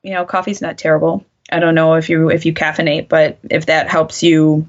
you 0.03 0.15
know 0.15 0.25
coffee's 0.25 0.63
not 0.63 0.79
terrible. 0.79 1.27
I 1.51 1.59
don't 1.59 1.75
know 1.75 1.95
if 1.95 2.09
you 2.09 2.31
if 2.31 2.47
you 2.47 2.55
caffeinate 2.55 3.09
but 3.11 3.39
if 3.51 3.67
that 3.67 3.91
helps 3.91 4.23
you 4.23 4.67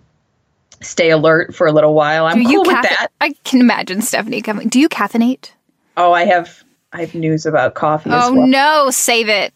stay 0.81 1.09
alert 1.09 1.55
for 1.55 1.65
a 1.65 1.71
little 1.71 1.93
while 1.93 2.25
i'm 2.25 2.43
cool 2.43 2.63
with 2.63 2.81
that. 2.81 3.07
I 3.21 3.33
can 3.45 3.61
imagine 3.61 4.01
stephanie 4.01 4.41
coming. 4.41 4.67
Do 4.67 4.81
you 4.81 4.89
caffeinate? 4.89 5.51
Oh 5.95 6.11
i 6.11 6.25
have 6.25 6.65
i 6.91 6.99
have 6.99 7.15
news 7.15 7.45
about 7.45 7.75
coffee 7.75 8.09
oh 8.11 8.33
well. 8.33 8.47
no. 8.47 8.89
Save 8.89 9.29
it 9.29 9.53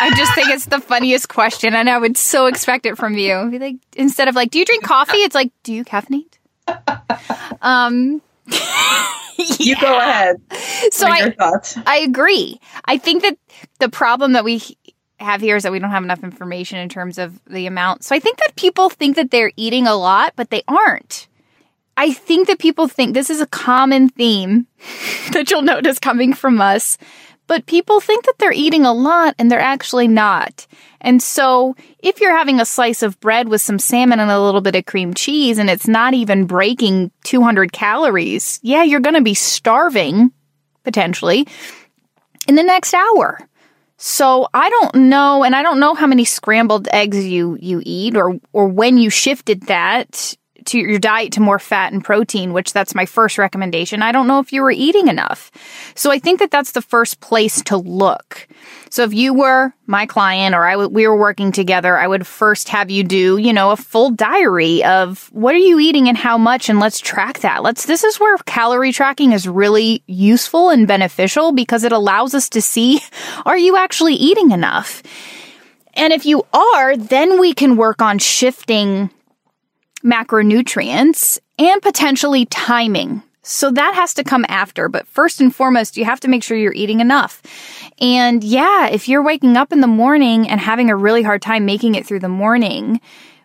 I 0.00 0.14
just 0.16 0.34
think 0.34 0.48
it's 0.50 0.66
the 0.66 0.80
funniest 0.80 1.28
question, 1.28 1.74
and 1.74 1.88
I 1.88 1.98
would 1.98 2.16
so 2.16 2.46
expect 2.46 2.86
it 2.86 2.96
from 2.96 3.16
you. 3.16 3.48
Be 3.50 3.58
like, 3.58 3.76
instead 3.96 4.28
of 4.28 4.34
like, 4.34 4.50
"Do 4.50 4.58
you 4.58 4.64
drink 4.64 4.84
coffee?" 4.84 5.18
It's 5.18 5.34
like, 5.34 5.52
"Do 5.62 5.72
you 5.72 5.84
caffeinate?" 5.84 6.38
um, 7.62 8.22
You 9.58 9.76
go 9.80 9.98
ahead. 9.98 10.40
So 10.92 11.06
I. 11.08 11.32
I 11.86 11.98
agree. 11.98 12.60
I 12.84 12.98
think 12.98 13.22
that 13.22 13.38
the 13.78 13.88
problem 13.88 14.32
that 14.32 14.44
we 14.44 14.62
have 15.18 15.40
here 15.40 15.56
is 15.56 15.62
that 15.62 15.72
we 15.72 15.78
don't 15.78 15.90
have 15.90 16.04
enough 16.04 16.24
information 16.24 16.78
in 16.78 16.88
terms 16.88 17.18
of 17.18 17.40
the 17.46 17.66
amount. 17.66 18.04
So 18.04 18.14
I 18.14 18.20
think 18.20 18.38
that 18.38 18.56
people 18.56 18.88
think 18.88 19.16
that 19.16 19.30
they're 19.30 19.52
eating 19.56 19.86
a 19.86 19.94
lot, 19.94 20.34
but 20.36 20.50
they 20.50 20.62
aren't. 20.66 21.28
I 21.96 22.12
think 22.12 22.48
that 22.48 22.58
people 22.58 22.88
think 22.88 23.12
this 23.12 23.28
is 23.28 23.40
a 23.40 23.46
common 23.46 24.08
theme 24.08 24.66
that 25.32 25.50
you'll 25.50 25.62
notice 25.62 25.98
coming 25.98 26.32
from 26.32 26.60
us, 26.60 26.96
but 27.50 27.66
people 27.66 27.98
think 27.98 28.26
that 28.26 28.38
they're 28.38 28.52
eating 28.52 28.84
a 28.84 28.92
lot 28.92 29.34
and 29.36 29.50
they're 29.50 29.58
actually 29.58 30.06
not. 30.06 30.68
And 31.00 31.20
so 31.20 31.74
if 31.98 32.20
you're 32.20 32.36
having 32.36 32.60
a 32.60 32.64
slice 32.64 33.02
of 33.02 33.18
bread 33.18 33.48
with 33.48 33.60
some 33.60 33.80
salmon 33.80 34.20
and 34.20 34.30
a 34.30 34.40
little 34.40 34.60
bit 34.60 34.76
of 34.76 34.86
cream 34.86 35.14
cheese 35.14 35.58
and 35.58 35.68
it's 35.68 35.88
not 35.88 36.14
even 36.14 36.46
breaking 36.46 37.10
200 37.24 37.72
calories, 37.72 38.60
yeah, 38.62 38.84
you're 38.84 39.00
going 39.00 39.16
to 39.16 39.20
be 39.20 39.34
starving 39.34 40.30
potentially 40.84 41.48
in 42.46 42.54
the 42.54 42.62
next 42.62 42.94
hour. 42.94 43.40
So 43.96 44.46
I 44.54 44.70
don't 44.70 45.08
know, 45.08 45.42
and 45.42 45.56
I 45.56 45.64
don't 45.64 45.80
know 45.80 45.94
how 45.94 46.06
many 46.06 46.24
scrambled 46.24 46.86
eggs 46.92 47.26
you 47.26 47.58
you 47.60 47.82
eat, 47.84 48.16
or 48.16 48.38
or 48.52 48.68
when 48.68 48.96
you 48.96 49.10
shifted 49.10 49.62
that 49.62 50.36
to 50.70 50.78
your 50.78 50.98
diet 50.98 51.32
to 51.32 51.40
more 51.40 51.58
fat 51.58 51.92
and 51.92 52.02
protein, 52.02 52.52
which 52.52 52.72
that's 52.72 52.94
my 52.94 53.06
first 53.06 53.38
recommendation. 53.38 54.02
I 54.02 54.12
don't 54.12 54.26
know 54.26 54.40
if 54.40 54.52
you 54.52 54.62
were 54.62 54.70
eating 54.70 55.08
enough. 55.08 55.50
So 55.94 56.10
I 56.10 56.18
think 56.18 56.40
that 56.40 56.50
that's 56.50 56.72
the 56.72 56.82
first 56.82 57.20
place 57.20 57.62
to 57.62 57.76
look. 57.76 58.48
So 58.90 59.04
if 59.04 59.14
you 59.14 59.34
were 59.34 59.72
my 59.86 60.06
client 60.06 60.54
or 60.54 60.64
I 60.64 60.72
w- 60.72 60.88
we 60.88 61.06
were 61.06 61.16
working 61.16 61.52
together, 61.52 61.96
I 61.96 62.08
would 62.08 62.26
first 62.26 62.68
have 62.70 62.90
you 62.90 63.04
do, 63.04 63.36
you 63.38 63.52
know, 63.52 63.70
a 63.70 63.76
full 63.76 64.10
diary 64.10 64.82
of 64.84 65.28
what 65.32 65.54
are 65.54 65.58
you 65.58 65.78
eating 65.78 66.08
and 66.08 66.16
how 66.16 66.36
much 66.36 66.68
and 66.68 66.80
let's 66.80 66.98
track 66.98 67.40
that. 67.40 67.62
Let's 67.62 67.86
this 67.86 68.02
is 68.02 68.18
where 68.18 68.36
calorie 68.38 68.92
tracking 68.92 69.32
is 69.32 69.46
really 69.46 70.02
useful 70.06 70.70
and 70.70 70.88
beneficial 70.88 71.52
because 71.52 71.84
it 71.84 71.92
allows 71.92 72.34
us 72.34 72.48
to 72.50 72.60
see 72.62 73.00
are 73.46 73.58
you 73.58 73.76
actually 73.76 74.14
eating 74.14 74.50
enough? 74.50 75.02
And 75.94 76.12
if 76.12 76.24
you 76.24 76.46
are, 76.52 76.96
then 76.96 77.40
we 77.40 77.52
can 77.52 77.76
work 77.76 78.00
on 78.00 78.18
shifting 78.18 79.10
macronutrients 80.04 81.38
and 81.58 81.82
potentially 81.82 82.46
timing. 82.46 83.22
So 83.42 83.70
that 83.70 83.94
has 83.94 84.14
to 84.14 84.24
come 84.24 84.44
after. 84.48 84.88
But 84.88 85.06
first 85.06 85.40
and 85.40 85.54
foremost, 85.54 85.96
you 85.96 86.04
have 86.04 86.20
to 86.20 86.28
make 86.28 86.42
sure 86.42 86.56
you're 86.56 86.74
eating 86.74 87.00
enough. 87.00 87.42
And 88.00 88.44
yeah, 88.44 88.88
if 88.88 89.08
you're 89.08 89.22
waking 89.22 89.56
up 89.56 89.72
in 89.72 89.80
the 89.80 89.86
morning 89.86 90.48
and 90.48 90.60
having 90.60 90.90
a 90.90 90.96
really 90.96 91.22
hard 91.22 91.42
time 91.42 91.64
making 91.64 91.94
it 91.94 92.06
through 92.06 92.20
the 92.20 92.28
morning 92.28 93.00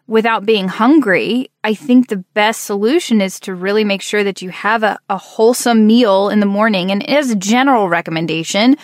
without 0.07 0.45
being 0.45 0.67
hungry, 0.67 1.49
I 1.63 1.73
think 1.73 2.07
the 2.07 2.23
best 2.33 2.61
solution 2.61 3.21
is 3.21 3.39
to 3.41 3.55
really 3.55 3.83
make 3.83 4.01
sure 4.01 4.23
that 4.23 4.41
you 4.41 4.49
have 4.49 4.83
a, 4.83 4.99
a 5.09 5.17
wholesome 5.17 5.87
meal 5.87 6.29
in 6.29 6.39
the 6.39 6.45
morning. 6.45 6.91
And 6.91 7.07
as 7.09 7.31
a 7.31 7.35
general 7.35 7.89
recommendation, 7.89 8.77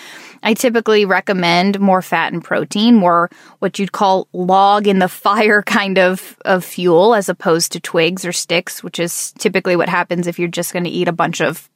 I 0.44 0.56
typically 0.56 1.06
recommend 1.06 1.80
more 1.80 2.02
fat 2.02 2.34
and 2.34 2.44
protein, 2.44 2.96
more 2.96 3.30
what 3.60 3.78
you'd 3.78 3.92
call 3.92 4.28
log 4.34 4.88
in 4.88 5.00
the 5.00 5.08
fire 5.10 5.62
kind 5.62 6.00
of, 6.00 6.38
of 6.44 6.66
fuel 6.66 7.14
as 7.14 7.30
opposed 7.30 7.72
to 7.74 7.80
twigs 7.80 8.26
or 8.26 8.32
sticks, 8.32 8.84
which 8.84 9.00
is 9.00 9.32
typically 9.38 9.76
what 9.76 9.90
happens 9.90 10.26
if 10.26 10.40
you're 10.40 10.48
just 10.48 10.74
going 10.74 10.86
to 10.86 10.90
eat 10.90 11.08
a 11.08 11.14
bunch 11.14 11.42
of 11.42 11.70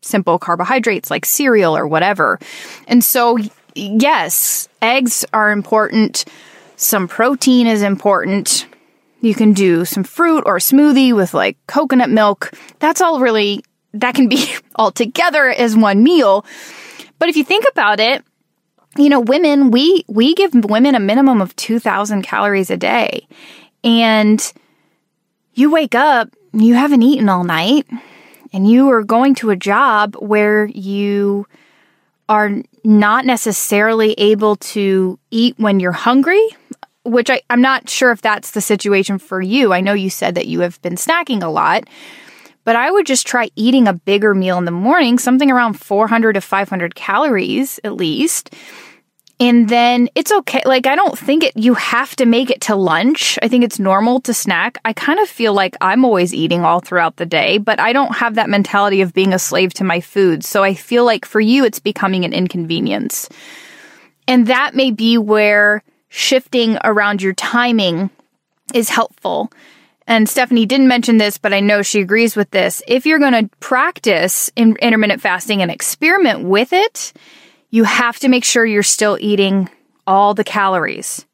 simple 0.00 0.38
carbohydrates 0.38 1.10
like 1.10 1.26
cereal 1.26 1.76
or 1.76 1.86
whatever. 1.86 2.38
And 2.86 3.04
so, 3.04 3.38
yes, 3.74 4.68
eggs 4.80 5.24
are 5.34 5.50
important. 5.50 6.24
Some 6.76 7.08
protein 7.08 7.66
is 7.66 7.82
important. 7.82 8.66
You 9.26 9.34
can 9.34 9.54
do 9.54 9.84
some 9.84 10.04
fruit 10.04 10.44
or 10.46 10.58
smoothie 10.58 11.12
with 11.12 11.34
like 11.34 11.58
coconut 11.66 12.10
milk. 12.10 12.52
That's 12.78 13.00
all 13.00 13.18
really, 13.18 13.64
that 13.92 14.14
can 14.14 14.28
be 14.28 14.54
all 14.76 14.92
together 14.92 15.48
as 15.48 15.76
one 15.76 16.04
meal. 16.04 16.46
But 17.18 17.28
if 17.28 17.36
you 17.36 17.42
think 17.42 17.64
about 17.68 17.98
it, 17.98 18.24
you 18.96 19.08
know, 19.08 19.18
women, 19.18 19.72
we, 19.72 20.04
we 20.06 20.34
give 20.34 20.54
women 20.54 20.94
a 20.94 21.00
minimum 21.00 21.40
of 21.40 21.56
2000 21.56 22.22
calories 22.22 22.70
a 22.70 22.76
day. 22.76 23.26
And 23.82 24.40
you 25.54 25.72
wake 25.72 25.96
up, 25.96 26.30
you 26.52 26.74
haven't 26.74 27.02
eaten 27.02 27.28
all 27.28 27.42
night, 27.42 27.86
and 28.52 28.70
you 28.70 28.90
are 28.90 29.02
going 29.02 29.34
to 29.36 29.50
a 29.50 29.56
job 29.56 30.14
where 30.20 30.66
you 30.66 31.48
are 32.28 32.62
not 32.84 33.26
necessarily 33.26 34.12
able 34.18 34.54
to 34.56 35.18
eat 35.32 35.56
when 35.58 35.80
you're 35.80 35.90
hungry, 35.90 36.48
which 37.06 37.30
I, 37.30 37.40
I'm 37.50 37.60
not 37.60 37.88
sure 37.88 38.10
if 38.10 38.22
that's 38.22 38.52
the 38.52 38.60
situation 38.60 39.18
for 39.18 39.40
you. 39.40 39.72
I 39.72 39.80
know 39.80 39.94
you 39.94 40.10
said 40.10 40.34
that 40.34 40.46
you 40.46 40.60
have 40.60 40.80
been 40.82 40.96
snacking 40.96 41.42
a 41.42 41.48
lot, 41.48 41.84
but 42.64 42.76
I 42.76 42.90
would 42.90 43.06
just 43.06 43.26
try 43.26 43.48
eating 43.56 43.86
a 43.86 43.94
bigger 43.94 44.34
meal 44.34 44.58
in 44.58 44.64
the 44.64 44.70
morning, 44.70 45.18
something 45.18 45.50
around 45.50 45.74
400 45.74 46.34
to 46.34 46.40
500 46.40 46.94
calories 46.94 47.78
at 47.84 47.94
least. 47.94 48.54
And 49.38 49.68
then 49.68 50.08
it's 50.14 50.32
okay. 50.32 50.62
Like, 50.64 50.86
I 50.86 50.96
don't 50.96 51.18
think 51.18 51.44
it, 51.44 51.56
you 51.56 51.74
have 51.74 52.16
to 52.16 52.24
make 52.24 52.50
it 52.50 52.62
to 52.62 52.74
lunch. 52.74 53.38
I 53.42 53.48
think 53.48 53.64
it's 53.64 53.78
normal 53.78 54.20
to 54.22 54.32
snack. 54.32 54.78
I 54.84 54.94
kind 54.94 55.20
of 55.20 55.28
feel 55.28 55.52
like 55.52 55.76
I'm 55.82 56.06
always 56.06 56.32
eating 56.32 56.64
all 56.64 56.80
throughout 56.80 57.16
the 57.16 57.26
day, 57.26 57.58
but 57.58 57.78
I 57.78 57.92
don't 57.92 58.16
have 58.16 58.36
that 58.36 58.48
mentality 58.48 59.02
of 59.02 59.12
being 59.12 59.34
a 59.34 59.38
slave 59.38 59.74
to 59.74 59.84
my 59.84 60.00
food. 60.00 60.42
So 60.42 60.64
I 60.64 60.72
feel 60.72 61.04
like 61.04 61.26
for 61.26 61.40
you, 61.40 61.64
it's 61.66 61.80
becoming 61.80 62.24
an 62.24 62.32
inconvenience. 62.32 63.28
And 64.26 64.46
that 64.46 64.74
may 64.74 64.90
be 64.90 65.18
where 65.18 65.82
shifting 66.08 66.78
around 66.84 67.22
your 67.22 67.34
timing 67.34 68.10
is 68.74 68.88
helpful. 68.88 69.50
And 70.06 70.28
Stephanie 70.28 70.66
didn't 70.66 70.88
mention 70.88 71.18
this, 71.18 71.36
but 71.36 71.52
I 71.52 71.60
know 71.60 71.82
she 71.82 72.00
agrees 72.00 72.36
with 72.36 72.50
this. 72.50 72.82
If 72.86 73.06
you're 73.06 73.18
going 73.18 73.48
to 73.48 73.56
practice 73.58 74.50
in 74.54 74.76
intermittent 74.76 75.20
fasting 75.20 75.62
and 75.62 75.70
experiment 75.70 76.44
with 76.44 76.72
it, 76.72 77.12
you 77.70 77.84
have 77.84 78.18
to 78.20 78.28
make 78.28 78.44
sure 78.44 78.64
you're 78.64 78.84
still 78.84 79.18
eating 79.20 79.68
all 80.06 80.34
the 80.34 80.44
calories. 80.44 81.26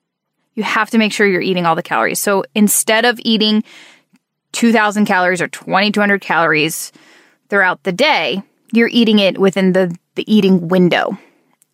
You 0.54 0.62
have 0.62 0.90
to 0.90 0.98
make 0.98 1.12
sure 1.12 1.26
you're 1.26 1.42
eating 1.42 1.66
all 1.66 1.74
the 1.74 1.82
calories. 1.82 2.18
So 2.18 2.44
instead 2.54 3.04
of 3.04 3.20
eating 3.22 3.62
2000 4.52 5.04
calories 5.04 5.42
or 5.42 5.48
2200 5.48 6.20
calories 6.20 6.92
throughout 7.48 7.82
the 7.82 7.92
day, 7.92 8.42
you're 8.72 8.88
eating 8.88 9.18
it 9.18 9.38
within 9.38 9.72
the, 9.72 9.94
the 10.14 10.30
eating 10.32 10.68
window. 10.68 11.18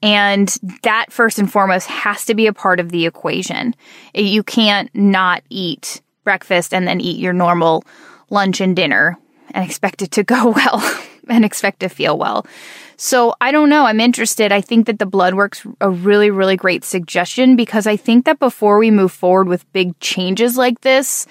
And 0.03 0.49
that 0.85 1.13
first 1.13 1.39
and 1.39 1.51
foremost 1.51 1.89
has 1.89 2.25
to 2.27 2.35
be 2.35 2.47
a 2.47 2.53
part 2.53 2.79
of 2.79 2.91
the 2.91 3.07
equation. 3.07 3.75
You 4.15 4.43
can't 4.43 4.91
not 4.95 5.43
eat 5.51 6.01
breakfast 6.25 6.73
and 6.73 6.87
then 6.87 7.01
eat 7.01 7.19
your 7.19 7.33
normal 7.33 7.85
lunch 8.31 8.61
and 8.61 8.77
dinner 8.77 9.19
and 9.53 9.65
expect 9.65 10.03
it 10.03 10.11
to 10.13 10.23
go 10.23 10.51
well 10.57 10.83
and 11.29 11.45
expect 11.45 11.81
to 11.81 11.89
feel 11.89 12.17
well. 12.19 12.47
So 12.97 13.35
I 13.41 13.53
don't 13.53 13.69
know. 13.69 13.87
I'm 13.87 14.01
interested. 14.01 14.51
I 14.51 14.61
think 14.61 14.87
that 14.87 14.99
the 14.99 15.07
blood 15.07 15.35
work's 15.35 15.65
a 15.81 15.89
really, 15.89 16.31
really 16.31 16.57
great 16.57 16.85
suggestion 16.85 17.55
because 17.55 17.87
I 17.87 17.97
think 17.97 18.25
that 18.25 18.39
before 18.39 18.79
we 18.79 18.91
move 18.91 19.13
forward 19.13 19.49
with 19.49 19.71
big 19.73 19.99
changes 20.01 20.57
like 20.57 20.81
this, 20.81 21.27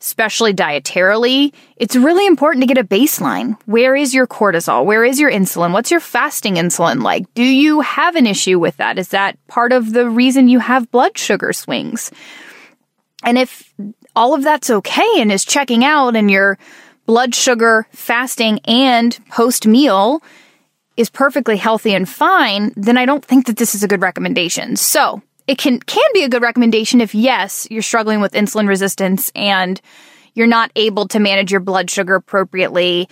especially 0.00 0.54
dietarily, 0.54 1.52
it's 1.76 1.96
really 1.96 2.26
important 2.26 2.62
to 2.62 2.72
get 2.72 2.78
a 2.78 2.86
baseline. 2.86 3.58
Where 3.66 3.96
is 3.96 4.14
your 4.14 4.26
cortisol? 4.26 4.84
Where 4.84 5.04
is 5.04 5.18
your 5.18 5.30
insulin? 5.30 5.72
What's 5.72 5.90
your 5.90 6.00
fasting 6.00 6.54
insulin 6.54 7.02
like? 7.02 7.32
Do 7.34 7.42
you 7.42 7.80
have 7.80 8.16
an 8.16 8.26
issue 8.26 8.58
with 8.58 8.76
that? 8.76 8.98
Is 8.98 9.08
that 9.08 9.38
part 9.48 9.72
of 9.72 9.92
the 9.92 10.08
reason 10.08 10.48
you 10.48 10.60
have 10.60 10.90
blood 10.90 11.18
sugar 11.18 11.52
swings? 11.52 12.12
And 13.24 13.36
if 13.38 13.74
all 14.14 14.34
of 14.34 14.44
that's 14.44 14.70
okay 14.70 15.14
and 15.18 15.32
is 15.32 15.44
checking 15.44 15.84
out 15.84 16.14
and 16.14 16.30
your 16.30 16.58
blood 17.06 17.34
sugar 17.34 17.86
fasting 17.90 18.60
and 18.64 19.18
post 19.30 19.66
meal 19.66 20.22
is 20.96 21.10
perfectly 21.10 21.56
healthy 21.56 21.94
and 21.94 22.08
fine, 22.08 22.72
then 22.76 22.98
I 22.98 23.06
don't 23.06 23.24
think 23.24 23.46
that 23.46 23.56
this 23.56 23.74
is 23.74 23.82
a 23.82 23.88
good 23.88 24.02
recommendation. 24.02 24.76
So 24.76 25.22
it 25.48 25.56
can, 25.56 25.80
can 25.80 26.04
be 26.12 26.22
a 26.22 26.28
good 26.28 26.42
recommendation 26.42 27.00
if 27.00 27.14
yes, 27.14 27.66
you're 27.70 27.82
struggling 27.82 28.20
with 28.20 28.32
insulin 28.32 28.68
resistance 28.68 29.32
and 29.34 29.80
you're 30.34 30.46
not 30.46 30.70
able 30.76 31.08
to 31.08 31.18
manage 31.18 31.50
your 31.50 31.60
blood 31.60 31.90
sugar 31.90 32.14
appropriately. 32.14 33.08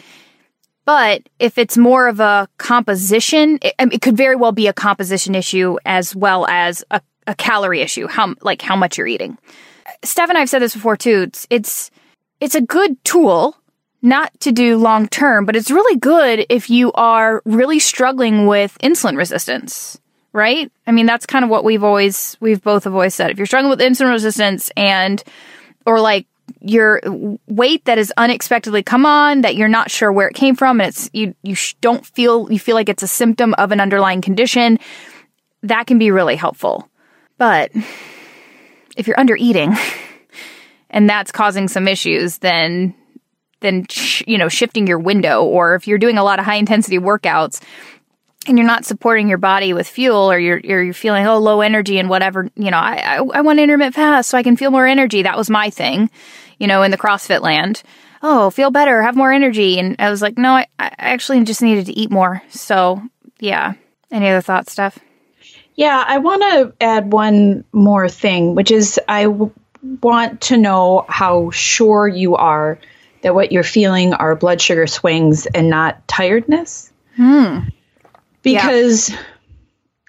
But 0.84 1.22
if 1.40 1.56
it's 1.58 1.78
more 1.78 2.06
of 2.06 2.20
a 2.20 2.46
composition, 2.58 3.58
it, 3.62 3.74
it 3.78 4.02
could 4.02 4.18
very 4.18 4.36
well 4.36 4.52
be 4.52 4.68
a 4.68 4.74
composition 4.74 5.34
issue 5.34 5.78
as 5.86 6.14
well 6.14 6.46
as 6.46 6.84
a, 6.90 7.00
a 7.26 7.34
calorie 7.34 7.80
issue, 7.80 8.06
how, 8.06 8.34
like 8.42 8.60
how 8.60 8.76
much 8.76 8.98
you're 8.98 9.06
eating. 9.06 9.38
Steph 10.04 10.28
and 10.28 10.38
I've 10.38 10.50
said 10.50 10.60
this 10.60 10.74
before 10.74 10.96
too. 10.96 11.22
It's, 11.22 11.46
it's, 11.48 11.90
it's 12.38 12.54
a 12.54 12.60
good 12.60 13.02
tool 13.02 13.56
not 14.02 14.38
to 14.40 14.52
do 14.52 14.76
long 14.76 15.08
term, 15.08 15.46
but 15.46 15.56
it's 15.56 15.70
really 15.70 15.98
good 15.98 16.44
if 16.50 16.68
you 16.68 16.92
are 16.92 17.40
really 17.46 17.78
struggling 17.78 18.46
with 18.46 18.76
insulin 18.82 19.16
resistance, 19.16 19.98
right? 20.36 20.70
I 20.86 20.92
mean, 20.92 21.06
that's 21.06 21.24
kind 21.24 21.44
of 21.44 21.50
what 21.50 21.64
we've 21.64 21.82
always, 21.82 22.36
we've 22.40 22.62
both 22.62 22.84
have 22.84 22.92
always 22.92 23.14
said. 23.14 23.30
If 23.30 23.38
you're 23.38 23.46
struggling 23.46 23.70
with 23.70 23.80
insulin 23.80 24.12
resistance 24.12 24.70
and, 24.76 25.24
or 25.86 25.98
like 25.98 26.26
your 26.60 27.00
weight 27.48 27.86
that 27.86 27.96
has 27.96 28.12
unexpectedly 28.18 28.82
come 28.82 29.06
on 29.06 29.40
that 29.40 29.56
you're 29.56 29.66
not 29.66 29.90
sure 29.90 30.12
where 30.12 30.28
it 30.28 30.34
came 30.34 30.54
from 30.54 30.78
and 30.78 30.90
it's, 30.90 31.08
you, 31.14 31.34
you 31.42 31.56
don't 31.80 32.04
feel, 32.04 32.52
you 32.52 32.58
feel 32.58 32.74
like 32.74 32.90
it's 32.90 33.02
a 33.02 33.08
symptom 33.08 33.54
of 33.54 33.72
an 33.72 33.80
underlying 33.80 34.20
condition, 34.20 34.78
that 35.62 35.86
can 35.86 35.98
be 35.98 36.10
really 36.10 36.36
helpful. 36.36 36.88
But 37.38 37.72
if 38.94 39.06
you're 39.06 39.18
under 39.18 39.36
eating 39.36 39.74
and 40.90 41.08
that's 41.08 41.32
causing 41.32 41.66
some 41.66 41.88
issues, 41.88 42.38
then 42.38 42.94
then 43.60 43.86
you 44.26 44.36
know, 44.36 44.50
shifting 44.50 44.86
your 44.86 44.98
window, 44.98 45.42
or 45.42 45.74
if 45.74 45.88
you're 45.88 45.96
doing 45.96 46.18
a 46.18 46.22
lot 46.22 46.38
of 46.38 46.44
high 46.44 46.56
intensity 46.56 46.98
workouts 46.98 47.62
and 48.46 48.58
you're 48.58 48.66
not 48.66 48.84
supporting 48.84 49.28
your 49.28 49.38
body 49.38 49.72
with 49.72 49.88
fuel 49.88 50.30
or 50.30 50.38
you're, 50.38 50.60
you're, 50.62 50.82
you're 50.82 50.94
feeling, 50.94 51.26
oh, 51.26 51.38
low 51.38 51.60
energy 51.60 51.98
and 51.98 52.08
whatever, 52.08 52.48
you 52.56 52.70
know, 52.70 52.78
I, 52.78 52.96
I, 52.96 53.16
I 53.16 53.40
want 53.40 53.58
intermittent 53.58 53.94
fast 53.94 54.30
so 54.30 54.38
I 54.38 54.42
can 54.42 54.56
feel 54.56 54.70
more 54.70 54.86
energy. 54.86 55.22
That 55.22 55.36
was 55.36 55.50
my 55.50 55.70
thing, 55.70 56.10
you 56.58 56.66
know, 56.66 56.82
in 56.82 56.90
the 56.90 56.98
CrossFit 56.98 57.40
land. 57.40 57.82
Oh, 58.22 58.50
feel 58.50 58.70
better, 58.70 59.02
have 59.02 59.16
more 59.16 59.32
energy. 59.32 59.78
And 59.78 59.96
I 59.98 60.10
was 60.10 60.22
like, 60.22 60.38
no, 60.38 60.52
I, 60.52 60.66
I 60.78 60.92
actually 60.98 61.42
just 61.44 61.62
needed 61.62 61.86
to 61.86 61.92
eat 61.92 62.10
more. 62.10 62.42
So, 62.48 63.02
yeah. 63.40 63.74
Any 64.10 64.28
other 64.28 64.40
thoughts, 64.40 64.72
Steph? 64.72 64.98
Yeah, 65.74 66.02
I 66.06 66.18
want 66.18 66.42
to 66.42 66.72
add 66.80 67.12
one 67.12 67.64
more 67.72 68.08
thing, 68.08 68.54
which 68.54 68.70
is 68.70 68.98
I 69.08 69.24
w- 69.24 69.52
want 70.02 70.40
to 70.42 70.56
know 70.56 71.04
how 71.08 71.50
sure 71.50 72.08
you 72.08 72.36
are 72.36 72.78
that 73.22 73.34
what 73.34 73.52
you're 73.52 73.62
feeling 73.62 74.14
are 74.14 74.34
blood 74.34 74.60
sugar 74.60 74.86
swings 74.86 75.46
and 75.46 75.68
not 75.68 76.06
tiredness. 76.08 76.90
Hmm. 77.16 77.58
Because 78.46 79.10
yeah. 79.10 79.22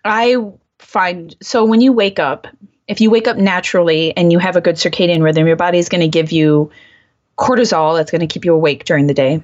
I 0.05 0.35
find 0.77 1.35
so 1.41 1.65
when 1.65 1.81
you 1.81 1.91
wake 1.91 2.19
up, 2.19 2.47
if 2.87 3.01
you 3.01 3.09
wake 3.09 3.27
up 3.27 3.37
naturally 3.37 4.15
and 4.15 4.31
you 4.31 4.37
have 4.37 4.55
a 4.55 4.61
good 4.61 4.75
circadian 4.75 5.23
rhythm, 5.23 5.47
your 5.47 5.55
body 5.55 5.79
is 5.79 5.89
going 5.89 6.01
to 6.01 6.07
give 6.07 6.31
you 6.31 6.71
cortisol 7.35 7.97
that's 7.97 8.11
going 8.11 8.21
to 8.21 8.27
keep 8.27 8.45
you 8.45 8.53
awake 8.53 8.85
during 8.85 9.07
the 9.07 9.15
day 9.15 9.41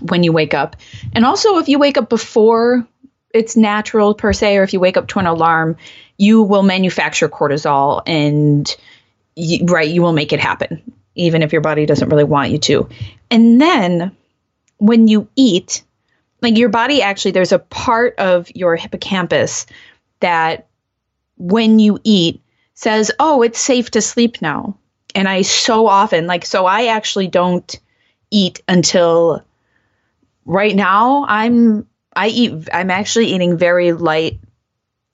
when 0.00 0.22
you 0.22 0.32
wake 0.32 0.52
up. 0.52 0.76
And 1.14 1.24
also, 1.24 1.56
if 1.56 1.68
you 1.68 1.78
wake 1.78 1.96
up 1.96 2.10
before 2.10 2.86
it's 3.32 3.56
natural 3.56 4.14
per 4.14 4.34
se, 4.34 4.58
or 4.58 4.62
if 4.62 4.74
you 4.74 4.80
wake 4.80 4.98
up 4.98 5.08
to 5.08 5.18
an 5.18 5.26
alarm, 5.26 5.78
you 6.18 6.42
will 6.42 6.62
manufacture 6.62 7.30
cortisol 7.30 8.02
and 8.06 8.76
you, 9.36 9.64
right, 9.64 9.88
you 9.88 10.02
will 10.02 10.12
make 10.12 10.34
it 10.34 10.40
happen, 10.40 10.82
even 11.14 11.42
if 11.42 11.50
your 11.50 11.62
body 11.62 11.86
doesn't 11.86 12.10
really 12.10 12.24
want 12.24 12.50
you 12.50 12.58
to. 12.58 12.88
And 13.30 13.58
then 13.58 14.14
when 14.76 15.08
you 15.08 15.28
eat, 15.34 15.82
like 16.42 16.58
your 16.58 16.68
body 16.68 17.02
actually, 17.02 17.30
there's 17.30 17.52
a 17.52 17.58
part 17.58 18.18
of 18.18 18.50
your 18.54 18.76
hippocampus 18.76 19.66
that 20.20 20.66
when 21.36 21.78
you 21.78 21.98
eat 22.04 22.42
says, 22.74 23.12
oh, 23.18 23.42
it's 23.42 23.60
safe 23.60 23.90
to 23.92 24.00
sleep 24.00 24.42
now. 24.42 24.76
And 25.14 25.28
I 25.28 25.42
so 25.42 25.86
often, 25.86 26.26
like, 26.26 26.44
so 26.44 26.66
I 26.66 26.86
actually 26.86 27.28
don't 27.28 27.78
eat 28.30 28.62
until 28.66 29.44
right 30.44 30.74
now. 30.74 31.24
I'm 31.28 31.86
I 32.14 32.28
eat 32.28 32.68
I'm 32.72 32.90
actually 32.90 33.26
eating 33.26 33.56
very 33.56 33.92
light 33.92 34.40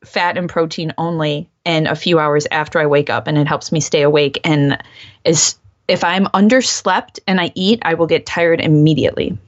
fat 0.05 0.39
and 0.39 0.49
protein 0.49 0.93
only 0.97 1.51
and 1.64 1.87
a 1.87 1.97
few 1.97 2.18
hours 2.18 2.47
after 2.51 2.79
I 2.79 2.87
wake 2.87 3.11
up 3.11 3.26
and 3.26 3.37
it 3.37 3.49
helps 3.49 3.72
me 3.72 3.81
stay 3.81 4.03
awake 4.03 4.41
and 4.45 4.79
is 5.24 5.57
if 5.89 6.05
I'm 6.05 6.26
underslept 6.26 7.18
and 7.26 7.41
I 7.41 7.51
eat, 7.55 7.81
I 7.83 7.95
will 7.95 8.07
get 8.07 8.26
tired 8.26 8.61
immediately. 8.61 9.39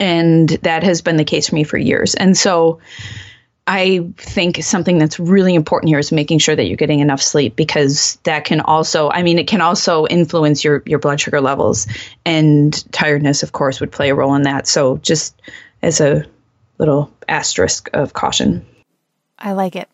And 0.00 0.48
that 0.48 0.82
has 0.82 1.02
been 1.02 1.16
the 1.16 1.24
case 1.24 1.48
for 1.48 1.54
me 1.54 1.64
for 1.64 1.78
years. 1.78 2.14
And 2.14 2.36
so 2.36 2.80
I 3.66 4.10
think 4.18 4.62
something 4.62 4.98
that's 4.98 5.18
really 5.18 5.54
important 5.54 5.88
here 5.88 5.98
is 5.98 6.12
making 6.12 6.38
sure 6.38 6.54
that 6.54 6.64
you're 6.64 6.76
getting 6.76 7.00
enough 7.00 7.22
sleep 7.22 7.56
because 7.56 8.18
that 8.24 8.44
can 8.44 8.60
also, 8.60 9.10
I 9.10 9.22
mean, 9.22 9.38
it 9.38 9.46
can 9.46 9.62
also 9.62 10.06
influence 10.06 10.62
your, 10.64 10.82
your 10.84 10.98
blood 10.98 11.20
sugar 11.20 11.40
levels 11.40 11.86
and 12.26 12.92
tiredness, 12.92 13.42
of 13.42 13.52
course, 13.52 13.80
would 13.80 13.92
play 13.92 14.10
a 14.10 14.14
role 14.14 14.34
in 14.34 14.42
that. 14.42 14.66
So 14.66 14.98
just 14.98 15.40
as 15.82 16.00
a 16.00 16.26
little 16.78 17.10
asterisk 17.28 17.88
of 17.94 18.12
caution. 18.12 18.66
I 19.38 19.52
like 19.52 19.76
it. 19.76 19.88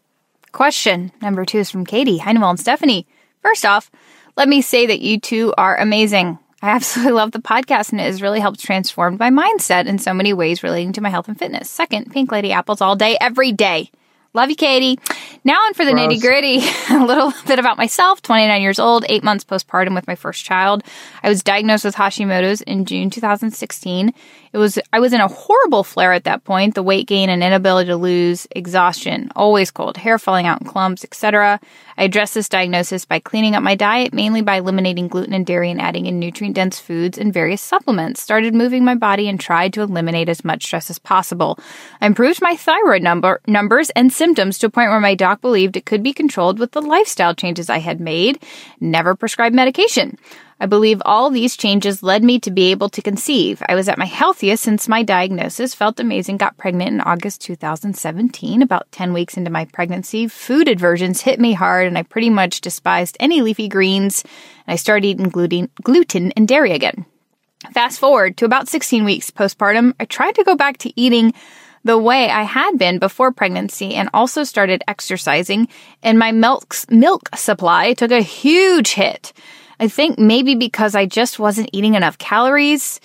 Question 0.52 1.12
number 1.22 1.44
two 1.44 1.58
is 1.58 1.70
from 1.70 1.84
Katie, 1.84 2.18
Hi 2.18 2.32
Noelle, 2.32 2.50
and 2.50 2.60
Stephanie. 2.60 3.06
First 3.42 3.64
off, 3.64 3.90
let 4.36 4.48
me 4.48 4.62
say 4.62 4.86
that 4.86 5.00
you 5.00 5.20
two 5.20 5.54
are 5.56 5.76
amazing. 5.76 6.38
I 6.62 6.70
absolutely 6.70 7.12
love 7.14 7.32
the 7.32 7.38
podcast 7.38 7.92
and 7.92 8.00
it 8.00 8.04
has 8.04 8.22
really 8.22 8.40
helped 8.40 8.60
transform 8.60 9.16
my 9.18 9.30
mindset 9.30 9.86
in 9.86 9.98
so 9.98 10.12
many 10.14 10.32
ways 10.32 10.62
relating 10.62 10.92
to 10.94 11.00
my 11.00 11.08
health 11.08 11.28
and 11.28 11.38
fitness. 11.38 11.68
Second, 11.70 12.10
pink 12.12 12.30
lady 12.30 12.52
apples 12.52 12.80
all 12.80 12.96
day, 12.96 13.16
every 13.20 13.52
day. 13.52 13.90
Love 14.32 14.48
you, 14.48 14.54
Katie. 14.54 14.96
Now 15.42 15.54
on 15.54 15.74
for 15.74 15.84
the 15.84 15.90
nitty 15.90 16.20
gritty. 16.20 16.58
a 16.94 17.04
little 17.04 17.32
bit 17.48 17.58
about 17.58 17.76
myself. 17.76 18.22
29 18.22 18.62
years 18.62 18.78
old, 18.78 19.04
eight 19.08 19.24
months 19.24 19.42
postpartum 19.42 19.92
with 19.92 20.06
my 20.06 20.14
first 20.14 20.44
child. 20.44 20.84
I 21.24 21.28
was 21.28 21.42
diagnosed 21.42 21.84
with 21.84 21.96
Hashimoto's 21.96 22.60
in 22.60 22.84
June 22.84 23.10
2016. 23.10 24.14
It 24.52 24.58
was 24.58 24.78
I 24.92 25.00
was 25.00 25.12
in 25.12 25.20
a 25.20 25.26
horrible 25.26 25.82
flare 25.82 26.12
at 26.12 26.24
that 26.24 26.44
point. 26.44 26.76
The 26.76 26.82
weight 26.84 27.08
gain 27.08 27.28
and 27.28 27.42
inability 27.42 27.88
to 27.88 27.96
lose, 27.96 28.46
exhaustion, 28.52 29.32
always 29.34 29.72
cold, 29.72 29.96
hair 29.96 30.16
falling 30.16 30.46
out 30.46 30.60
in 30.60 30.68
clumps, 30.68 31.02
etc. 31.02 31.58
I 32.00 32.04
addressed 32.04 32.32
this 32.32 32.48
diagnosis 32.48 33.04
by 33.04 33.18
cleaning 33.18 33.54
up 33.54 33.62
my 33.62 33.74
diet, 33.74 34.14
mainly 34.14 34.40
by 34.40 34.56
eliminating 34.56 35.08
gluten 35.08 35.34
and 35.34 35.44
dairy 35.44 35.70
and 35.70 35.78
adding 35.78 36.06
in 36.06 36.18
nutrient 36.18 36.56
dense 36.56 36.80
foods 36.80 37.18
and 37.18 37.30
various 37.30 37.60
supplements. 37.60 38.22
Started 38.22 38.54
moving 38.54 38.86
my 38.86 38.94
body 38.94 39.28
and 39.28 39.38
tried 39.38 39.74
to 39.74 39.82
eliminate 39.82 40.30
as 40.30 40.42
much 40.42 40.64
stress 40.64 40.88
as 40.88 40.98
possible. 40.98 41.58
I 42.00 42.06
improved 42.06 42.40
my 42.40 42.56
thyroid 42.56 43.02
number 43.02 43.42
numbers 43.46 43.90
and 43.90 44.10
symptoms 44.10 44.56
to 44.58 44.68
a 44.68 44.70
point 44.70 44.88
where 44.88 44.98
my 44.98 45.14
doc 45.14 45.42
believed 45.42 45.76
it 45.76 45.84
could 45.84 46.02
be 46.02 46.14
controlled 46.14 46.58
with 46.58 46.72
the 46.72 46.80
lifestyle 46.80 47.34
changes 47.34 47.68
I 47.68 47.80
had 47.80 48.00
made. 48.00 48.42
Never 48.80 49.14
prescribed 49.14 49.54
medication. 49.54 50.16
I 50.62 50.66
believe 50.66 51.00
all 51.06 51.30
these 51.30 51.56
changes 51.56 52.02
led 52.02 52.22
me 52.22 52.38
to 52.40 52.50
be 52.50 52.70
able 52.70 52.90
to 52.90 53.00
conceive. 53.00 53.62
I 53.66 53.74
was 53.74 53.88
at 53.88 53.96
my 53.96 54.04
healthiest 54.04 54.62
since 54.62 54.88
my 54.88 55.02
diagnosis, 55.02 55.74
felt 55.74 55.98
amazing, 55.98 56.36
got 56.36 56.58
pregnant 56.58 56.90
in 56.90 57.00
August 57.00 57.40
2017. 57.40 58.60
About 58.60 58.92
10 58.92 59.14
weeks 59.14 59.38
into 59.38 59.50
my 59.50 59.64
pregnancy, 59.64 60.28
food 60.28 60.68
aversions 60.68 61.22
hit 61.22 61.40
me 61.40 61.54
hard 61.54 61.86
and 61.86 61.96
I 61.96 62.02
pretty 62.02 62.28
much 62.28 62.60
despised 62.60 63.16
any 63.18 63.40
leafy 63.40 63.68
greens. 63.68 64.22
And 64.66 64.74
I 64.74 64.76
started 64.76 65.06
eating 65.06 65.30
gluten, 65.30 65.70
gluten 65.82 66.30
and 66.32 66.46
dairy 66.46 66.72
again. 66.72 67.06
Fast 67.72 67.98
forward 67.98 68.36
to 68.36 68.44
about 68.44 68.68
16 68.68 69.02
weeks 69.04 69.30
postpartum, 69.30 69.94
I 69.98 70.04
tried 70.04 70.34
to 70.34 70.44
go 70.44 70.56
back 70.56 70.76
to 70.78 71.00
eating 71.00 71.32
the 71.84 71.96
way 71.96 72.28
I 72.28 72.42
had 72.42 72.76
been 72.76 72.98
before 72.98 73.32
pregnancy 73.32 73.94
and 73.94 74.10
also 74.12 74.44
started 74.44 74.84
exercising 74.86 75.68
and 76.02 76.18
my 76.18 76.32
milk 76.32 76.74
milk 76.90 77.30
supply 77.34 77.94
took 77.94 78.10
a 78.10 78.20
huge 78.20 78.92
hit. 78.92 79.32
I 79.80 79.88
think 79.88 80.18
maybe 80.18 80.54
because 80.54 80.94
I 80.94 81.06
just 81.06 81.38
wasn't 81.38 81.70
eating 81.72 81.94
enough 81.94 82.18
calories. 82.18 83.00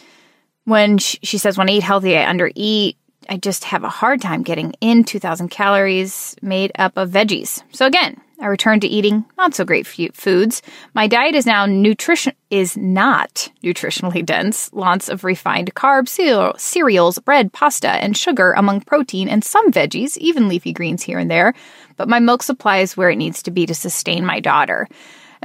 When 0.66 0.98
she, 0.98 1.18
she 1.24 1.38
says, 1.38 1.58
when 1.58 1.70
I 1.70 1.74
eat 1.74 1.84
healthy, 1.84 2.18
I 2.18 2.26
undereat. 2.26 2.98
I 3.30 3.38
just 3.38 3.64
have 3.64 3.84
a 3.84 3.90
hard 3.90 4.22
time 4.22 4.44
getting 4.44 4.74
in 4.82 5.04
2,000 5.04 5.50
calories 5.50 6.36
made 6.42 6.72
up 6.78 6.98
of 6.98 7.10
veggies. 7.10 7.64
So 7.72 7.88
again, 7.88 8.22
I 8.42 8.48
returned 8.48 8.82
to 8.82 8.88
eating 8.88 9.24
not 9.38 9.56
so 9.56 9.64
great 9.64 9.88
foods. 9.88 10.62
My 10.94 11.08
diet 11.08 11.34
is 11.34 11.46
now 11.46 11.66
nutrition 11.66 12.34
is 12.50 12.76
not 12.76 13.50
nutritionally 13.64 14.24
dense. 14.34 14.72
Lots 14.74 15.08
of 15.08 15.24
refined 15.24 15.74
carbs, 15.76 16.60
cereals, 16.60 17.20
bread, 17.20 17.54
pasta, 17.54 17.90
and 17.90 18.18
sugar 18.18 18.52
among 18.52 18.82
protein 18.82 19.30
and 19.30 19.44
some 19.44 19.72
veggies, 19.72 20.18
even 20.18 20.50
leafy 20.50 20.74
greens 20.74 21.02
here 21.02 21.20
and 21.20 21.32
there. 21.32 21.54
But 21.96 22.10
my 22.10 22.20
milk 22.20 22.44
supply 22.44 22.80
is 22.80 22.98
where 22.98 23.10
it 23.10 23.16
needs 23.16 23.42
to 23.44 23.52
be 23.52 23.66
to 23.66 23.74
sustain 23.74 24.26
my 24.26 24.42
daughter. 24.42 24.90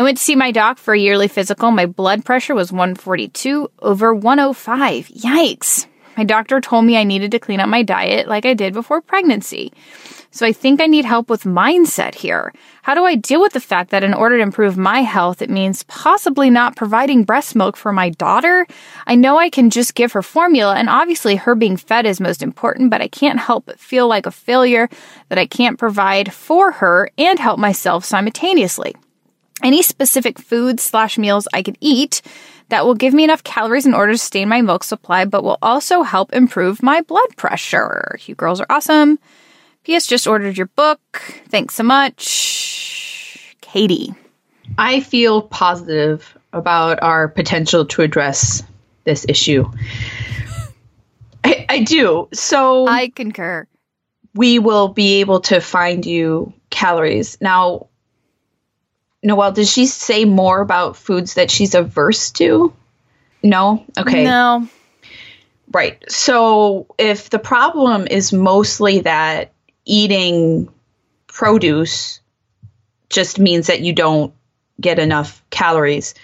I 0.00 0.02
went 0.02 0.16
to 0.16 0.24
see 0.24 0.34
my 0.34 0.50
doc 0.50 0.78
for 0.78 0.94
a 0.94 0.98
yearly 0.98 1.28
physical. 1.28 1.70
My 1.70 1.84
blood 1.84 2.24
pressure 2.24 2.54
was 2.54 2.72
142 2.72 3.70
over 3.80 4.14
105. 4.14 5.08
Yikes. 5.08 5.86
My 6.16 6.24
doctor 6.24 6.58
told 6.58 6.86
me 6.86 6.96
I 6.96 7.04
needed 7.04 7.32
to 7.32 7.38
clean 7.38 7.60
up 7.60 7.68
my 7.68 7.82
diet 7.82 8.26
like 8.26 8.46
I 8.46 8.54
did 8.54 8.72
before 8.72 9.02
pregnancy. 9.02 9.74
So 10.30 10.46
I 10.46 10.54
think 10.54 10.80
I 10.80 10.86
need 10.86 11.04
help 11.04 11.28
with 11.28 11.42
mindset 11.44 12.14
here. 12.14 12.54
How 12.82 12.94
do 12.94 13.04
I 13.04 13.14
deal 13.14 13.42
with 13.42 13.52
the 13.52 13.60
fact 13.60 13.90
that 13.90 14.02
in 14.02 14.14
order 14.14 14.38
to 14.38 14.42
improve 14.42 14.78
my 14.78 15.02
health, 15.02 15.42
it 15.42 15.50
means 15.50 15.82
possibly 15.82 16.48
not 16.48 16.76
providing 16.76 17.24
breast 17.24 17.54
milk 17.54 17.76
for 17.76 17.92
my 17.92 18.08
daughter? 18.08 18.66
I 19.06 19.16
know 19.16 19.36
I 19.36 19.50
can 19.50 19.68
just 19.68 19.94
give 19.94 20.12
her 20.12 20.22
formula, 20.22 20.76
and 20.76 20.88
obviously 20.88 21.36
her 21.36 21.54
being 21.54 21.76
fed 21.76 22.06
is 22.06 22.20
most 22.20 22.42
important, 22.42 22.90
but 22.90 23.02
I 23.02 23.08
can't 23.08 23.38
help 23.38 23.66
but 23.66 23.78
feel 23.78 24.08
like 24.08 24.24
a 24.24 24.30
failure 24.30 24.88
that 25.28 25.36
I 25.36 25.44
can't 25.44 25.78
provide 25.78 26.32
for 26.32 26.72
her 26.72 27.10
and 27.18 27.38
help 27.38 27.58
myself 27.58 28.06
simultaneously 28.06 28.94
any 29.62 29.82
specific 29.82 30.38
foods 30.38 30.82
slash 30.82 31.18
meals 31.18 31.48
I 31.52 31.62
could 31.62 31.78
eat 31.80 32.22
that 32.70 32.86
will 32.86 32.94
give 32.94 33.12
me 33.12 33.24
enough 33.24 33.44
calories 33.44 33.86
in 33.86 33.94
order 33.94 34.12
to 34.12 34.18
sustain 34.18 34.48
my 34.48 34.62
milk 34.62 34.84
supply, 34.84 35.24
but 35.24 35.44
will 35.44 35.58
also 35.60 36.02
help 36.02 36.32
improve 36.32 36.82
my 36.82 37.00
blood 37.02 37.36
pressure. 37.36 38.18
You 38.24 38.34
girls 38.34 38.60
are 38.60 38.66
awesome. 38.70 39.18
P.S. 39.84 40.06
Just 40.06 40.26
ordered 40.26 40.56
your 40.56 40.66
book. 40.66 41.00
Thanks 41.48 41.74
so 41.74 41.82
much. 41.82 43.56
Katie. 43.60 44.14
I 44.78 45.00
feel 45.00 45.42
positive 45.42 46.36
about 46.52 47.02
our 47.02 47.28
potential 47.28 47.84
to 47.86 48.02
address 48.02 48.62
this 49.04 49.26
issue. 49.28 49.64
I, 51.44 51.66
I 51.68 51.78
do. 51.80 52.28
So 52.32 52.86
I 52.86 53.08
concur. 53.08 53.66
We 54.34 54.58
will 54.58 54.88
be 54.88 55.20
able 55.20 55.40
to 55.40 55.60
find 55.60 56.06
you 56.06 56.52
calories. 56.70 57.36
Now, 57.40 57.88
Noelle, 59.22 59.52
does 59.52 59.70
she 59.70 59.86
say 59.86 60.24
more 60.24 60.60
about 60.60 60.96
foods 60.96 61.34
that 61.34 61.50
she's 61.50 61.74
averse 61.74 62.30
to? 62.32 62.72
No? 63.42 63.84
Okay. 63.98 64.24
No. 64.24 64.68
Right. 65.70 66.02
So 66.10 66.86
if 66.98 67.30
the 67.30 67.38
problem 67.38 68.06
is 68.10 68.32
mostly 68.32 69.00
that 69.00 69.52
eating 69.84 70.68
produce 71.26 72.20
just 73.08 73.38
means 73.38 73.68
that 73.68 73.80
you 73.80 73.92
don't 73.92 74.34
get 74.80 74.98
enough 74.98 75.44
calories, 75.50 76.14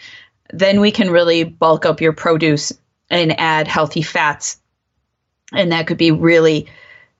then 0.53 0.81
we 0.81 0.91
can 0.91 1.11
really 1.11 1.45
bulk 1.45 1.87
up 1.87 2.01
your 2.01 2.13
produce 2.13 2.73
and 3.11 3.39
add 3.39 3.69
healthy 3.69 4.03
fats. 4.03 4.59
And 5.53 5.73
that 5.73 5.87
could 5.87 5.99
be 5.99 6.11
really 6.11 6.69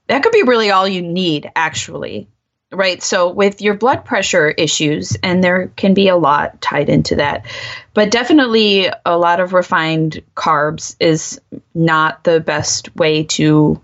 that 0.09 0.23
could 0.23 0.33
be 0.33 0.43
really 0.43 0.71
all 0.71 0.87
you 0.87 1.03
need 1.03 1.51
actually. 1.55 2.29
Right? 2.73 3.03
So 3.03 3.31
with 3.31 3.63
your 3.63 3.75
blood 3.75 4.05
pressure 4.05 4.51
issues 4.51 5.17
and 5.23 5.43
there 5.43 5.69
can 5.77 5.95
be 5.95 6.09
a 6.09 6.17
lot 6.17 6.61
tied 6.61 6.89
into 6.89 7.17
that. 7.17 7.47
But 7.95 8.11
definitely 8.11 8.91
a 9.05 9.17
lot 9.17 9.41
of 9.41 9.53
refined 9.53 10.23
carbs 10.35 10.97
is 10.99 11.41
not 11.75 12.25
the 12.25 12.41
best 12.41 12.95
way 12.97 13.25
to 13.25 13.81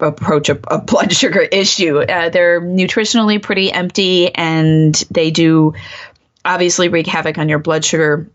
approach 0.00 0.48
a, 0.48 0.58
a 0.68 0.78
blood 0.80 1.12
sugar 1.12 1.42
issue. 1.42 1.98
Uh, 1.98 2.30
they're 2.30 2.60
nutritionally 2.60 3.40
pretty 3.40 3.70
empty 3.70 4.34
and 4.34 4.94
they 5.10 5.30
do 5.30 5.74
obviously 6.44 6.88
wreak 6.88 7.06
havoc 7.06 7.38
on 7.38 7.48
your 7.48 7.58
blood 7.58 7.84
sugar 7.84 8.30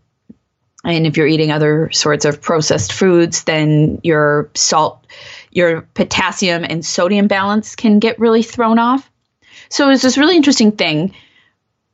and 0.84 1.06
if 1.06 1.16
you're 1.16 1.26
eating 1.26 1.50
other 1.50 1.90
sorts 1.90 2.24
of 2.24 2.40
processed 2.40 2.92
foods, 2.92 3.44
then 3.44 4.00
your 4.02 4.50
salt, 4.54 5.04
your 5.50 5.82
potassium 5.82 6.64
and 6.64 6.84
sodium 6.84 7.26
balance 7.26 7.74
can 7.74 7.98
get 7.98 8.18
really 8.18 8.42
thrown 8.42 8.78
off. 8.78 9.10
So 9.68 9.90
it's 9.90 10.02
this 10.02 10.18
really 10.18 10.36
interesting 10.36 10.72
thing. 10.72 11.14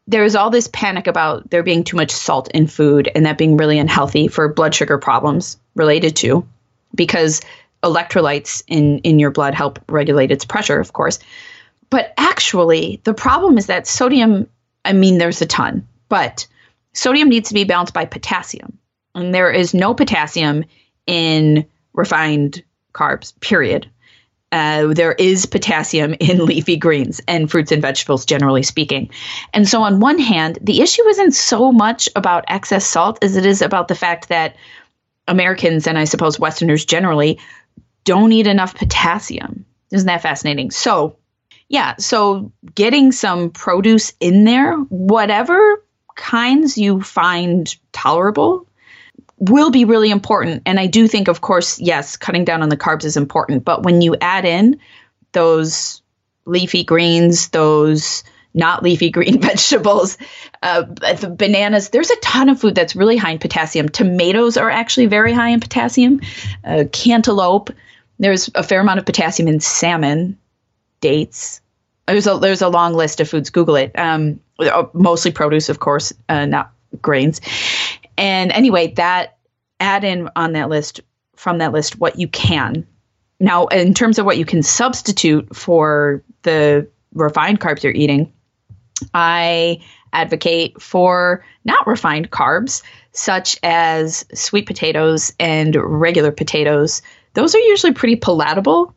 There's 0.06 0.34
all 0.34 0.50
this 0.50 0.68
panic 0.68 1.06
about 1.06 1.50
there 1.50 1.62
being 1.62 1.84
too 1.84 1.96
much 1.96 2.10
salt 2.10 2.50
in 2.50 2.66
food 2.66 3.10
and 3.14 3.26
that 3.26 3.38
being 3.38 3.56
really 3.56 3.78
unhealthy 3.78 4.28
for 4.28 4.52
blood 4.52 4.74
sugar 4.74 4.98
problems 4.98 5.58
related 5.74 6.16
to, 6.16 6.46
because 6.94 7.40
electrolytes 7.82 8.62
in, 8.66 8.98
in 9.00 9.18
your 9.18 9.30
blood 9.30 9.54
help 9.54 9.78
regulate 9.88 10.30
its 10.30 10.44
pressure, 10.44 10.78
of 10.78 10.92
course. 10.92 11.18
But 11.90 12.12
actually, 12.16 13.00
the 13.04 13.14
problem 13.14 13.58
is 13.58 13.66
that 13.66 13.86
sodium, 13.86 14.48
I 14.84 14.92
mean, 14.92 15.18
there's 15.18 15.42
a 15.42 15.46
ton, 15.46 15.86
but 16.08 16.46
sodium 16.92 17.28
needs 17.28 17.48
to 17.48 17.54
be 17.54 17.64
balanced 17.64 17.94
by 17.94 18.04
potassium. 18.04 18.78
And 19.14 19.34
there 19.34 19.50
is 19.50 19.74
no 19.74 19.94
potassium 19.94 20.64
in 21.06 21.66
refined 21.92 22.64
carbs, 22.92 23.38
period. 23.40 23.88
Uh, 24.54 24.94
there 24.94 25.14
is 25.14 25.46
potassium 25.46 26.14
in 26.20 26.46
leafy 26.46 26.76
greens 26.76 27.20
and 27.26 27.50
fruits 27.50 27.72
and 27.72 27.82
vegetables, 27.82 28.24
generally 28.24 28.62
speaking. 28.62 29.10
And 29.52 29.68
so, 29.68 29.82
on 29.82 29.98
one 29.98 30.20
hand, 30.20 30.60
the 30.62 30.80
issue 30.80 31.06
isn't 31.08 31.32
so 31.32 31.72
much 31.72 32.08
about 32.14 32.44
excess 32.46 32.86
salt 32.86 33.18
as 33.22 33.36
it 33.36 33.44
is 33.44 33.62
about 33.62 33.88
the 33.88 33.96
fact 33.96 34.28
that 34.28 34.54
Americans 35.26 35.88
and 35.88 35.98
I 35.98 36.04
suppose 36.04 36.38
Westerners 36.38 36.84
generally 36.84 37.40
don't 38.04 38.30
eat 38.30 38.46
enough 38.46 38.76
potassium. 38.76 39.64
Isn't 39.90 40.06
that 40.06 40.22
fascinating? 40.22 40.70
So, 40.70 41.16
yeah, 41.68 41.96
so 41.98 42.52
getting 42.76 43.10
some 43.10 43.50
produce 43.50 44.12
in 44.20 44.44
there, 44.44 44.76
whatever 44.76 45.82
kinds 46.14 46.78
you 46.78 47.00
find 47.00 47.74
tolerable 47.92 48.68
will 49.38 49.70
be 49.70 49.84
really 49.84 50.10
important. 50.10 50.62
And 50.66 50.78
I 50.78 50.86
do 50.86 51.08
think, 51.08 51.28
of 51.28 51.40
course, 51.40 51.80
yes, 51.80 52.16
cutting 52.16 52.44
down 52.44 52.62
on 52.62 52.68
the 52.68 52.76
carbs 52.76 53.04
is 53.04 53.16
important. 53.16 53.64
But 53.64 53.82
when 53.82 54.02
you 54.02 54.16
add 54.20 54.44
in 54.44 54.80
those 55.32 56.02
leafy 56.44 56.84
greens, 56.84 57.48
those 57.48 58.24
not 58.54 58.82
leafy 58.82 59.10
green 59.12 59.40
vegetables, 59.40 60.16
uh, 60.62 60.82
the 60.82 61.34
bananas, 61.36 61.90
there's 61.90 62.10
a 62.10 62.16
ton 62.16 62.48
of 62.48 62.60
food 62.60 62.74
that's 62.74 62.94
really 62.96 63.16
high 63.16 63.32
in 63.32 63.38
potassium. 63.38 63.88
Tomatoes 63.88 64.56
are 64.56 64.70
actually 64.70 65.06
very 65.06 65.32
high 65.32 65.50
in 65.50 65.60
potassium. 65.60 66.20
Uh, 66.64 66.84
cantaloupe, 66.92 67.70
there's 68.18 68.48
a 68.54 68.62
fair 68.62 68.80
amount 68.80 69.00
of 69.00 69.06
potassium 69.06 69.48
in 69.48 69.58
salmon, 69.58 70.38
dates, 71.00 71.60
there's 72.06 72.26
a 72.26 72.38
there's 72.38 72.62
a 72.62 72.68
long 72.68 72.94
list 72.94 73.20
of 73.20 73.28
foods. 73.28 73.50
Google 73.50 73.76
it. 73.76 73.98
Um, 73.98 74.40
mostly 74.92 75.30
produce, 75.30 75.68
of 75.68 75.80
course, 75.80 76.12
uh, 76.28 76.46
not 76.46 76.72
grains. 77.00 77.40
And 78.16 78.52
anyway, 78.52 78.92
that 78.94 79.38
add 79.80 80.04
in 80.04 80.28
on 80.36 80.52
that 80.52 80.68
list 80.68 81.00
from 81.36 81.58
that 81.58 81.72
list 81.72 81.98
what 81.98 82.18
you 82.18 82.28
can. 82.28 82.86
Now, 83.40 83.66
in 83.66 83.94
terms 83.94 84.18
of 84.18 84.26
what 84.26 84.38
you 84.38 84.44
can 84.44 84.62
substitute 84.62 85.54
for 85.54 86.22
the 86.42 86.88
refined 87.12 87.60
carbs 87.60 87.82
you're 87.82 87.92
eating, 87.92 88.32
I 89.12 89.82
advocate 90.12 90.80
for 90.80 91.44
not 91.64 91.86
refined 91.86 92.30
carbs, 92.30 92.82
such 93.12 93.58
as 93.62 94.24
sweet 94.32 94.66
potatoes 94.66 95.32
and 95.40 95.76
regular 95.76 96.30
potatoes. 96.30 97.02
Those 97.34 97.54
are 97.54 97.60
usually 97.60 97.92
pretty 97.92 98.16
palatable. 98.16 98.94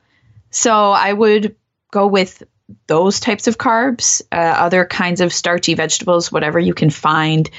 So 0.51 0.91
I 0.91 1.11
would 1.11 1.55
go 1.91 2.05
with 2.07 2.43
those 2.87 3.19
types 3.19 3.47
of 3.47 3.57
carbs, 3.57 4.21
uh, 4.31 4.35
other 4.35 4.85
kinds 4.85 5.21
of 5.21 5.33
starchy 5.33 5.73
vegetables, 5.73 6.31
whatever 6.31 6.59
you 6.59 6.73
can 6.73 6.89
find. 6.89 7.49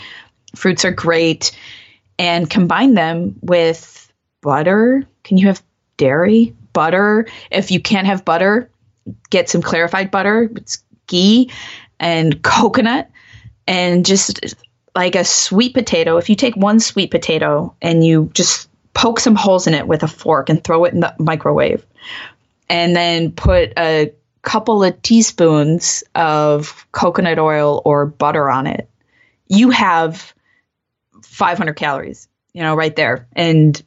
Fruits 0.56 0.84
are 0.84 0.92
great. 0.92 1.56
And 2.18 2.50
combine 2.50 2.94
them 2.94 3.36
with 3.42 4.12
butter. 4.40 5.04
Can 5.22 5.36
you 5.36 5.46
have 5.46 5.62
dairy? 5.96 6.54
Butter. 6.72 7.26
If 7.50 7.70
you 7.70 7.80
can't 7.80 8.06
have 8.06 8.24
butter, 8.24 8.70
get 9.30 9.48
some 9.48 9.62
clarified 9.62 10.10
butter. 10.10 10.50
It's 10.56 10.82
ghee 11.06 11.50
and 12.00 12.42
coconut 12.42 13.10
and 13.66 14.04
just 14.06 14.56
like 14.96 15.14
a 15.14 15.24
sweet 15.24 15.74
potato. 15.74 16.16
If 16.16 16.28
you 16.28 16.34
take 16.34 16.56
one 16.56 16.80
sweet 16.80 17.10
potato 17.10 17.76
and 17.80 18.04
you 18.04 18.30
just 18.32 18.68
poke 18.94 19.20
some 19.20 19.36
holes 19.36 19.66
in 19.66 19.74
it 19.74 19.86
with 19.86 20.02
a 20.02 20.08
fork 20.08 20.48
and 20.48 20.62
throw 20.62 20.84
it 20.84 20.94
in 20.94 21.00
the 21.00 21.14
microwave, 21.18 21.86
and 22.68 22.96
then 22.96 23.32
put 23.32 23.72
a 23.78 24.12
couple 24.42 24.82
of 24.82 25.00
teaspoons 25.02 26.02
of 26.14 26.86
coconut 26.92 27.38
oil 27.38 27.82
or 27.84 28.06
butter 28.06 28.50
on 28.50 28.66
it, 28.66 28.88
you 29.46 29.70
have 29.70 30.34
500 31.38 31.74
calories, 31.74 32.28
you 32.52 32.62
know, 32.62 32.74
right 32.74 32.94
there. 32.96 33.28
And 33.32 33.80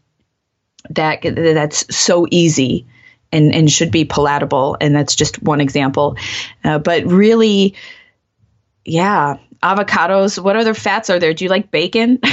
that 0.90 1.22
that's 1.22 1.96
so 1.96 2.26
easy 2.32 2.88
and, 3.34 3.54
and 3.54 3.70
should 3.70 3.92
be 3.92 4.06
palatable. 4.06 4.78
And 4.80 4.96
that's 4.96 5.16
just 5.16 5.44
one 5.44 5.60
example. 5.60 6.16
Uh, 6.64 6.80
but 6.80 7.06
really, 7.06 7.76
yeah, 8.86 9.38
avocados. 9.62 10.42
What 10.42 10.56
other 10.56 10.74
fats 10.74 11.10
are 11.10 11.20
there? 11.20 11.34
Do 11.34 11.44
you 11.44 11.50
like 11.50 11.72
bacon? 11.72 12.20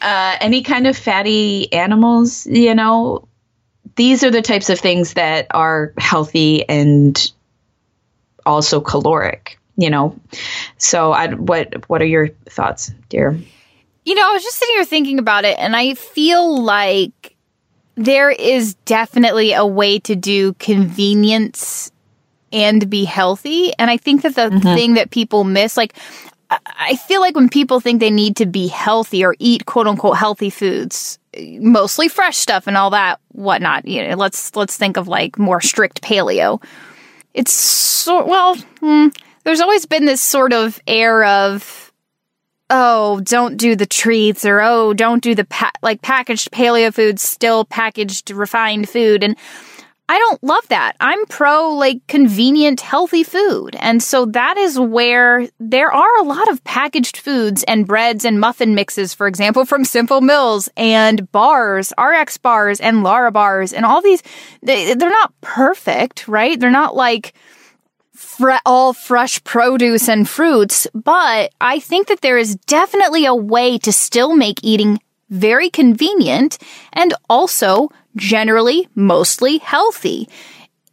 uh, 0.00 0.36
any 0.40 0.62
kind 0.62 0.88
of 0.88 0.96
fatty 0.96 1.72
animals, 1.72 2.44
you 2.44 2.74
know, 2.74 3.28
these 3.94 4.24
are 4.24 4.32
the 4.32 4.42
types 4.42 4.68
of 4.68 4.80
things 4.80 5.14
that 5.14 5.46
are 5.52 5.94
healthy 5.96 6.68
and 6.68 7.32
also 8.44 8.80
caloric 8.80 9.60
you 9.76 9.90
know 9.90 10.18
so 10.78 11.12
i 11.12 11.28
what 11.34 11.88
what 11.88 12.00
are 12.02 12.06
your 12.06 12.28
thoughts 12.48 12.92
dear 13.08 13.38
you 14.04 14.14
know 14.14 14.28
i 14.28 14.32
was 14.32 14.42
just 14.42 14.58
sitting 14.58 14.74
here 14.74 14.84
thinking 14.84 15.18
about 15.18 15.44
it 15.44 15.58
and 15.58 15.76
i 15.76 15.94
feel 15.94 16.62
like 16.62 17.34
there 17.96 18.30
is 18.30 18.74
definitely 18.86 19.52
a 19.52 19.66
way 19.66 19.98
to 19.98 20.16
do 20.16 20.52
convenience 20.54 21.92
and 22.52 22.88
be 22.88 23.04
healthy 23.04 23.72
and 23.78 23.90
i 23.90 23.96
think 23.96 24.22
that 24.22 24.34
the 24.34 24.42
mm-hmm. 24.42 24.74
thing 24.74 24.94
that 24.94 25.10
people 25.10 25.44
miss 25.44 25.76
like 25.76 25.94
I 26.50 26.96
feel 26.96 27.20
like 27.20 27.34
when 27.34 27.48
people 27.48 27.80
think 27.80 28.00
they 28.00 28.10
need 28.10 28.36
to 28.36 28.46
be 28.46 28.68
healthy 28.68 29.24
or 29.24 29.34
eat 29.38 29.66
quote 29.66 29.86
unquote 29.86 30.16
healthy 30.16 30.50
foods, 30.50 31.18
mostly 31.58 32.08
fresh 32.08 32.36
stuff 32.36 32.66
and 32.66 32.76
all 32.76 32.90
that 32.90 33.20
whatnot. 33.32 33.86
You 33.86 34.08
know, 34.08 34.16
let's 34.16 34.54
let's 34.54 34.76
think 34.76 34.96
of 34.96 35.08
like 35.08 35.38
more 35.38 35.60
strict 35.60 36.02
paleo. 36.02 36.62
It's 37.32 37.52
so 37.52 38.24
well. 38.24 38.56
Hmm, 38.80 39.08
there's 39.44 39.60
always 39.60 39.86
been 39.86 40.04
this 40.04 40.20
sort 40.20 40.52
of 40.52 40.80
air 40.86 41.24
of, 41.24 41.92
oh, 42.70 43.20
don't 43.20 43.56
do 43.56 43.76
the 43.76 43.86
treats 43.86 44.44
or 44.44 44.60
oh, 44.60 44.94
don't 44.94 45.22
do 45.22 45.34
the 45.34 45.44
pa- 45.44 45.70
like 45.82 46.02
packaged 46.02 46.50
paleo 46.50 46.92
foods, 46.92 47.22
still 47.22 47.64
packaged 47.64 48.30
refined 48.30 48.88
food, 48.88 49.22
and 49.22 49.36
I 50.06 50.18
don't 50.18 50.42
love 50.44 50.68
that. 50.68 50.96
I'm 51.00 51.24
pro 51.26 51.70
like 51.70 52.06
convenient, 52.08 52.82
healthy 52.82 53.24
food. 53.24 53.74
And 53.76 54.02
so 54.02 54.26
that 54.26 54.58
is 54.58 54.78
where 54.78 55.48
there 55.58 55.90
are 55.90 56.18
a 56.18 56.24
lot 56.24 56.50
of 56.50 56.62
packaged 56.64 57.16
foods 57.16 57.62
and 57.64 57.86
breads 57.86 58.26
and 58.26 58.38
muffin 58.38 58.74
mixes, 58.74 59.14
for 59.14 59.26
example, 59.26 59.64
from 59.64 59.82
Simple 59.82 60.20
Mills 60.20 60.68
and 60.76 61.30
bars, 61.32 61.94
RX 61.98 62.36
bars 62.36 62.80
and 62.80 62.98
Larabars 62.98 63.72
and 63.74 63.86
all 63.86 64.02
these. 64.02 64.22
They, 64.62 64.92
they're 64.92 65.08
not 65.08 65.32
perfect, 65.40 66.28
right? 66.28 66.60
They're 66.60 66.70
not 66.70 66.94
like 66.94 67.32
fre- 68.14 68.62
all 68.64 68.92
fresh 68.92 69.42
produce 69.44 70.08
and 70.08 70.28
fruits, 70.28 70.86
but 70.94 71.52
I 71.60 71.80
think 71.80 72.08
that 72.08 72.20
there 72.20 72.38
is 72.38 72.56
definitely 72.56 73.26
a 73.26 73.34
way 73.34 73.78
to 73.78 73.92
still 73.92 74.34
make 74.34 74.60
eating 74.62 75.00
very 75.30 75.70
convenient 75.70 76.58
and 76.92 77.12
also 77.28 77.90
generally 78.16 78.88
mostly 78.94 79.58
healthy. 79.58 80.28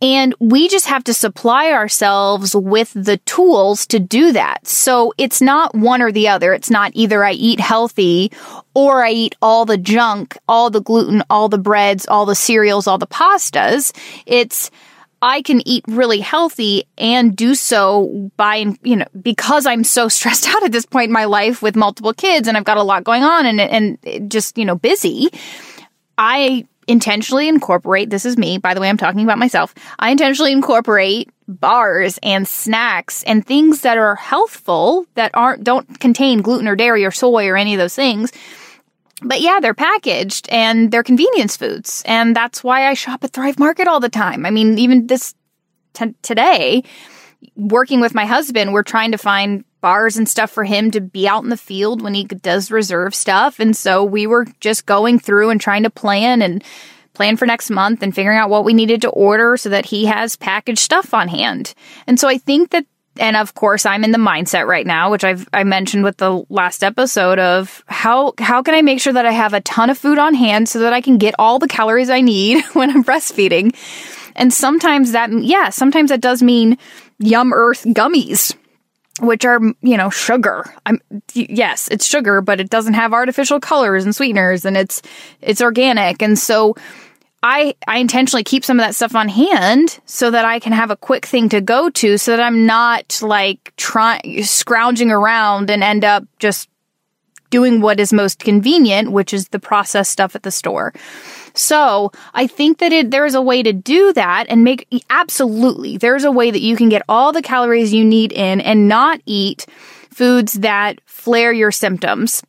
And 0.04 0.34
we 0.40 0.68
just 0.68 0.88
have 0.88 1.04
to 1.04 1.14
supply 1.14 1.72
ourselves 1.72 2.56
with 2.56 2.92
the 2.96 3.18
tools 3.18 3.86
to 3.88 4.00
do 4.00 4.32
that. 4.32 4.66
So 4.66 5.14
it's 5.20 5.42
not 5.42 5.76
one 5.76 6.02
or 6.02 6.12
the 6.12 6.28
other. 6.28 6.54
It's 6.54 6.72
not 6.72 6.92
either 6.96 7.24
I 7.24 7.34
eat 7.34 7.60
healthy 7.60 8.32
or 8.74 9.06
I 9.06 9.12
eat 9.12 9.36
all 9.44 9.66
the 9.66 9.78
junk, 9.78 10.36
all 10.50 10.72
the 10.72 10.82
gluten, 10.82 11.22
all 11.30 11.50
the 11.50 11.60
breads, 11.60 12.08
all 12.08 12.26
the 12.26 12.34
cereals, 12.34 12.88
all 12.88 12.98
the 12.98 13.06
pastas. 13.06 13.96
It's 14.26 14.72
I 15.22 15.42
can 15.42 15.66
eat 15.68 15.86
really 15.88 16.20
healthy 16.20 16.86
and 16.98 17.36
do 17.36 17.54
so 17.54 18.32
by, 18.38 18.66
you 18.84 18.96
know, 18.96 19.06
because 19.22 19.66
I'm 19.66 19.84
so 19.84 20.08
stressed 20.08 20.48
out 20.48 20.64
at 20.64 20.72
this 20.72 20.86
point 20.86 21.10
in 21.10 21.14
my 21.14 21.26
life 21.26 21.62
with 21.62 21.76
multiple 21.76 22.14
kids 22.14 22.48
and 22.48 22.58
I've 22.58 22.64
got 22.64 22.78
a 22.78 22.84
lot 22.84 23.04
going 23.04 23.24
on 23.24 23.46
and, 23.46 23.62
and 23.62 24.32
just, 24.32 24.58
you 24.58 24.66
know, 24.66 24.76
busy. 24.76 25.30
I 26.18 26.66
intentionally 26.88 27.48
incorporate, 27.48 28.10
this 28.10 28.26
is 28.26 28.38
me, 28.38 28.58
by 28.58 28.74
the 28.74 28.82
way, 28.82 28.90
I'm 28.90 28.98
talking 28.98 29.24
about 29.24 29.38
myself. 29.38 29.74
I 30.00 30.10
intentionally 30.10 30.52
incorporate 30.52 31.30
bars 31.48 32.20
and 32.24 32.48
snacks 32.48 33.24
and 33.24 33.46
things 33.46 33.82
that 33.82 33.98
are 33.98 34.16
healthful 34.16 35.06
that 35.16 35.32
aren't, 35.34 35.64
don't 35.64 36.00
contain 36.00 36.42
gluten 36.42 36.68
or 36.68 36.76
dairy 36.76 37.06
or 37.06 37.12
soy 37.12 37.48
or 37.48 37.56
any 37.56 37.74
of 37.74 37.80
those 37.80 37.96
things 37.96 38.32
but 39.22 39.42
yeah, 39.42 39.60
they're 39.60 39.74
packaged 39.74 40.50
and 40.50 40.92
they're 40.92 41.04
convenience 41.04 41.56
foods. 41.56 42.04
And 42.06 42.36
that's 42.36 42.64
why 42.64 42.88
I 42.88 42.94
shop 42.94 43.24
at 43.24 43.32
Thrive 43.32 43.60
Market 43.60 43.88
all 43.88 44.00
the 44.00 44.10
time. 44.10 44.46
I 44.46 44.50
mean, 44.50 44.78
even 44.80 45.08
this 45.08 45.36
t- 45.94 46.16
today, 46.22 46.84
working 47.56 48.02
with 48.02 48.16
my 48.16 48.26
husband, 48.26 48.74
we're 48.74 48.84
trying 48.84 49.12
to 49.12 49.18
find 49.18 49.64
bars 49.82 50.18
and 50.18 50.30
stuff 50.30 50.52
for 50.52 50.64
him 50.64 50.92
to 50.92 51.02
be 51.02 51.28
out 51.28 51.44
in 51.44 51.50
the 51.50 51.58
field 51.58 52.02
when 52.02 52.14
he 52.14 52.24
does 52.24 52.72
reserve 52.72 53.16
stuff. 53.16 53.60
And 53.60 53.76
so 53.76 54.04
we 54.04 54.28
were 54.28 54.46
just 54.60 54.86
going 54.86 55.20
through 55.20 55.50
and 55.50 55.60
trying 55.60 55.84
to 55.84 55.90
plan 55.90 56.42
and 56.42 56.64
plan 57.14 57.36
for 57.38 57.46
next 57.46 57.70
month 57.70 58.02
and 58.02 58.16
figuring 58.16 58.38
out 58.38 58.50
what 58.50 58.64
we 58.64 58.74
needed 58.74 59.02
to 59.02 59.10
order 59.10 59.58
so 59.58 59.70
that 59.70 59.86
he 59.86 60.06
has 60.06 60.36
packaged 60.36 60.80
stuff 60.80 61.14
on 61.14 61.28
hand. 61.28 61.74
And 62.08 62.20
so 62.20 62.28
I 62.28 62.38
think 62.38 62.70
that 62.70 62.86
and 63.20 63.36
of 63.36 63.54
course 63.54 63.86
I'm 63.86 64.04
in 64.04 64.12
the 64.12 64.18
mindset 64.18 64.68
right 64.68 64.86
now, 64.86 65.12
which 65.12 65.24
I've 65.24 65.48
I 65.54 65.64
mentioned 65.64 66.04
with 66.04 66.18
the 66.18 66.44
last 66.50 66.84
episode 66.84 67.40
of 67.40 67.84
how 67.88 68.34
how 68.40 68.62
can 68.62 68.74
I 68.74 68.82
make 68.82 69.02
sure 69.02 69.14
that 69.14 69.26
I 69.26 69.32
have 69.32 69.54
a 69.54 69.62
ton 69.62 69.90
of 69.90 69.98
food 69.98 70.18
on 70.18 70.34
hand 70.34 70.70
so 70.70 70.80
that 70.80 70.94
I 70.94 71.02
can 71.02 71.18
get 71.18 71.36
all 71.38 71.60
the 71.60 71.68
calories 71.68 72.10
I 72.10 72.22
need 72.22 72.64
when 72.74 72.90
I'm 72.90 73.04
breastfeeding. 73.04 73.76
And 74.36 74.54
sometimes 74.54 75.12
that 75.12 75.32
yeah, 75.32 75.70
sometimes 75.70 76.10
that 76.10 76.22
does 76.22 76.42
mean 76.42 76.78
YumEarth 77.22 77.94
gummies, 77.94 78.56
which 79.20 79.46
are, 79.46 79.60
you 79.82 79.98
know, 79.98 80.10
sugar. 80.10 80.64
I'm 80.86 81.02
yes, 81.34 81.90
it's 81.92 82.06
sugar, 82.06 82.42
but 82.42 82.60
it 82.60 82.70
doesn't 82.70 82.94
have 82.94 83.14
artificial 83.14 83.60
colors 83.60 84.06
and 84.06 84.16
sweeteners 84.16 84.66
and 84.66 84.78
it's 84.78 85.02
it's 85.42 85.62
organic. 85.62 86.22
And 86.22 86.40
so 86.40 86.76
I, 87.44 87.76
I 87.88 87.98
intentionally 87.98 88.44
keep 88.44 88.64
some 88.64 88.80
of 88.80 88.86
that 88.86 88.96
stuff 88.96 89.16
on 89.16 89.28
hand 89.28 90.00
so 90.06 90.30
that 90.30 90.46
I 90.46 90.60
can 90.60 90.74
have 90.74 90.92
a 90.92 90.96
quick 90.96 91.26
thing 91.26 91.50
to 91.50 91.62
go 91.62 91.90
to 91.90 92.18
so 92.18 92.36
that 92.36 92.44
I'm 92.44 92.66
not 92.68 93.20
like 93.22 93.74
trying, 93.78 94.44
scrounging 94.44 95.10
around 95.10 95.70
and 95.72 95.84
end 95.84 96.06
up 96.06 96.24
just 96.38 96.70
doing 97.50 97.82
what 97.82 98.00
is 98.00 98.14
most 98.14 98.40
convenient, 98.40 99.12
which 99.12 99.34
is 99.34 99.50
the 99.50 99.60
processed 99.60 100.12
stuff 100.12 100.36
at 100.36 100.44
the 100.44 100.52
store. 100.52 100.94
So 101.54 102.12
I 102.34 102.48
think 102.48 102.78
that 102.78 102.94
it, 102.94 103.12
there 103.12 103.26
is 103.26 103.36
a 103.36 103.42
way 103.42 103.62
to 103.64 103.74
do 103.74 104.14
that 104.14 104.46
and 104.48 104.64
make 104.64 104.88
absolutely 105.10 105.98
there's 105.98 106.24
a 106.24 106.32
way 106.32 106.50
that 106.50 106.62
you 106.62 106.76
can 106.76 106.90
get 106.90 107.04
all 107.10 107.34
the 107.34 107.42
calories 107.42 107.94
you 107.94 108.06
need 108.06 108.32
in 108.32 108.62
and 108.62 108.88
not 108.88 109.20
eat 109.26 109.66
foods 110.12 110.54
that 110.54 111.02
flare 111.06 111.52
your 111.52 111.72
symptoms 111.72 112.44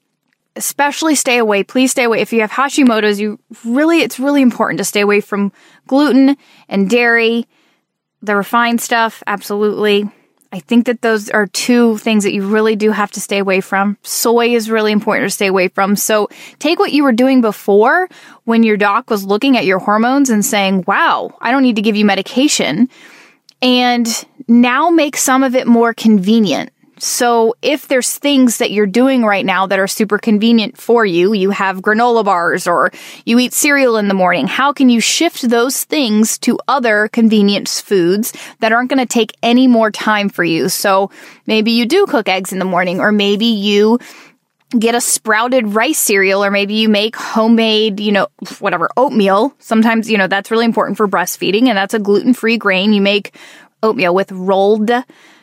especially 0.57 1.15
stay 1.15 1.39
away. 1.39 1.63
Please 1.65 1.91
stay 1.91 2.05
away. 2.05 2.21
If 2.21 2.33
you 2.33 2.41
have 2.41 2.51
Hashimoto's, 2.51 3.21
you 3.21 3.39
really, 3.65 4.01
it's 4.01 4.21
really 4.21 4.43
important 4.43 4.79
to 4.79 4.85
stay 4.85 5.01
away 5.01 5.21
from 5.21 5.53
gluten 5.87 6.37
and 6.69 6.89
dairy, 6.91 7.47
the 8.21 8.37
refined 8.37 8.81
stuff. 8.81 9.23
Absolutely. 9.27 10.11
I 10.55 10.59
think 10.61 10.85
that 10.85 11.01
those 11.01 11.31
are 11.31 11.47
two 11.47 11.97
things 11.97 12.25
that 12.25 12.35
you 12.35 12.47
really 12.47 12.77
do 12.77 12.91
have 12.91 13.11
to 13.13 13.21
stay 13.21 13.39
away 13.39 13.63
from. 13.63 13.97
Soy 14.03 14.55
is 14.55 14.71
really 14.71 14.93
important 14.93 15.25
to 15.25 15.35
stay 15.35 15.47
away 15.47 15.69
from. 15.69 15.97
So 15.97 16.29
take 16.59 16.79
what 16.79 16.93
you 16.93 17.05
were 17.05 17.13
doing 17.13 17.41
before 17.41 18.07
when 18.45 18.63
your 18.63 18.77
doc 18.77 19.09
was 19.09 19.25
looking 19.25 19.57
at 19.57 19.65
your 19.65 19.79
hormones 19.79 20.29
and 20.29 20.45
saying, 20.45 20.85
wow, 20.87 21.35
I 21.41 21.51
don't 21.51 21.63
need 21.63 21.77
to 21.77 21.83
give 21.83 21.97
you 21.97 22.05
medication. 22.05 22.91
And 23.63 24.07
now 24.47 24.91
make 24.91 25.17
some 25.17 25.43
of 25.43 25.55
it 25.55 25.67
more 25.67 25.95
convenient. 25.95 26.71
So 27.03 27.57
if 27.63 27.89
there's 27.89 28.17
things 28.17 28.59
that 28.59 28.71
you're 28.71 28.87
doing 28.87 29.25
right 29.25 29.45
now 29.45 29.67
that 29.67 29.81
are 29.81 29.89
super 29.89 30.19
convenient 30.19 30.79
for 30.79 31.05
you, 31.05 31.33
you 31.33 31.51
have 31.51 31.83
granola 31.83 32.25
bars 32.25 32.69
or 32.69 32.93
you 33.25 33.41
eat 33.41 33.53
cereal 33.53 33.97
in 33.97 34.07
the 34.07 34.15
morning, 34.15 34.47
how 34.47 34.73
can 34.73 34.89
you 34.89 35.01
shift 35.01 35.51
those 35.51 35.83
things 35.83 36.39
to 36.39 36.61
other 36.69 37.09
convenience 37.09 37.81
foods 37.81 38.33
that 38.61 38.71
aren't 38.71 38.89
going 38.89 39.05
to 39.05 39.13
take 39.13 39.37
any 39.43 39.67
more 39.67 39.91
time 39.91 40.29
for 40.29 40.45
you? 40.45 40.69
So 40.69 41.11
maybe 41.45 41.73
you 41.73 41.87
do 41.87 42.07
cook 42.07 42.29
eggs 42.29 42.53
in 42.53 42.61
the 42.61 42.65
morning 42.65 43.01
or 43.01 43.11
maybe 43.11 43.47
you 43.47 43.99
get 44.79 44.95
a 44.95 45.01
sprouted 45.01 45.75
rice 45.75 45.99
cereal 45.99 46.45
or 46.45 46.53
maybe 46.53 46.75
you 46.75 46.89
make 46.89 47.17
homemade, 47.17 47.99
you 47.99 48.13
know, 48.13 48.29
whatever, 48.61 48.89
oatmeal. 48.97 49.53
Sometimes, 49.59 50.09
you 50.09 50.19
know, 50.19 50.29
that's 50.29 50.53
really 50.53 50.67
important 50.67 50.97
for 50.97 51.09
breastfeeding 51.09 51.67
and 51.67 51.77
that's 51.77 51.95
a 51.95 51.99
gluten-free 51.99 52.59
grain. 52.59 52.93
You 52.93 53.03
make 53.03 53.35
oatmeal 53.83 54.15
with 54.15 54.31
rolled 54.31 54.93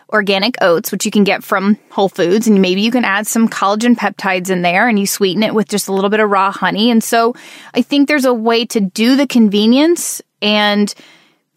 organic 0.10 0.56
oats, 0.62 0.92
which 0.92 1.06
you 1.06 1.12
can 1.12 1.24
get 1.24 1.44
from 1.44 1.78
Whole 1.92 2.10
Foods, 2.10 2.48
and 2.48 2.62
maybe 2.62 2.82
you 2.82 2.92
can 2.92 3.06
add 3.06 3.28
some 3.28 3.48
collagen 3.48 3.96
peptides 3.96 4.50
in 4.50 4.62
there 4.62 4.88
and 4.88 5.00
you 5.00 5.06
sweeten 5.06 5.44
it 5.44 5.54
with 5.54 5.70
just 5.70 5.88
a 5.88 5.94
little 5.94 6.10
bit 6.10 6.20
of 6.20 6.30
raw 6.30 6.52
honey. 6.52 6.90
And 6.90 7.04
so 7.04 7.36
I 7.74 7.82
think 7.82 8.08
there's 8.08 8.26
a 8.26 8.34
way 8.34 8.66
to 8.68 8.80
do 8.80 9.16
the 9.16 9.28
convenience 9.28 10.22
and 10.42 10.94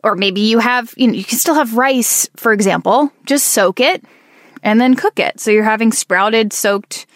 or 0.05 0.17
maybe 0.17 0.41
you 0.41 0.59
have, 0.59 0.93
you 0.97 1.07
know, 1.07 1.13
you 1.13 1.25
can 1.25 1.39
still 1.39 1.55
have 1.55 1.77
rice, 1.77 2.29
for 2.37 2.53
example, 2.53 3.13
just 3.25 3.49
soak 3.49 3.81
it 3.81 4.05
and 4.63 4.81
then 4.81 4.97
cook 4.97 5.19
it. 5.19 5.39
So 5.41 5.51
you're 5.51 5.63
having 5.63 5.93
sprouted, 5.93 6.53
soaked 6.53 7.07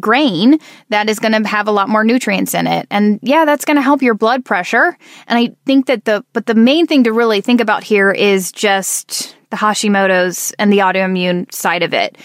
grain 0.00 0.58
that 0.88 1.08
is 1.08 1.18
going 1.18 1.32
to 1.32 1.48
have 1.48 1.68
a 1.68 1.72
lot 1.72 1.88
more 1.88 2.04
nutrients 2.04 2.54
in 2.54 2.66
it. 2.66 2.86
And 2.90 3.18
yeah, 3.22 3.44
that's 3.44 3.64
going 3.64 3.76
to 3.76 3.82
help 3.82 4.02
your 4.02 4.14
blood 4.14 4.44
pressure. 4.44 4.96
And 5.26 5.38
I 5.38 5.54
think 5.66 5.86
that 5.86 6.04
the, 6.04 6.24
but 6.32 6.46
the 6.46 6.54
main 6.54 6.86
thing 6.86 7.04
to 7.04 7.12
really 7.12 7.40
think 7.40 7.60
about 7.60 7.82
here 7.82 8.10
is 8.10 8.52
just 8.52 9.36
the 9.50 9.56
Hashimoto's 9.56 10.52
and 10.58 10.72
the 10.72 10.78
autoimmune 10.78 11.52
side 11.52 11.82
of 11.82 11.94
it. 11.94 12.16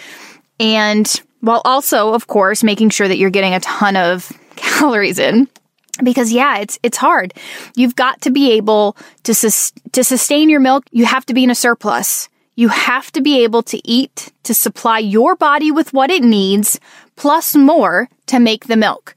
And 0.60 1.22
while 1.42 1.62
also, 1.66 2.14
of 2.14 2.28
course, 2.28 2.64
making 2.64 2.90
sure 2.90 3.08
that 3.08 3.18
you're 3.18 3.30
getting 3.30 3.54
a 3.54 3.60
ton 3.60 3.96
of 3.96 4.32
calories 4.56 5.20
in 5.20 5.50
because 6.04 6.32
yeah 6.32 6.58
it's 6.58 6.78
it's 6.84 6.98
hard 6.98 7.34
you've 7.76 7.96
got 7.96 8.20
to 8.22 8.30
be 8.30 8.52
able 8.52 8.98
to 9.24 9.34
sus- 9.34 9.72
to 9.94 10.04
sustain 10.04 10.50
your 10.50 10.60
milk 10.60 10.84
you 10.92 11.06
have 11.06 11.26
to 11.26 11.34
be 11.34 11.44
in 11.44 11.50
a 11.50 11.56
surplus 11.56 12.28
you 12.56 12.70
have 12.70 13.12
to 13.12 13.22
be 13.22 13.44
able 13.44 13.64
to 13.64 13.80
eat 13.88 14.32
to 14.44 14.54
supply 14.54 15.00
your 15.00 15.36
body 15.36 15.72
with 15.72 15.94
what 15.94 16.10
it 16.10 16.24
needs 16.24 16.80
plus 17.16 17.56
more 17.56 18.10
to 18.28 18.40
make 18.40 18.66
the 18.66 18.78
milk 18.78 19.16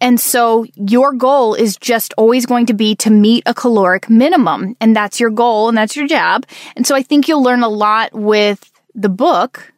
and 0.00 0.20
so 0.20 0.66
your 0.74 1.12
goal 1.12 1.54
is 1.54 1.76
just 1.76 2.12
always 2.16 2.44
going 2.44 2.66
to 2.66 2.74
be 2.74 2.94
to 2.96 3.10
meet 3.10 3.42
a 3.46 3.54
caloric 3.54 4.10
minimum. 4.10 4.76
And 4.80 4.94
that's 4.94 5.18
your 5.18 5.30
goal 5.30 5.68
and 5.68 5.78
that's 5.78 5.96
your 5.96 6.06
job. 6.06 6.44
And 6.76 6.86
so 6.86 6.94
I 6.94 7.02
think 7.02 7.28
you'll 7.28 7.42
learn 7.42 7.62
a 7.62 7.68
lot 7.68 8.12
with 8.12 8.70
the 8.94 9.08
book. 9.08 9.72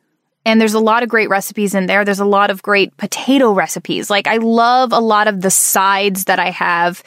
And 0.44 0.60
there's 0.60 0.74
a 0.74 0.80
lot 0.80 1.02
of 1.02 1.08
great 1.08 1.28
recipes 1.28 1.74
in 1.74 1.86
there. 1.86 2.04
There's 2.04 2.20
a 2.20 2.24
lot 2.24 2.50
of 2.50 2.62
great 2.62 2.96
potato 2.96 3.52
recipes. 3.52 4.10
Like 4.10 4.26
I 4.26 4.38
love 4.38 4.92
a 4.92 5.00
lot 5.00 5.28
of 5.28 5.40
the 5.40 5.50
sides 5.50 6.24
that 6.24 6.38
I 6.38 6.50
have 6.50 7.02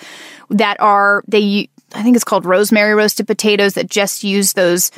that 0.50 0.80
are, 0.80 1.24
they, 1.28 1.70
I 1.94 2.04
think 2.04 2.16
it's 2.16 2.26
called 2.26 2.46
rosemary 2.46 2.94
roasted 2.94 3.28
potatoes 3.28 3.74
that 3.74 3.90
just 3.90 4.24
use 4.24 4.54
those 4.54 4.92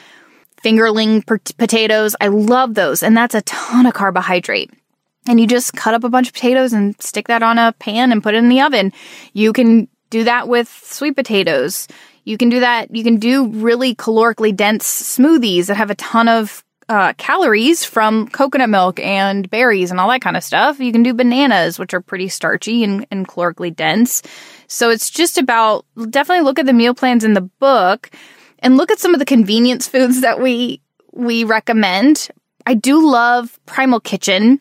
fingerling 0.64 1.26
potatoes. 1.58 2.16
I 2.20 2.28
love 2.28 2.76
those. 2.76 3.02
And 3.02 3.16
that's 3.16 3.36
a 3.36 3.42
ton 3.42 3.86
of 3.86 3.94
carbohydrate 3.94 4.72
and 5.28 5.40
you 5.40 5.48
just 5.48 5.74
cut 5.74 5.94
up 5.94 6.04
a 6.04 6.10
bunch 6.10 6.28
of 6.28 6.34
potatoes 6.34 6.74
and 6.74 7.00
stick 7.02 7.28
that 7.28 7.44
on 7.44 7.58
a 7.58 7.74
pan 7.74 8.12
and 8.12 8.24
put 8.24 8.36
it 8.36 8.38
in 8.38 8.50
the 8.50 8.62
oven. 8.62 8.92
You 9.34 9.54
can 9.54 9.88
do 10.10 10.24
that 10.26 10.48
with 10.48 10.70
sweet 10.70 11.16
potatoes. 11.16 11.88
You 12.26 12.38
can 12.38 12.50
do 12.50 12.60
that. 12.62 12.96
You 12.96 13.04
can 13.04 13.18
do 13.18 13.48
really 13.48 13.96
calorically 13.96 14.56
dense 14.56 14.86
smoothies 15.18 15.68
that 15.68 15.78
have 15.78 15.92
a 15.92 15.96
ton 15.96 16.28
of 16.28 16.64
uh, 16.90 17.14
calories 17.14 17.86
from 17.86 18.28
coconut 18.28 18.70
milk 18.70 19.00
and 19.00 19.50
berries 19.50 19.92
and 19.92 20.00
all 20.00 20.10
that 20.10 20.22
kind 20.22 20.38
of 20.38 20.44
stuff. 20.44 20.80
You 20.80 20.92
can 20.92 21.04
do 21.04 21.14
bananas, 21.14 21.80
which 21.80 21.94
are 21.94 22.02
pretty 22.02 22.28
starchy 22.28 22.84
and, 22.84 23.06
and 23.10 23.28
calorically 23.28 23.74
dense. 23.74 24.22
So 24.68 24.90
it's 24.90 25.10
just 25.10 25.38
about 25.38 25.86
definitely 26.10 26.44
look 26.44 26.60
at 26.60 26.66
the 26.66 26.74
meal 26.74 26.94
plans 26.94 27.24
in 27.24 27.34
the 27.34 27.42
book 27.42 28.10
and 28.60 28.78
look 28.78 28.92
at 28.92 29.00
some 29.00 29.14
of 29.14 29.20
the 29.20 29.26
convenience 29.26 29.88
foods 29.88 30.22
that 30.22 30.40
we 30.40 30.82
we 31.12 31.44
recommend. 31.44 32.30
I 32.66 32.74
do 32.74 33.10
love 33.10 33.60
Primal 33.66 34.00
Kitchen 34.00 34.60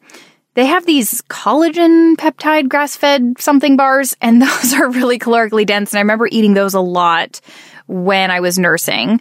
they 0.55 0.67
have 0.67 0.85
these 0.85 1.23
collagen 1.23 2.15
peptide 2.17 2.69
grass 2.69 2.97
fed 2.97 3.41
something 3.41 3.77
bars, 3.77 4.17
and 4.21 4.43
those 4.43 4.75
are 4.75 4.91
really 4.91 5.19
calorically 5.19 5.67
dense. 5.67 5.93
And 5.93 5.99
I 5.99 6.03
remember 6.03 6.29
eating 6.31 6.55
those 6.55 6.75
a 6.75 6.81
lot 6.81 7.41
when 7.87 8.31
I 8.31 8.41
was 8.41 8.59
nursing. 8.59 9.21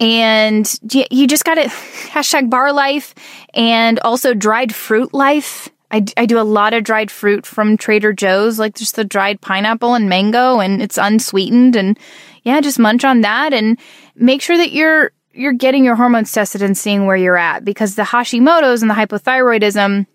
And 0.00 0.70
you 0.90 1.26
just 1.26 1.44
got 1.44 1.58
it. 1.58 1.68
Hashtag 1.70 2.50
bar 2.50 2.72
life 2.72 3.14
and 3.54 4.00
also 4.00 4.34
dried 4.34 4.74
fruit 4.74 5.14
life. 5.14 5.68
I, 5.90 6.04
I 6.16 6.26
do 6.26 6.40
a 6.40 6.42
lot 6.42 6.74
of 6.74 6.82
dried 6.82 7.10
fruit 7.10 7.46
from 7.46 7.76
Trader 7.76 8.12
Joe's, 8.12 8.58
like 8.58 8.74
just 8.74 8.96
the 8.96 9.04
dried 9.04 9.40
pineapple 9.40 9.94
and 9.94 10.08
mango, 10.08 10.58
and 10.58 10.82
it's 10.82 10.98
unsweetened. 10.98 11.76
And 11.76 11.98
yeah, 12.42 12.60
just 12.60 12.80
munch 12.80 13.04
on 13.04 13.20
that 13.20 13.52
and 13.52 13.78
make 14.16 14.42
sure 14.42 14.56
that 14.56 14.72
you're 14.72 15.12
you're 15.32 15.52
getting 15.52 15.84
your 15.84 15.96
hormones 15.96 16.32
tested 16.32 16.62
and 16.62 16.78
seeing 16.78 17.06
where 17.06 17.16
you're 17.16 17.36
at 17.36 17.64
because 17.64 17.96
the 17.96 18.02
Hashimoto's 18.02 18.82
and 18.82 18.90
the 18.90 18.94
hypothyroidism 18.94 20.06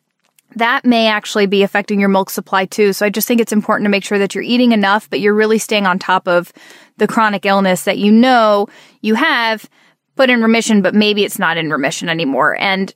that 0.55 0.85
may 0.85 1.07
actually 1.07 1.45
be 1.45 1.63
affecting 1.63 1.99
your 1.99 2.09
milk 2.09 2.29
supply 2.29 2.65
too. 2.65 2.93
So 2.93 3.05
I 3.05 3.09
just 3.09 3.27
think 3.27 3.39
it's 3.39 3.53
important 3.53 3.85
to 3.85 3.89
make 3.89 4.03
sure 4.03 4.17
that 4.19 4.33
you're 4.33 4.43
eating 4.43 4.71
enough, 4.71 5.09
but 5.09 5.19
you're 5.19 5.33
really 5.33 5.59
staying 5.59 5.85
on 5.85 5.99
top 5.99 6.27
of 6.27 6.51
the 6.97 7.07
chronic 7.07 7.45
illness 7.45 7.83
that 7.83 7.97
you 7.97 8.11
know 8.11 8.67
you 9.01 9.15
have 9.15 9.69
put 10.15 10.29
in 10.29 10.41
remission, 10.41 10.81
but 10.81 10.95
maybe 10.95 11.23
it's 11.23 11.39
not 11.39 11.57
in 11.57 11.69
remission 11.69 12.09
anymore. 12.09 12.57
And 12.59 12.93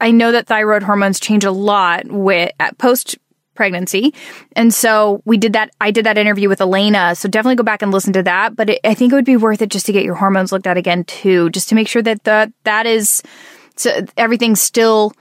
I 0.00 0.10
know 0.10 0.32
that 0.32 0.46
thyroid 0.46 0.82
hormones 0.82 1.20
change 1.20 1.44
a 1.44 1.50
lot 1.50 2.06
with 2.06 2.50
post 2.78 3.18
pregnancy. 3.54 4.14
And 4.56 4.72
so 4.72 5.22
we 5.24 5.36
did 5.36 5.52
that. 5.52 5.70
I 5.80 5.90
did 5.90 6.06
that 6.06 6.16
interview 6.16 6.48
with 6.48 6.60
Elena. 6.60 7.14
So 7.14 7.28
definitely 7.28 7.56
go 7.56 7.62
back 7.62 7.82
and 7.82 7.92
listen 7.92 8.12
to 8.14 8.22
that. 8.22 8.56
But 8.56 8.70
it, 8.70 8.80
I 8.84 8.94
think 8.94 9.12
it 9.12 9.14
would 9.14 9.24
be 9.24 9.36
worth 9.36 9.60
it 9.60 9.68
just 9.68 9.86
to 9.86 9.92
get 9.92 10.04
your 10.04 10.14
hormones 10.14 10.52
looked 10.52 10.66
at 10.66 10.76
again 10.76 11.04
too, 11.04 11.50
just 11.50 11.68
to 11.68 11.74
make 11.74 11.88
sure 11.88 12.02
that 12.02 12.24
the, 12.24 12.52
that 12.64 12.86
is, 12.86 13.22
so 13.76 14.04
everything's 14.16 14.62
still 14.62 15.12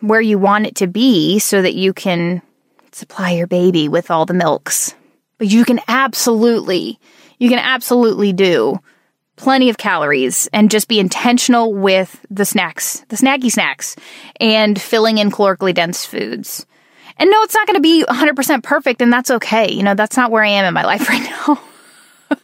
where 0.00 0.20
you 0.20 0.38
want 0.38 0.66
it 0.66 0.76
to 0.76 0.86
be 0.86 1.38
so 1.38 1.62
that 1.62 1.74
you 1.74 1.92
can 1.92 2.42
supply 2.92 3.30
your 3.32 3.46
baby 3.46 3.88
with 3.88 4.10
all 4.10 4.26
the 4.26 4.34
milks. 4.34 4.94
But 5.38 5.48
you 5.48 5.64
can 5.64 5.80
absolutely, 5.88 6.98
you 7.38 7.48
can 7.48 7.58
absolutely 7.58 8.32
do 8.32 8.78
plenty 9.36 9.70
of 9.70 9.78
calories 9.78 10.48
and 10.52 10.70
just 10.70 10.88
be 10.88 10.98
intentional 10.98 11.72
with 11.72 12.24
the 12.28 12.44
snacks, 12.44 13.04
the 13.08 13.16
snacky 13.16 13.50
snacks, 13.50 13.96
and 14.40 14.80
filling 14.80 15.18
in 15.18 15.30
calorically 15.30 15.72
dense 15.72 16.04
foods. 16.04 16.66
And 17.16 17.30
no, 17.30 17.42
it's 17.42 17.54
not 17.54 17.66
going 17.66 17.76
to 17.76 17.80
be 17.80 18.04
100% 18.04 18.62
perfect, 18.62 19.02
and 19.02 19.12
that's 19.12 19.30
okay. 19.30 19.72
You 19.72 19.82
know, 19.82 19.94
that's 19.94 20.16
not 20.16 20.30
where 20.30 20.42
I 20.42 20.48
am 20.48 20.64
in 20.64 20.74
my 20.74 20.84
life 20.84 21.08
right 21.08 21.22
now. 21.22 21.60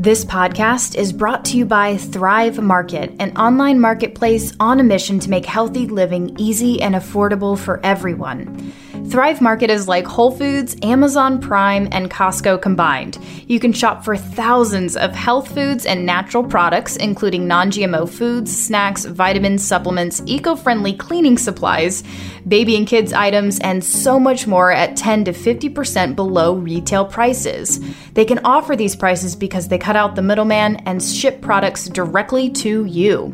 This 0.00 0.24
podcast 0.24 0.94
is 0.94 1.12
brought 1.12 1.44
to 1.46 1.56
you 1.56 1.64
by 1.64 1.96
Thrive 1.96 2.60
Market, 2.60 3.16
an 3.18 3.36
online 3.36 3.80
marketplace 3.80 4.52
on 4.60 4.78
a 4.78 4.84
mission 4.84 5.18
to 5.18 5.28
make 5.28 5.44
healthy 5.44 5.88
living 5.88 6.36
easy 6.38 6.80
and 6.80 6.94
affordable 6.94 7.58
for 7.58 7.80
everyone. 7.82 8.72
Thrive 9.06 9.40
Market 9.40 9.70
is 9.70 9.88
like 9.88 10.06
Whole 10.06 10.30
Foods, 10.30 10.76
Amazon 10.82 11.40
Prime, 11.40 11.88
and 11.92 12.10
Costco 12.10 12.60
combined. 12.60 13.18
You 13.46 13.58
can 13.58 13.72
shop 13.72 14.04
for 14.04 14.16
thousands 14.16 14.96
of 14.96 15.14
health 15.14 15.54
foods 15.54 15.86
and 15.86 16.04
natural 16.04 16.44
products, 16.44 16.96
including 16.96 17.46
non 17.46 17.70
GMO 17.70 18.08
foods, 18.08 18.54
snacks, 18.54 19.06
vitamins, 19.06 19.64
supplements, 19.64 20.20
eco 20.26 20.56
friendly 20.56 20.92
cleaning 20.92 21.38
supplies, 21.38 22.04
baby 22.46 22.76
and 22.76 22.86
kids 22.86 23.12
items, 23.14 23.58
and 23.60 23.82
so 23.82 24.20
much 24.20 24.46
more 24.46 24.70
at 24.70 24.96
10 24.96 25.24
to 25.24 25.32
50% 25.32 26.14
below 26.14 26.54
retail 26.54 27.06
prices. 27.06 27.80
They 28.12 28.26
can 28.26 28.40
offer 28.44 28.76
these 28.76 28.94
prices 28.94 29.34
because 29.34 29.68
they 29.68 29.78
cut 29.78 29.96
out 29.96 30.16
the 30.16 30.22
middleman 30.22 30.76
and 30.86 31.02
ship 31.02 31.40
products 31.40 31.86
directly 31.88 32.50
to 32.50 32.84
you. 32.84 33.32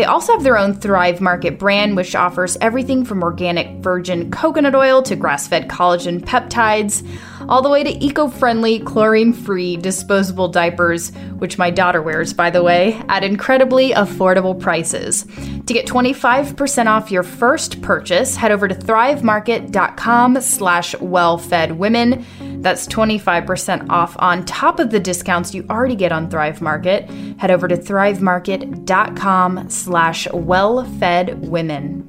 They 0.00 0.06
also 0.06 0.32
have 0.32 0.42
their 0.42 0.56
own 0.56 0.72
Thrive 0.72 1.20
Market 1.20 1.58
brand, 1.58 1.94
which 1.94 2.14
offers 2.14 2.56
everything 2.62 3.04
from 3.04 3.22
organic 3.22 3.82
virgin 3.82 4.30
coconut 4.30 4.74
oil 4.74 5.02
to 5.02 5.14
grass 5.14 5.46
fed 5.46 5.68
collagen 5.68 6.22
peptides, 6.22 7.06
all 7.50 7.60
the 7.60 7.68
way 7.68 7.84
to 7.84 8.02
eco 8.02 8.28
friendly, 8.28 8.78
chlorine 8.78 9.34
free 9.34 9.76
disposable 9.76 10.48
diapers, 10.48 11.10
which 11.36 11.58
my 11.58 11.68
daughter 11.68 12.00
wears, 12.00 12.32
by 12.32 12.48
the 12.48 12.62
way, 12.62 12.98
at 13.10 13.22
incredibly 13.22 13.90
affordable 13.90 14.58
prices. 14.58 15.26
To 15.66 15.74
get 15.74 15.86
25% 15.86 16.86
off 16.86 17.10
your 17.10 17.22
first 17.22 17.82
purchase, 17.82 18.36
head 18.36 18.52
over 18.52 18.68
to 18.68 18.74
thrivemarket.com 18.74 20.40
slash 20.40 20.94
wellfedwomen. 20.94 22.24
That's 22.60 22.86
25% 22.86 23.88
off 23.88 24.16
on 24.18 24.44
top 24.44 24.78
of 24.80 24.90
the 24.90 25.00
discounts 25.00 25.54
you 25.54 25.64
already 25.70 25.96
get 25.96 26.12
on 26.12 26.28
Thrive 26.28 26.60
Market. 26.60 27.08
Head 27.38 27.50
over 27.50 27.66
to 27.66 27.76
thrivemarket.com 27.76 29.70
slash 29.70 30.28
wellfedwomen. 30.28 32.06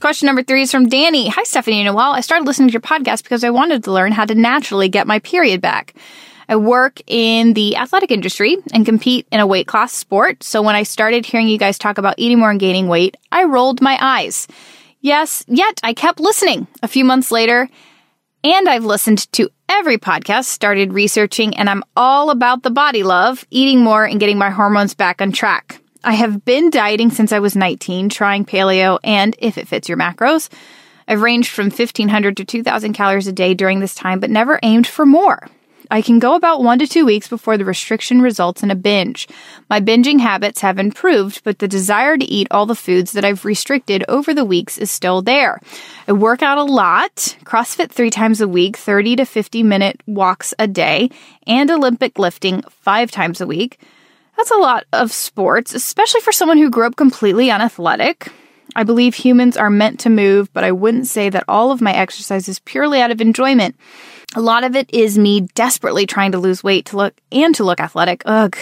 Question 0.00 0.26
number 0.26 0.42
three 0.42 0.62
is 0.62 0.72
from 0.72 0.88
Danny. 0.88 1.28
Hi, 1.28 1.42
Stephanie 1.44 1.80
and 1.80 1.94
Noelle. 1.94 2.12
I 2.12 2.22
started 2.22 2.46
listening 2.46 2.68
to 2.68 2.72
your 2.72 2.80
podcast 2.80 3.22
because 3.22 3.44
I 3.44 3.50
wanted 3.50 3.84
to 3.84 3.92
learn 3.92 4.12
how 4.12 4.24
to 4.24 4.34
naturally 4.34 4.88
get 4.88 5.06
my 5.06 5.18
period 5.18 5.60
back. 5.60 5.94
I 6.48 6.56
work 6.56 7.00
in 7.06 7.52
the 7.52 7.76
athletic 7.76 8.10
industry 8.10 8.56
and 8.72 8.84
compete 8.84 9.28
in 9.30 9.38
a 9.38 9.46
weight 9.46 9.68
class 9.68 9.92
sport. 9.92 10.42
So 10.42 10.62
when 10.62 10.74
I 10.74 10.82
started 10.82 11.24
hearing 11.24 11.46
you 11.46 11.58
guys 11.58 11.78
talk 11.78 11.98
about 11.98 12.14
eating 12.16 12.40
more 12.40 12.50
and 12.50 12.58
gaining 12.58 12.88
weight, 12.88 13.16
I 13.30 13.44
rolled 13.44 13.80
my 13.80 13.96
eyes. 14.00 14.48
Yes, 15.00 15.44
yet 15.46 15.78
I 15.84 15.94
kept 15.94 16.18
listening. 16.18 16.66
A 16.82 16.88
few 16.88 17.04
months 17.04 17.30
later, 17.30 17.68
and 18.42 18.68
I've 18.68 18.84
listened 18.84 19.30
to 19.32 19.50
every 19.68 19.98
podcast, 19.98 20.44
started 20.46 20.92
researching, 20.92 21.56
and 21.56 21.68
I'm 21.68 21.84
all 21.96 22.30
about 22.30 22.62
the 22.62 22.70
body 22.70 23.02
love, 23.02 23.44
eating 23.50 23.80
more, 23.80 24.04
and 24.04 24.20
getting 24.20 24.38
my 24.38 24.50
hormones 24.50 24.94
back 24.94 25.20
on 25.20 25.32
track. 25.32 25.80
I 26.02 26.14
have 26.14 26.44
been 26.44 26.70
dieting 26.70 27.10
since 27.10 27.32
I 27.32 27.40
was 27.40 27.56
19, 27.56 28.08
trying 28.08 28.44
paleo 28.44 28.98
and, 29.04 29.36
if 29.38 29.58
it 29.58 29.68
fits 29.68 29.88
your 29.88 29.98
macros, 29.98 30.48
I've 31.06 31.22
ranged 31.22 31.50
from 31.50 31.66
1500 31.66 32.36
to 32.38 32.44
2000 32.44 32.92
calories 32.92 33.26
a 33.26 33.32
day 33.32 33.52
during 33.54 33.80
this 33.80 33.94
time, 33.94 34.20
but 34.20 34.30
never 34.30 34.58
aimed 34.62 34.86
for 34.86 35.04
more. 35.04 35.48
I 35.92 36.02
can 36.02 36.20
go 36.20 36.36
about 36.36 36.62
one 36.62 36.78
to 36.78 36.86
two 36.86 37.04
weeks 37.04 37.26
before 37.26 37.58
the 37.58 37.64
restriction 37.64 38.22
results 38.22 38.62
in 38.62 38.70
a 38.70 38.76
binge. 38.76 39.26
My 39.68 39.80
binging 39.80 40.20
habits 40.20 40.60
have 40.60 40.78
improved, 40.78 41.42
but 41.42 41.58
the 41.58 41.66
desire 41.66 42.16
to 42.16 42.24
eat 42.24 42.46
all 42.52 42.64
the 42.64 42.76
foods 42.76 43.10
that 43.12 43.24
I've 43.24 43.44
restricted 43.44 44.04
over 44.08 44.32
the 44.32 44.44
weeks 44.44 44.78
is 44.78 44.90
still 44.90 45.20
there. 45.20 45.60
I 46.06 46.12
work 46.12 46.42
out 46.42 46.58
a 46.58 46.62
lot, 46.62 47.36
CrossFit 47.44 47.90
three 47.90 48.10
times 48.10 48.40
a 48.40 48.46
week, 48.46 48.76
30 48.76 49.16
to 49.16 49.24
50 49.24 49.64
minute 49.64 50.00
walks 50.06 50.54
a 50.60 50.68
day, 50.68 51.10
and 51.46 51.68
Olympic 51.70 52.20
lifting 52.20 52.62
five 52.70 53.10
times 53.10 53.40
a 53.40 53.46
week. 53.46 53.80
That's 54.36 54.52
a 54.52 54.58
lot 54.58 54.84
of 54.92 55.12
sports, 55.12 55.74
especially 55.74 56.20
for 56.20 56.32
someone 56.32 56.58
who 56.58 56.70
grew 56.70 56.86
up 56.86 56.94
completely 56.94 57.50
unathletic. 57.50 58.32
I 58.76 58.84
believe 58.84 59.14
humans 59.14 59.56
are 59.56 59.70
meant 59.70 60.00
to 60.00 60.10
move, 60.10 60.52
but 60.52 60.62
I 60.62 60.70
wouldn't 60.70 61.08
say 61.08 61.28
that 61.28 61.44
all 61.48 61.72
of 61.72 61.80
my 61.80 61.92
exercise 61.92 62.48
is 62.48 62.60
purely 62.60 63.00
out 63.00 63.10
of 63.10 63.20
enjoyment. 63.20 63.76
A 64.36 64.40
lot 64.40 64.62
of 64.62 64.76
it 64.76 64.88
is 64.94 65.18
me 65.18 65.40
desperately 65.40 66.06
trying 66.06 66.30
to 66.32 66.38
lose 66.38 66.62
weight 66.62 66.86
to 66.86 66.96
look 66.96 67.20
and 67.32 67.52
to 67.56 67.64
look 67.64 67.80
athletic. 67.80 68.22
Ugh. 68.26 68.56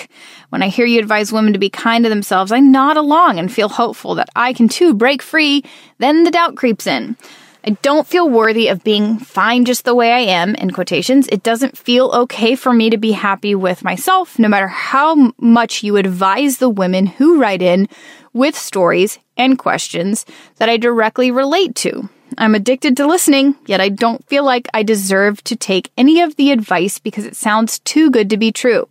When 0.48 0.62
I 0.62 0.68
hear 0.68 0.86
you 0.86 0.98
advise 0.98 1.30
women 1.30 1.52
to 1.52 1.58
be 1.58 1.68
kind 1.68 2.04
to 2.04 2.08
themselves, 2.08 2.52
I 2.52 2.60
nod 2.60 2.96
along 2.96 3.38
and 3.38 3.52
feel 3.52 3.68
hopeful 3.68 4.14
that 4.14 4.30
I 4.34 4.54
can 4.54 4.68
too 4.68 4.94
break 4.94 5.20
free. 5.20 5.62
Then 5.98 6.24
the 6.24 6.30
doubt 6.30 6.56
creeps 6.56 6.86
in. 6.86 7.18
I 7.66 7.70
don't 7.82 8.06
feel 8.06 8.30
worthy 8.30 8.68
of 8.68 8.82
being 8.82 9.18
fine 9.18 9.66
just 9.66 9.84
the 9.84 9.94
way 9.94 10.10
I 10.12 10.20
am, 10.20 10.54
in 10.54 10.70
quotations. 10.70 11.28
It 11.28 11.42
doesn't 11.42 11.76
feel 11.76 12.10
okay 12.14 12.54
for 12.54 12.72
me 12.72 12.88
to 12.88 12.96
be 12.96 13.12
happy 13.12 13.54
with 13.54 13.84
myself, 13.84 14.38
no 14.38 14.48
matter 14.48 14.68
how 14.68 15.32
much 15.38 15.82
you 15.82 15.96
advise 15.96 16.58
the 16.58 16.70
women 16.70 17.04
who 17.04 17.38
write 17.38 17.60
in 17.60 17.88
with 18.32 18.56
stories 18.56 19.18
and 19.36 19.58
questions 19.58 20.24
that 20.56 20.70
I 20.70 20.78
directly 20.78 21.30
relate 21.30 21.74
to. 21.76 22.08
I'm 22.38 22.54
addicted 22.54 22.96
to 22.96 23.06
listening, 23.06 23.56
yet 23.66 23.80
I 23.80 23.88
don't 23.88 24.24
feel 24.26 24.44
like 24.44 24.68
I 24.72 24.84
deserve 24.84 25.42
to 25.44 25.56
take 25.56 25.90
any 25.96 26.20
of 26.22 26.36
the 26.36 26.52
advice 26.52 26.98
because 26.98 27.26
it 27.26 27.36
sounds 27.36 27.80
too 27.80 28.10
good 28.10 28.30
to 28.30 28.36
be 28.36 28.52
true. 28.52 28.88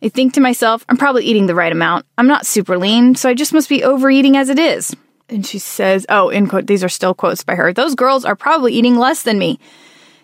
I 0.00 0.08
think 0.08 0.34
to 0.34 0.40
myself, 0.40 0.84
I'm 0.88 0.96
probably 0.96 1.24
eating 1.24 1.46
the 1.46 1.56
right 1.56 1.72
amount. 1.72 2.06
I'm 2.16 2.28
not 2.28 2.46
super 2.46 2.78
lean, 2.78 3.16
so 3.16 3.28
I 3.28 3.34
just 3.34 3.52
must 3.52 3.68
be 3.68 3.82
overeating 3.82 4.36
as 4.36 4.48
it 4.48 4.60
is. 4.60 4.94
And 5.28 5.44
she 5.44 5.58
says, 5.58 6.06
oh, 6.08 6.28
in 6.28 6.46
quote, 6.46 6.68
these 6.68 6.84
are 6.84 6.88
still 6.88 7.14
quotes 7.14 7.42
by 7.42 7.56
her. 7.56 7.72
Those 7.72 7.96
girls 7.96 8.24
are 8.24 8.36
probably 8.36 8.72
eating 8.74 8.96
less 8.96 9.24
than 9.24 9.38
me. 9.38 9.58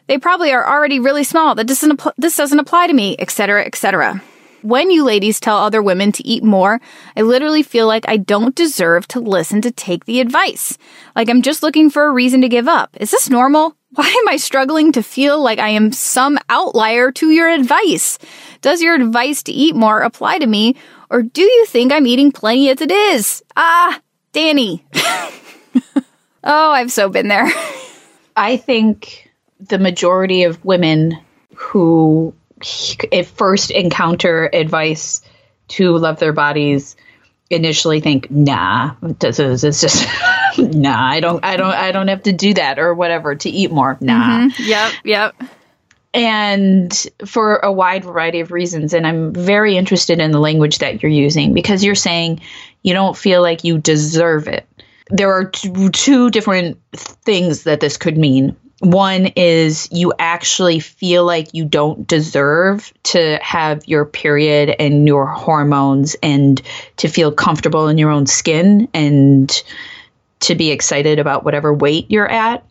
They 0.07 0.19
probably 0.19 0.53
are 0.53 0.67
already 0.67 1.01
really 1.01 1.25
small. 1.25 1.57
That 1.57 1.67
doesn't, 1.67 2.01
this 2.17 2.37
doesn't 2.37 2.61
apply 2.61 2.87
to 2.87 2.93
me, 2.93 3.17
etc., 3.19 3.65
etc 3.65 4.23
when 4.65 4.91
you 4.91 5.05
ladies 5.05 5.39
tell 5.39 5.59
other 5.59 5.83
women 5.83 6.11
to 6.13 6.27
eat 6.27 6.43
more, 6.43 6.81
I 7.15 7.21
literally 7.21 7.63
feel 7.63 7.87
like 7.87 8.09
I 8.09 8.17
don't 8.17 8.55
deserve 8.55 9.07
to 9.09 9.21
listen 9.21 9.61
to 9.61 9.71
take 9.71 10.07
the 10.07 10.21
advice. 10.21 10.79
Like 11.15 11.29
I'm 11.29 11.43
just 11.43 11.63
looking 11.63 11.91
for 11.91 12.07
a 12.07 12.13
reason 12.13 12.41
to 12.41 12.49
give 12.49 12.67
up. 12.67 12.97
Is 12.99 13.11
this 13.11 13.29
normal? 13.29 13.77
Why 13.95 14.07
am 14.09 14.29
I 14.29 14.39
struggling 14.39 14.91
to 14.93 15.03
feel 15.03 15.41
like 15.41 15.59
I 15.59 15.69
am 15.69 15.93
some 15.93 16.39
outlier 16.49 17.13
to 17.13 17.31
your 17.31 17.49
advice? 17.49 18.19
Does 18.63 18.83
your 18.83 18.95
advice 18.95 19.43
to 19.45 19.53
eat 19.53 19.77
more 19.77 20.01
apply 20.01 20.39
to 20.39 20.47
me, 20.47 20.77
or 21.11 21.23
do 21.23 21.43
you 21.43 21.67
think 21.67 21.93
I'm 21.93 22.07
eating 22.07 22.33
plenty 22.33 22.71
as 22.71 22.81
it 22.81 22.91
is? 22.91 23.43
Ah, 23.57 24.01
Danny. 24.33 24.85
oh, 26.43 26.71
I've 26.73 26.91
so 26.91 27.09
been 27.09 27.29
there. 27.29 27.49
I 28.37 28.57
think 28.57 29.31
the 29.61 29.79
majority 29.79 30.43
of 30.43 30.65
women 30.65 31.19
who 31.55 32.35
if 33.11 33.31
first 33.31 33.71
encounter 33.71 34.49
advice 34.53 35.23
to 35.69 35.97
love 35.97 36.19
their 36.19 36.33
bodies 36.33 36.97
initially 37.51 38.01
think 38.01 38.31
nah 38.31 38.95
this 39.01 39.39
is 39.39 39.65
it's 39.65 39.81
just 39.81 40.09
nah 40.59 41.09
i 41.09 41.21
don't 41.21 41.45
i 41.45 41.57
don't 41.57 41.75
i 41.75 41.93
don't 41.93 42.09
have 42.09 42.23
to 42.23 42.33
do 42.33 42.55
that 42.55 42.79
or 42.79 42.95
whatever 42.95 43.35
to 43.35 43.51
eat 43.51 43.71
more. 43.71 43.99
Nah. 44.01 44.49
Mm-hmm. 44.49 44.63
yep 44.63 44.93
yep. 45.05 45.35
And 46.15 47.07
for 47.27 47.57
a 47.57 47.73
wide 47.73 48.05
variety 48.05 48.41
of 48.41 48.51
reasons 48.51 48.95
and 48.95 49.07
i'm 49.07 49.33
very 49.33 49.77
interested 49.77 50.21
in 50.21 50.31
the 50.31 50.41
language 50.41 50.79
that 50.79 51.03
you're 51.03 51.13
using 51.13 51.53
because 51.53 51.85
you're 51.85 51.95
saying 51.95 52.41
you 52.83 52.95
don't 52.95 53.17
feel 53.17 53.43
like 53.43 53.65
you 53.65 53.79
deserve 53.79 54.49
it. 54.49 54.67
There 55.11 55.33
are 55.33 55.45
two 55.45 56.31
different 56.31 56.79
things 56.93 57.65
that 57.65 57.81
this 57.81 57.99
could 57.99 58.17
mean 58.17 58.57
one 58.85 59.27
is 59.37 59.89
you 59.91 60.13
actually 60.19 60.81
feel 60.81 61.25
like 61.25 61.55
you 61.55 61.65
don't 61.65 62.07
deserve 62.07 62.93
to 63.05 63.39
have 63.43 63.87
your 63.89 64.05
period 64.05 64.75
and 64.79 65.07
your 65.07 65.27
hormones 65.27 66.17
and 66.23 66.61
to 66.99 67.09
feel 67.09 67.33
comfortable 67.33 67.89
in 67.89 67.99
your 67.99 68.11
own 68.11 68.27
skin 68.27 68.89
and 68.93 69.51
to 70.41 70.55
be 70.55 70.71
excited 70.71 71.19
about 71.19 71.45
whatever 71.45 71.73
weight 71.73 72.11
you're 72.11 72.31
at. 72.31 72.65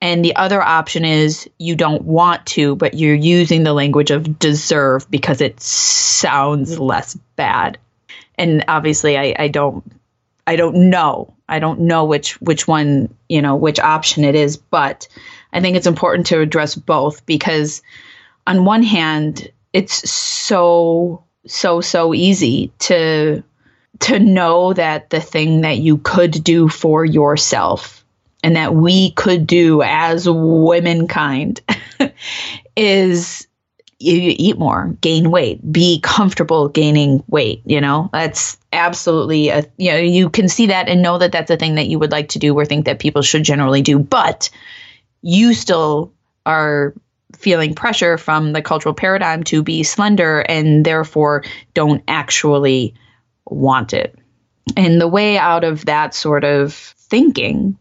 And 0.00 0.24
the 0.24 0.36
other 0.36 0.62
option 0.62 1.04
is 1.04 1.48
you 1.58 1.74
don't 1.74 2.02
want 2.02 2.46
to, 2.46 2.76
but 2.76 2.94
you're 2.94 3.14
using 3.14 3.62
the 3.62 3.72
language 3.72 4.10
of 4.10 4.38
deserve 4.38 5.10
because 5.10 5.40
it 5.40 5.60
sounds 5.60 6.78
less 6.78 7.14
bad. 7.36 7.78
And 8.38 8.64
obviously 8.68 9.16
I, 9.16 9.34
I 9.38 9.48
don't 9.48 9.84
I 10.46 10.56
don't 10.56 10.90
know. 10.90 11.34
I 11.48 11.58
don't 11.58 11.80
know 11.80 12.04
which 12.04 12.40
which 12.40 12.66
one, 12.68 13.14
you 13.28 13.42
know, 13.42 13.56
which 13.56 13.78
option 13.78 14.24
it 14.24 14.34
is, 14.34 14.56
but 14.56 15.08
I 15.52 15.60
think 15.60 15.76
it's 15.76 15.86
important 15.86 16.26
to 16.28 16.40
address 16.40 16.74
both 16.74 17.24
because 17.26 17.82
on 18.46 18.64
one 18.64 18.82
hand, 18.82 19.50
it's 19.72 20.08
so 20.08 21.24
so 21.46 21.80
so 21.80 22.14
easy 22.14 22.72
to 22.80 23.42
to 24.00 24.18
know 24.18 24.72
that 24.72 25.10
the 25.10 25.20
thing 25.20 25.62
that 25.62 25.78
you 25.78 25.98
could 25.98 26.44
do 26.44 26.68
for 26.68 27.04
yourself 27.04 28.04
and 28.42 28.56
that 28.56 28.74
we 28.74 29.10
could 29.12 29.46
do 29.46 29.82
as 29.82 30.28
womankind 30.28 31.60
is 32.76 33.46
you 33.98 34.34
eat 34.36 34.58
more, 34.58 34.96
gain 35.00 35.30
weight, 35.30 35.72
be 35.72 36.00
comfortable 36.00 36.68
gaining 36.68 37.24
weight. 37.28 37.62
You 37.64 37.80
know, 37.80 38.10
that's 38.12 38.58
absolutely 38.72 39.48
a, 39.48 39.64
you 39.78 39.90
know, 39.90 39.98
you 39.98 40.28
can 40.28 40.48
see 40.48 40.66
that 40.66 40.88
and 40.88 41.02
know 41.02 41.18
that 41.18 41.32
that's 41.32 41.50
a 41.50 41.56
thing 41.56 41.76
that 41.76 41.86
you 41.86 41.98
would 41.98 42.12
like 42.12 42.30
to 42.30 42.38
do 42.38 42.54
or 42.54 42.66
think 42.66 42.84
that 42.84 42.98
people 42.98 43.22
should 43.22 43.42
generally 43.42 43.82
do. 43.82 43.98
But 43.98 44.50
you 45.22 45.54
still 45.54 46.12
are 46.44 46.94
feeling 47.34 47.74
pressure 47.74 48.18
from 48.18 48.52
the 48.52 48.62
cultural 48.62 48.94
paradigm 48.94 49.44
to 49.44 49.62
be 49.62 49.82
slender 49.82 50.40
and 50.40 50.84
therefore 50.84 51.44
don't 51.74 52.02
actually 52.06 52.94
want 53.46 53.92
it. 53.92 54.18
And 54.76 55.00
the 55.00 55.08
way 55.08 55.38
out 55.38 55.64
of 55.64 55.86
that 55.86 56.14
sort 56.14 56.44
of 56.44 56.74
thinking, 56.74 57.78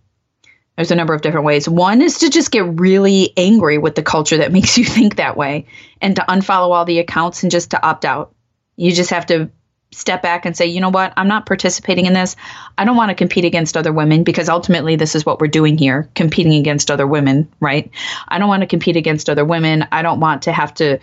there's 0.76 0.92
a 0.92 0.96
number 0.96 1.14
of 1.14 1.22
different 1.22 1.46
ways. 1.46 1.70
One 1.70 2.02
is 2.02 2.20
to 2.20 2.30
just 2.30 2.52
get 2.52 2.80
really 2.80 3.34
angry 3.38 3.78
with 3.78 3.96
the 3.96 4.04
culture 4.04 4.38
that 4.38 4.52
makes 4.52 4.78
you 4.78 4.86
think 4.86 5.16
that 5.16 5.38
way 5.38 5.68
and 6.02 6.16
to 6.16 6.26
unfollow 6.28 6.72
all 6.72 6.86
the 6.86 7.00
accounts 7.00 7.44
and 7.44 7.52
just 7.52 7.72
to 7.72 7.86
opt 7.86 8.06
out. 8.06 8.34
You 8.76 8.92
just 8.92 9.12
have 9.12 9.26
to 9.28 9.50
step 9.92 10.22
back 10.22 10.46
and 10.46 10.58
say, 10.58 10.66
you 10.66 10.82
know 10.82 10.90
what, 10.90 11.14
I'm 11.16 11.30
not 11.30 11.46
participating 11.46 12.06
in 12.06 12.14
this. 12.14 12.36
I 12.78 12.84
don't 12.84 12.98
want 12.98 13.10
to 13.10 13.16
compete 13.16 13.46
against 13.46 13.78
other 13.78 13.94
women 13.94 14.24
because 14.24 14.50
ultimately 14.50 14.98
this 14.98 15.16
is 15.16 15.26
what 15.26 15.40
we're 15.40 15.48
doing 15.48 15.78
here 15.78 16.10
competing 16.16 16.56
against 16.56 16.92
other 16.92 17.08
women, 17.08 17.50
right? 17.62 17.90
I 18.28 18.38
don't 18.38 18.50
want 18.50 18.62
to 18.62 18.68
compete 18.68 18.98
against 18.98 19.30
other 19.30 19.46
women. 19.46 19.88
I 19.94 20.02
don't 20.02 20.20
want 20.20 20.44
to 20.44 20.52
have 20.52 20.74
to 20.76 21.00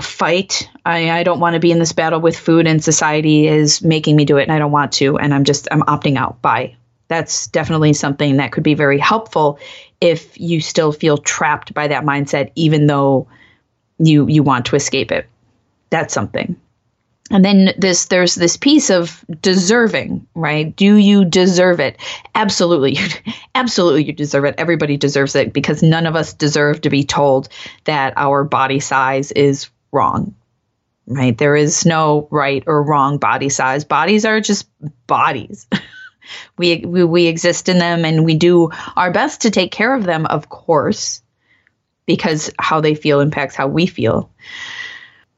fight. 0.00 0.68
I, 0.84 1.10
I 1.10 1.22
don't 1.22 1.40
want 1.40 1.54
to 1.54 1.60
be 1.60 1.72
in 1.72 1.78
this 1.78 1.92
battle 1.92 2.20
with 2.20 2.38
food 2.38 2.66
and 2.66 2.84
society 2.84 3.48
is 3.48 3.82
making 3.82 4.14
me 4.16 4.26
do 4.26 4.36
it 4.36 4.42
and 4.42 4.52
I 4.52 4.58
don't 4.58 4.72
want 4.72 4.92
to. 4.94 5.18
And 5.18 5.32
I'm 5.32 5.44
just, 5.44 5.68
I'm 5.70 5.82
opting 5.82 6.16
out. 6.16 6.42
Bye. 6.42 6.77
That's 7.08 7.46
definitely 7.48 7.94
something 7.94 8.36
that 8.36 8.52
could 8.52 8.62
be 8.62 8.74
very 8.74 8.98
helpful 8.98 9.58
if 10.00 10.38
you 10.38 10.60
still 10.60 10.92
feel 10.92 11.18
trapped 11.18 11.74
by 11.74 11.88
that 11.88 12.04
mindset, 12.04 12.52
even 12.54 12.86
though 12.86 13.28
you, 13.98 14.28
you 14.28 14.42
want 14.42 14.66
to 14.66 14.76
escape 14.76 15.10
it. 15.10 15.26
That's 15.90 16.14
something. 16.14 16.56
And 17.30 17.44
then 17.44 17.74
this 17.76 18.06
there's 18.06 18.34
this 18.34 18.56
piece 18.56 18.90
of 18.90 19.22
deserving 19.42 20.26
right? 20.34 20.74
Do 20.74 20.96
you 20.96 21.26
deserve 21.26 21.78
it? 21.78 21.98
Absolutely. 22.34 22.96
Absolutely 23.54 24.04
you 24.04 24.12
deserve 24.12 24.46
it. 24.46 24.54
Everybody 24.56 24.96
deserves 24.96 25.34
it 25.34 25.52
because 25.52 25.82
none 25.82 26.06
of 26.06 26.16
us 26.16 26.32
deserve 26.32 26.80
to 26.82 26.90
be 26.90 27.04
told 27.04 27.50
that 27.84 28.14
our 28.16 28.44
body 28.44 28.80
size 28.80 29.30
is 29.32 29.68
wrong 29.92 30.34
right? 31.08 31.36
There 31.36 31.56
is 31.56 31.86
no 31.86 32.28
right 32.30 32.62
or 32.66 32.82
wrong 32.82 33.18
body 33.18 33.48
size. 33.48 33.84
Bodies 33.84 34.24
are 34.24 34.40
just 34.40 34.68
bodies 35.06 35.66
we, 36.56 36.84
we 36.84 37.04
we 37.04 37.26
exist 37.26 37.68
in 37.68 37.78
them 37.78 38.04
and 38.04 38.24
we 38.24 38.34
do 38.34 38.70
our 38.96 39.10
best 39.10 39.42
to 39.42 39.50
take 39.50 39.72
care 39.72 39.94
of 39.94 40.04
them 40.04 40.26
of 40.26 40.48
course 40.48 41.22
because 42.08 42.50
how 42.58 42.80
they 42.80 42.94
feel 42.94 43.20
impacts 43.20 43.54
how 43.54 43.68
we 43.68 43.86
feel. 43.86 44.32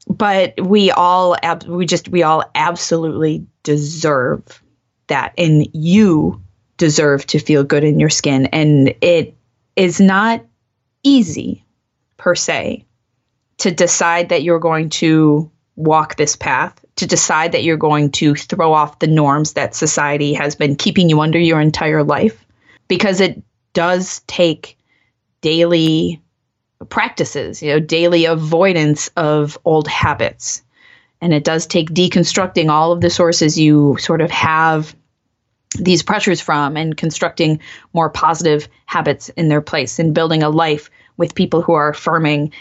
But 0.07 0.59
we 0.59 0.89
all 0.89 1.35
we 1.67 1.85
just 1.85 2.09
we 2.09 2.23
all 2.23 2.43
absolutely 2.55 3.45
deserve 3.63 4.63
that 5.07 5.33
and 5.37 5.67
you 5.73 6.41
deserve 6.77 7.27
to 7.27 7.39
feel 7.39 7.63
good 7.63 7.83
in 7.83 7.99
your 7.99 8.09
skin. 8.09 8.47
And 8.47 8.95
it 9.01 9.35
is 9.75 9.99
not 9.99 10.43
easy 11.03 11.65
per 12.17 12.35
se 12.35 12.85
to 13.59 13.69
decide 13.69 14.29
that 14.29 14.41
you're 14.41 14.59
going 14.59 14.89
to 14.89 15.51
walk 15.75 16.15
this 16.15 16.35
path 16.35 16.80
to 16.97 17.07
decide 17.07 17.53
that 17.53 17.63
you're 17.63 17.77
going 17.77 18.11
to 18.11 18.35
throw 18.35 18.73
off 18.73 18.99
the 18.99 19.07
norms 19.07 19.53
that 19.53 19.75
society 19.75 20.33
has 20.33 20.55
been 20.55 20.75
keeping 20.75 21.09
you 21.09 21.21
under 21.21 21.39
your 21.39 21.61
entire 21.61 22.03
life 22.03 22.45
because 22.87 23.21
it 23.21 23.41
does 23.73 24.19
take 24.27 24.77
daily 25.41 26.21
practices, 26.89 27.61
you 27.61 27.69
know, 27.69 27.79
daily 27.79 28.25
avoidance 28.25 29.09
of 29.15 29.57
old 29.65 29.87
habits. 29.87 30.61
And 31.21 31.33
it 31.33 31.43
does 31.43 31.67
take 31.67 31.91
deconstructing 31.91 32.69
all 32.69 32.91
of 32.91 33.01
the 33.01 33.09
sources 33.09 33.57
you 33.57 33.97
sort 33.99 34.21
of 34.21 34.31
have 34.31 34.95
these 35.77 36.03
pressures 36.03 36.41
from 36.41 36.75
and 36.75 36.97
constructing 36.97 37.61
more 37.93 38.09
positive 38.09 38.67
habits 38.85 39.29
in 39.29 39.47
their 39.47 39.61
place 39.61 39.99
and 39.99 40.13
building 40.13 40.43
a 40.43 40.49
life 40.49 40.89
with 41.17 41.35
people 41.35 41.61
who 41.61 41.73
are 41.73 41.89
affirming 41.89 42.51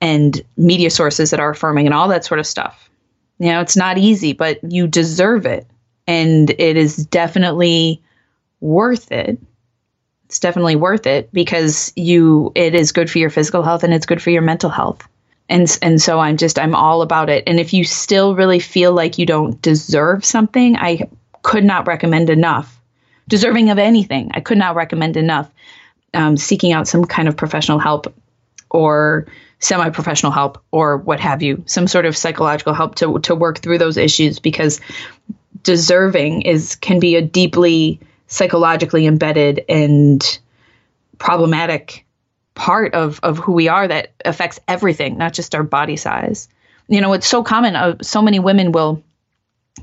and 0.00 0.42
media 0.56 0.90
sources 0.90 1.30
that 1.30 1.40
are 1.40 1.50
affirming 1.50 1.86
and 1.86 1.94
all 1.94 2.08
that 2.08 2.24
sort 2.24 2.38
of 2.38 2.46
stuff. 2.46 2.90
You 3.38 3.48
know, 3.50 3.60
it's 3.60 3.76
not 3.76 3.98
easy, 3.98 4.32
but 4.32 4.60
you 4.62 4.86
deserve 4.86 5.46
it. 5.46 5.66
And 6.06 6.50
it 6.50 6.76
is 6.76 6.96
definitely 6.96 8.02
worth 8.60 9.10
it 9.12 9.38
it's 10.32 10.38
definitely 10.38 10.76
worth 10.76 11.06
it 11.06 11.30
because 11.30 11.92
you 11.94 12.52
it 12.54 12.74
is 12.74 12.92
good 12.92 13.10
for 13.10 13.18
your 13.18 13.28
physical 13.28 13.62
health 13.62 13.84
and 13.84 13.92
it's 13.92 14.06
good 14.06 14.22
for 14.22 14.30
your 14.30 14.40
mental 14.40 14.70
health. 14.70 15.06
And 15.50 15.78
and 15.82 16.00
so 16.00 16.18
I'm 16.18 16.38
just 16.38 16.58
I'm 16.58 16.74
all 16.74 17.02
about 17.02 17.28
it. 17.28 17.44
And 17.46 17.60
if 17.60 17.74
you 17.74 17.84
still 17.84 18.34
really 18.34 18.58
feel 18.58 18.94
like 18.94 19.18
you 19.18 19.26
don't 19.26 19.60
deserve 19.60 20.24
something, 20.24 20.74
I 20.78 21.06
could 21.42 21.64
not 21.64 21.86
recommend 21.86 22.30
enough. 22.30 22.80
Deserving 23.28 23.68
of 23.68 23.78
anything, 23.78 24.30
I 24.32 24.40
could 24.40 24.56
not 24.56 24.74
recommend 24.74 25.18
enough. 25.18 25.50
Um, 26.14 26.38
seeking 26.38 26.72
out 26.72 26.88
some 26.88 27.04
kind 27.04 27.28
of 27.28 27.36
professional 27.36 27.78
help 27.78 28.14
or 28.70 29.26
semi-professional 29.62 30.32
help 30.32 30.62
or 30.72 30.98
what 30.98 31.20
have 31.20 31.40
you, 31.40 31.62
some 31.66 31.86
sort 31.86 32.04
of 32.04 32.16
psychological 32.16 32.74
help 32.74 32.96
to 32.96 33.18
to 33.20 33.34
work 33.34 33.60
through 33.60 33.78
those 33.78 33.96
issues 33.96 34.38
because 34.38 34.80
deserving 35.62 36.42
is 36.42 36.76
can 36.76 36.98
be 36.98 37.16
a 37.16 37.22
deeply 37.22 38.00
psychologically 38.26 39.06
embedded 39.06 39.64
and 39.68 40.40
problematic 41.18 42.04
part 42.54 42.94
of, 42.94 43.20
of 43.22 43.38
who 43.38 43.52
we 43.52 43.68
are 43.68 43.86
that 43.86 44.12
affects 44.24 44.58
everything, 44.68 45.16
not 45.16 45.32
just 45.32 45.54
our 45.54 45.62
body 45.62 45.96
size. 45.96 46.48
You 46.88 47.00
know, 47.00 47.12
it's 47.12 47.26
so 47.26 47.42
common. 47.42 47.76
Uh, 47.76 47.96
so 48.02 48.20
many 48.20 48.38
women 48.38 48.72
will 48.72 49.02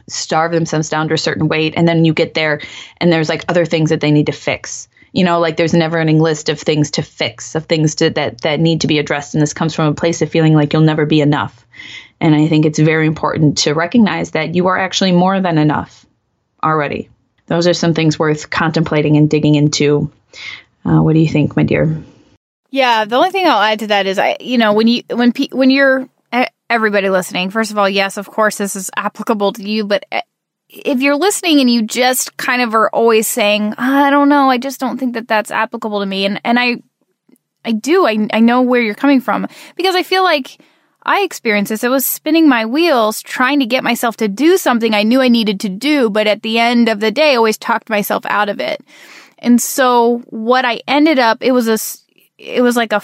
starve 0.08 0.52
themselves 0.52 0.90
down 0.90 1.08
to 1.08 1.14
a 1.14 1.18
certain 1.18 1.48
weight, 1.48 1.74
and 1.78 1.88
then 1.88 2.06
you 2.06 2.14
get 2.14 2.34
there, 2.34 2.62
and 2.98 3.12
there's 3.12 3.30
like 3.30 3.46
other 3.48 3.66
things 3.66 3.90
that 3.90 4.02
they 4.02 4.12
need 4.12 4.26
to 4.26 4.32
fix. 4.32 4.88
You 5.12 5.24
know, 5.24 5.40
like 5.40 5.58
there's 5.58 5.74
a 5.74 5.78
never-ending 5.78 6.20
list 6.20 6.50
of 6.50 6.60
things 6.60 6.92
to 6.92 7.02
fix, 7.02 7.56
of 7.56 7.66
things 7.66 7.96
to, 7.96 8.10
that 8.12 8.42
that 8.42 8.60
need 8.60 8.82
to 8.82 8.88
be 8.88 9.00
addressed, 9.00 9.34
and 9.34 9.42
this 9.42 9.54
comes 9.54 9.74
from 9.74 9.88
a 9.88 9.96
place 9.96 10.22
of 10.22 10.30
feeling 10.30 10.54
like 10.54 10.74
you'll 10.74 10.82
never 10.84 11.06
be 11.06 11.22
enough. 11.22 11.66
And 12.22 12.36
I 12.36 12.48
think 12.48 12.66
it's 12.66 12.80
very 12.80 13.08
important 13.08 13.60
to 13.60 13.74
recognize 13.74 14.32
that 14.32 14.56
you 14.56 14.68
are 14.68 14.78
actually 14.78 15.14
more 15.14 15.40
than 15.40 15.58
enough 15.58 16.06
already 16.62 17.10
those 17.50 17.68
are 17.68 17.74
some 17.74 17.94
things 17.94 18.18
worth 18.18 18.50
contemplating 18.50 19.18
and 19.18 19.30
digging 19.30 19.56
into. 19.56 20.12
Uh, 20.86 21.02
what 21.02 21.14
do 21.14 21.20
you 21.20 21.28
think, 21.28 21.56
my 21.56 21.64
dear? 21.64 22.02
Yeah, 22.70 23.06
the 23.06 23.16
only 23.16 23.32
thing 23.32 23.46
I'll 23.48 23.62
add 23.62 23.80
to 23.80 23.88
that 23.88 24.06
is, 24.06 24.20
I, 24.20 24.38
you 24.40 24.58
know, 24.58 24.74
when 24.74 24.88
you 24.88 25.04
when 25.10 25.34
pe- 25.34 25.50
when 25.52 25.72
you're 25.72 26.08
everybody 26.70 27.10
listening, 27.10 27.50
first 27.50 27.72
of 27.72 27.78
all, 27.80 27.90
yes, 27.90 28.18
of 28.18 28.28
course, 28.28 28.58
this 28.58 28.76
is 28.76 28.92
applicable 28.96 29.54
to 29.54 29.68
you, 29.68 29.86
but 29.86 30.06
eh, 30.12 30.22
if 30.70 31.02
you're 31.02 31.16
listening 31.16 31.60
and 31.60 31.70
you 31.70 31.82
just 31.82 32.38
kind 32.38 32.62
of 32.62 32.76
are 32.76 32.90
always 32.90 33.28
saying, 33.28 33.74
ah, 33.78 34.06
I 34.06 34.10
don't 34.10 34.30
know, 34.30 34.50
I 34.50 34.58
just 34.58 34.80
don't 34.80 34.98
think 34.98 35.16
that 35.16 35.28
that's 35.28 35.52
applicable 35.52 36.00
to 36.00 36.06
me, 36.06 36.26
and 36.26 36.40
and 36.44 36.60
I 36.60 36.78
I 37.66 37.72
do, 37.72 38.06
I 38.06 38.28
I 38.32 38.40
know 38.40 38.62
where 38.62 38.82
you're 38.82 38.96
coming 38.96 39.22
from 39.22 39.48
because 39.76 39.96
I 39.96 40.04
feel 40.04 40.24
like 40.24 40.60
I 41.04 41.22
experienced 41.22 41.70
this. 41.70 41.84
I 41.84 41.90
was 41.90 42.06
spinning 42.06 42.48
my 42.48 42.66
wheels 42.66 43.22
trying 43.22 43.60
to 43.60 43.66
get 43.66 43.84
myself 43.84 44.18
to 44.18 44.28
do 44.28 44.58
something 44.58 44.94
I 44.94 45.04
knew 45.04 45.22
I 45.22 45.30
needed 45.30 45.60
to 45.62 45.70
do, 45.70 46.10
but 46.10 46.28
at 46.28 46.44
the 46.44 46.60
end 46.60 46.88
of 46.90 47.00
the 47.00 47.12
day, 47.12 47.34
I 47.34 47.36
always 47.36 47.58
talked 47.58 47.90
myself 47.90 48.26
out 48.28 48.50
of 48.50 48.60
it. 48.60 48.82
And 49.40 49.62
so 49.62 50.20
what 50.28 50.66
I 50.66 50.82
ended 50.88 51.18
up, 51.18 51.40
it 51.42 51.52
was 51.54 51.68
a, 51.68 51.80
it 52.38 52.62
was 52.62 52.76
like 52.76 52.92
a 52.92 53.00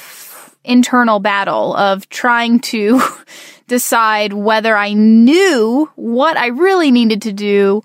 internal 0.66 1.20
battle 1.20 1.76
of 1.76 2.07
trying 2.09 2.59
to 2.59 3.01
decide 3.68 4.34
whether 4.34 4.76
I 4.76 4.93
knew 4.93 5.89
what 5.95 6.38
I 6.38 6.47
really 6.47 6.91
needed 6.91 7.22
to 7.24 7.34
do 7.34 7.84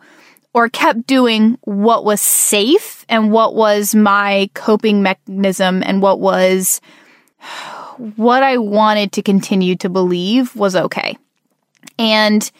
or 0.52 0.68
kept 0.68 1.06
doing 1.06 1.58
what 1.62 2.04
was 2.04 2.20
safe 2.20 3.04
and 3.08 3.30
what 3.30 3.54
was 3.54 3.94
my 3.94 4.50
coping 4.54 5.02
mechanism 5.02 5.82
and 5.84 6.02
what 6.02 6.20
was 6.20 6.80
what 8.16 8.42
I 8.42 8.58
wanted 8.58 9.12
to 9.12 9.22
continue 9.22 9.76
to 9.76 9.88
believe 9.88 10.56
was 10.56 10.74
okay. 10.74 11.18
And 11.98 12.50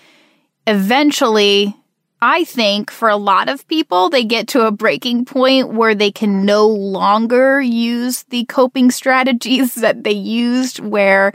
eventually, 0.66 1.75
I 2.23 2.45
think 2.45 2.91
for 2.91 3.09
a 3.09 3.16
lot 3.16 3.49
of 3.49 3.66
people, 3.66 4.11
they 4.11 4.25
get 4.25 4.49
to 4.49 4.66
a 4.66 4.71
breaking 4.71 5.25
point 5.25 5.73
where 5.73 5.95
they 5.95 6.11
can 6.11 6.45
no 6.45 6.66
longer 6.68 7.61
use 7.61 8.25
the 8.25 8.45
coping 8.45 8.91
strategies 9.01 9.75
that 9.77 10.05
they 10.05 10.12
used 10.12 10.81
where 10.81 11.33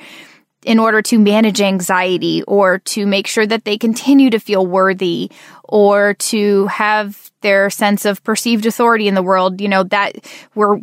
in 0.63 0.79
order 0.79 1.01
to 1.03 1.19
manage 1.19 1.61
anxiety 1.61 2.41
or 2.43 2.79
to 2.79 3.05
make 3.05 3.27
sure 3.27 3.45
that 3.45 3.65
they 3.65 3.77
continue 3.77 4.31
to 4.31 4.39
feel 4.39 4.65
worthy 4.65 5.31
or 5.63 6.15
to 6.15 6.65
have 6.67 7.31
their 7.41 7.69
sense 7.69 8.05
of 8.05 8.23
perceived 8.23 8.65
authority 8.65 9.07
in 9.07 9.13
the 9.13 9.21
world. 9.21 9.61
You 9.61 9.69
know, 9.69 9.83
that 9.83 10.25
where 10.53 10.79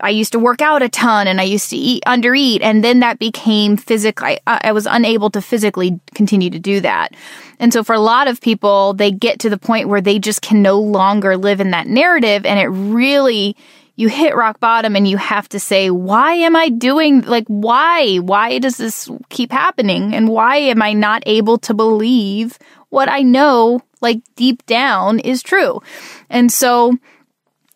I 0.00 0.08
used 0.08 0.32
to 0.32 0.38
work 0.38 0.62
out 0.62 0.82
a 0.82 0.88
ton 0.88 1.26
and 1.26 1.38
I 1.38 1.44
used 1.44 1.68
to 1.70 1.76
eat, 1.76 2.02
undereat, 2.06 2.60
and 2.62 2.82
then 2.82 3.00
that 3.00 3.18
became 3.18 3.76
physical. 3.76 4.26
I, 4.26 4.38
I 4.46 4.72
was 4.72 4.86
unable 4.86 5.28
to 5.30 5.42
physically 5.42 6.00
continue 6.14 6.48
to 6.48 6.58
do 6.58 6.80
that. 6.80 7.14
And 7.58 7.72
so 7.72 7.82
for 7.82 7.94
a 7.94 8.00
lot 8.00 8.28
of 8.28 8.40
people, 8.40 8.94
they 8.94 9.10
get 9.10 9.40
to 9.40 9.50
the 9.50 9.58
point 9.58 9.88
where 9.88 10.00
they 10.00 10.18
just 10.18 10.42
can 10.42 10.62
no 10.62 10.80
longer 10.80 11.36
live 11.36 11.60
in 11.60 11.70
that 11.70 11.86
narrative 11.86 12.44
and 12.44 12.58
it 12.60 12.66
really 12.66 13.56
you 13.96 14.08
hit 14.08 14.36
rock 14.36 14.60
bottom 14.60 14.94
and 14.94 15.08
you 15.08 15.16
have 15.16 15.48
to 15.48 15.58
say, 15.58 15.90
why 15.90 16.34
am 16.34 16.54
I 16.54 16.68
doing, 16.68 17.22
like, 17.22 17.46
why? 17.48 18.16
Why 18.16 18.58
does 18.58 18.76
this 18.76 19.08
keep 19.30 19.50
happening? 19.50 20.14
And 20.14 20.28
why 20.28 20.58
am 20.58 20.82
I 20.82 20.92
not 20.92 21.22
able 21.24 21.56
to 21.58 21.72
believe 21.72 22.58
what 22.90 23.08
I 23.10 23.22
know, 23.22 23.80
like, 24.02 24.20
deep 24.36 24.64
down 24.66 25.18
is 25.18 25.42
true? 25.42 25.80
And 26.28 26.52
so, 26.52 26.98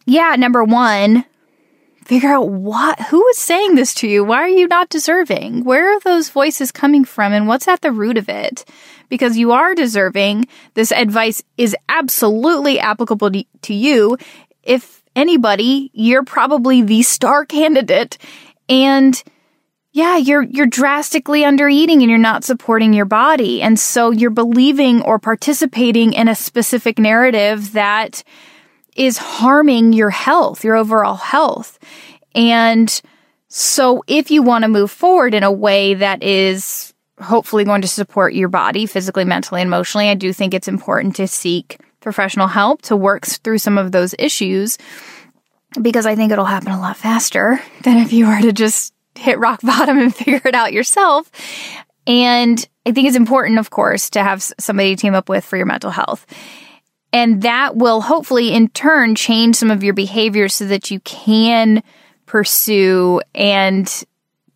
yeah, 0.04 0.36
number 0.36 0.62
one, 0.62 1.24
figure 2.04 2.34
out 2.34 2.50
what, 2.50 3.00
who 3.00 3.26
is 3.28 3.38
saying 3.38 3.76
this 3.76 3.94
to 3.94 4.06
you? 4.06 4.22
Why 4.22 4.42
are 4.42 4.48
you 4.48 4.68
not 4.68 4.90
deserving? 4.90 5.64
Where 5.64 5.96
are 5.96 6.00
those 6.00 6.28
voices 6.28 6.70
coming 6.70 7.04
from? 7.06 7.32
And 7.32 7.48
what's 7.48 7.66
at 7.66 7.80
the 7.80 7.92
root 7.92 8.18
of 8.18 8.28
it? 8.28 8.66
Because 9.10 9.36
you 9.36 9.52
are 9.52 9.74
deserving. 9.74 10.46
This 10.72 10.90
advice 10.90 11.42
is 11.58 11.76
absolutely 11.90 12.78
applicable 12.78 13.30
to 13.30 13.74
you. 13.74 14.16
If 14.62 15.02
anybody, 15.14 15.90
you're 15.92 16.24
probably 16.24 16.80
the 16.80 17.02
star 17.02 17.44
candidate. 17.44 18.16
And 18.68 19.22
yeah, 19.92 20.16
you're 20.16 20.42
you're 20.42 20.66
drastically 20.66 21.44
under 21.44 21.68
eating 21.68 22.00
and 22.00 22.08
you're 22.08 22.18
not 22.18 22.44
supporting 22.44 22.92
your 22.92 23.04
body. 23.04 23.60
And 23.60 23.78
so 23.78 24.10
you're 24.10 24.30
believing 24.30 25.02
or 25.02 25.18
participating 25.18 26.12
in 26.12 26.28
a 26.28 26.34
specific 26.34 26.98
narrative 26.98 27.72
that 27.72 28.22
is 28.96 29.18
harming 29.18 29.92
your 29.92 30.10
health, 30.10 30.62
your 30.62 30.76
overall 30.76 31.16
health. 31.16 31.78
And 32.34 33.00
so 33.48 34.04
if 34.06 34.30
you 34.30 34.42
want 34.42 34.62
to 34.62 34.68
move 34.68 34.92
forward 34.92 35.34
in 35.34 35.42
a 35.42 35.50
way 35.50 35.94
that 35.94 36.22
is 36.22 36.89
hopefully 37.20 37.64
going 37.64 37.82
to 37.82 37.88
support 37.88 38.34
your 38.34 38.48
body 38.48 38.86
physically, 38.86 39.24
mentally, 39.24 39.60
and 39.60 39.68
emotionally, 39.68 40.08
I 40.08 40.14
do 40.14 40.32
think 40.32 40.54
it's 40.54 40.68
important 40.68 41.16
to 41.16 41.26
seek 41.26 41.78
professional 42.00 42.46
help 42.46 42.82
to 42.82 42.96
work 42.96 43.26
through 43.26 43.58
some 43.58 43.78
of 43.78 43.92
those 43.92 44.14
issues 44.18 44.78
because 45.80 46.06
I 46.06 46.16
think 46.16 46.32
it'll 46.32 46.44
happen 46.44 46.72
a 46.72 46.80
lot 46.80 46.96
faster 46.96 47.60
than 47.82 47.98
if 47.98 48.12
you 48.12 48.26
were 48.26 48.40
to 48.40 48.52
just 48.52 48.94
hit 49.16 49.38
rock 49.38 49.60
bottom 49.62 49.98
and 49.98 50.14
figure 50.14 50.40
it 50.44 50.54
out 50.54 50.72
yourself. 50.72 51.30
And 52.06 52.66
I 52.86 52.92
think 52.92 53.06
it's 53.06 53.16
important, 53.16 53.58
of 53.58 53.70
course, 53.70 54.10
to 54.10 54.22
have 54.22 54.42
somebody 54.42 54.96
to 54.96 55.00
team 55.00 55.14
up 55.14 55.28
with 55.28 55.44
for 55.44 55.56
your 55.56 55.66
mental 55.66 55.90
health. 55.90 56.26
And 57.12 57.42
that 57.42 57.76
will 57.76 58.00
hopefully 58.00 58.52
in 58.52 58.68
turn 58.68 59.14
change 59.14 59.56
some 59.56 59.70
of 59.70 59.82
your 59.82 59.94
behaviors 59.94 60.54
so 60.54 60.66
that 60.66 60.90
you 60.90 61.00
can 61.00 61.82
pursue 62.26 63.20
and 63.34 64.04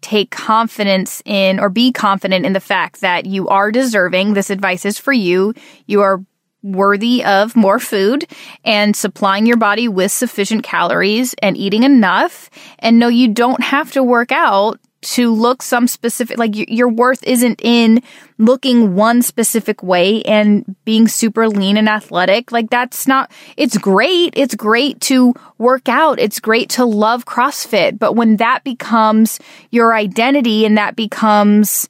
take 0.04 0.30
confidence 0.30 1.22
in 1.24 1.58
or 1.58 1.70
be 1.70 1.90
confident 1.90 2.44
in 2.44 2.52
the 2.52 2.60
fact 2.60 3.00
that 3.00 3.24
you 3.24 3.48
are 3.48 3.72
deserving. 3.72 4.34
This 4.34 4.50
advice 4.50 4.84
is 4.84 4.98
for 4.98 5.14
you. 5.14 5.54
You 5.86 6.02
are 6.02 6.22
worthy 6.62 7.24
of 7.24 7.56
more 7.56 7.78
food 7.78 8.26
and 8.64 8.94
supplying 8.94 9.46
your 9.46 9.56
body 9.56 9.88
with 9.88 10.12
sufficient 10.12 10.62
calories 10.62 11.34
and 11.42 11.56
eating 11.56 11.84
enough. 11.84 12.50
And 12.78 12.98
no, 12.98 13.08
you 13.08 13.28
don't 13.28 13.62
have 13.62 13.92
to 13.92 14.02
work 14.02 14.30
out 14.30 14.78
to 15.04 15.32
look 15.32 15.62
some 15.62 15.86
specific, 15.86 16.38
like 16.38 16.52
your 16.54 16.88
worth 16.88 17.22
isn't 17.24 17.60
in 17.62 18.02
looking 18.38 18.94
one 18.94 19.22
specific 19.22 19.82
way 19.82 20.22
and 20.22 20.76
being 20.84 21.08
super 21.08 21.48
lean 21.48 21.76
and 21.76 21.88
athletic. 21.88 22.52
Like 22.52 22.70
that's 22.70 23.06
not, 23.06 23.30
it's 23.56 23.78
great. 23.78 24.34
It's 24.36 24.54
great 24.54 25.00
to 25.02 25.34
work 25.58 25.88
out. 25.88 26.18
It's 26.18 26.40
great 26.40 26.70
to 26.70 26.84
love 26.84 27.24
CrossFit. 27.24 27.98
But 27.98 28.14
when 28.14 28.36
that 28.36 28.64
becomes 28.64 29.38
your 29.70 29.94
identity 29.94 30.64
and 30.64 30.76
that 30.76 30.96
becomes, 30.96 31.88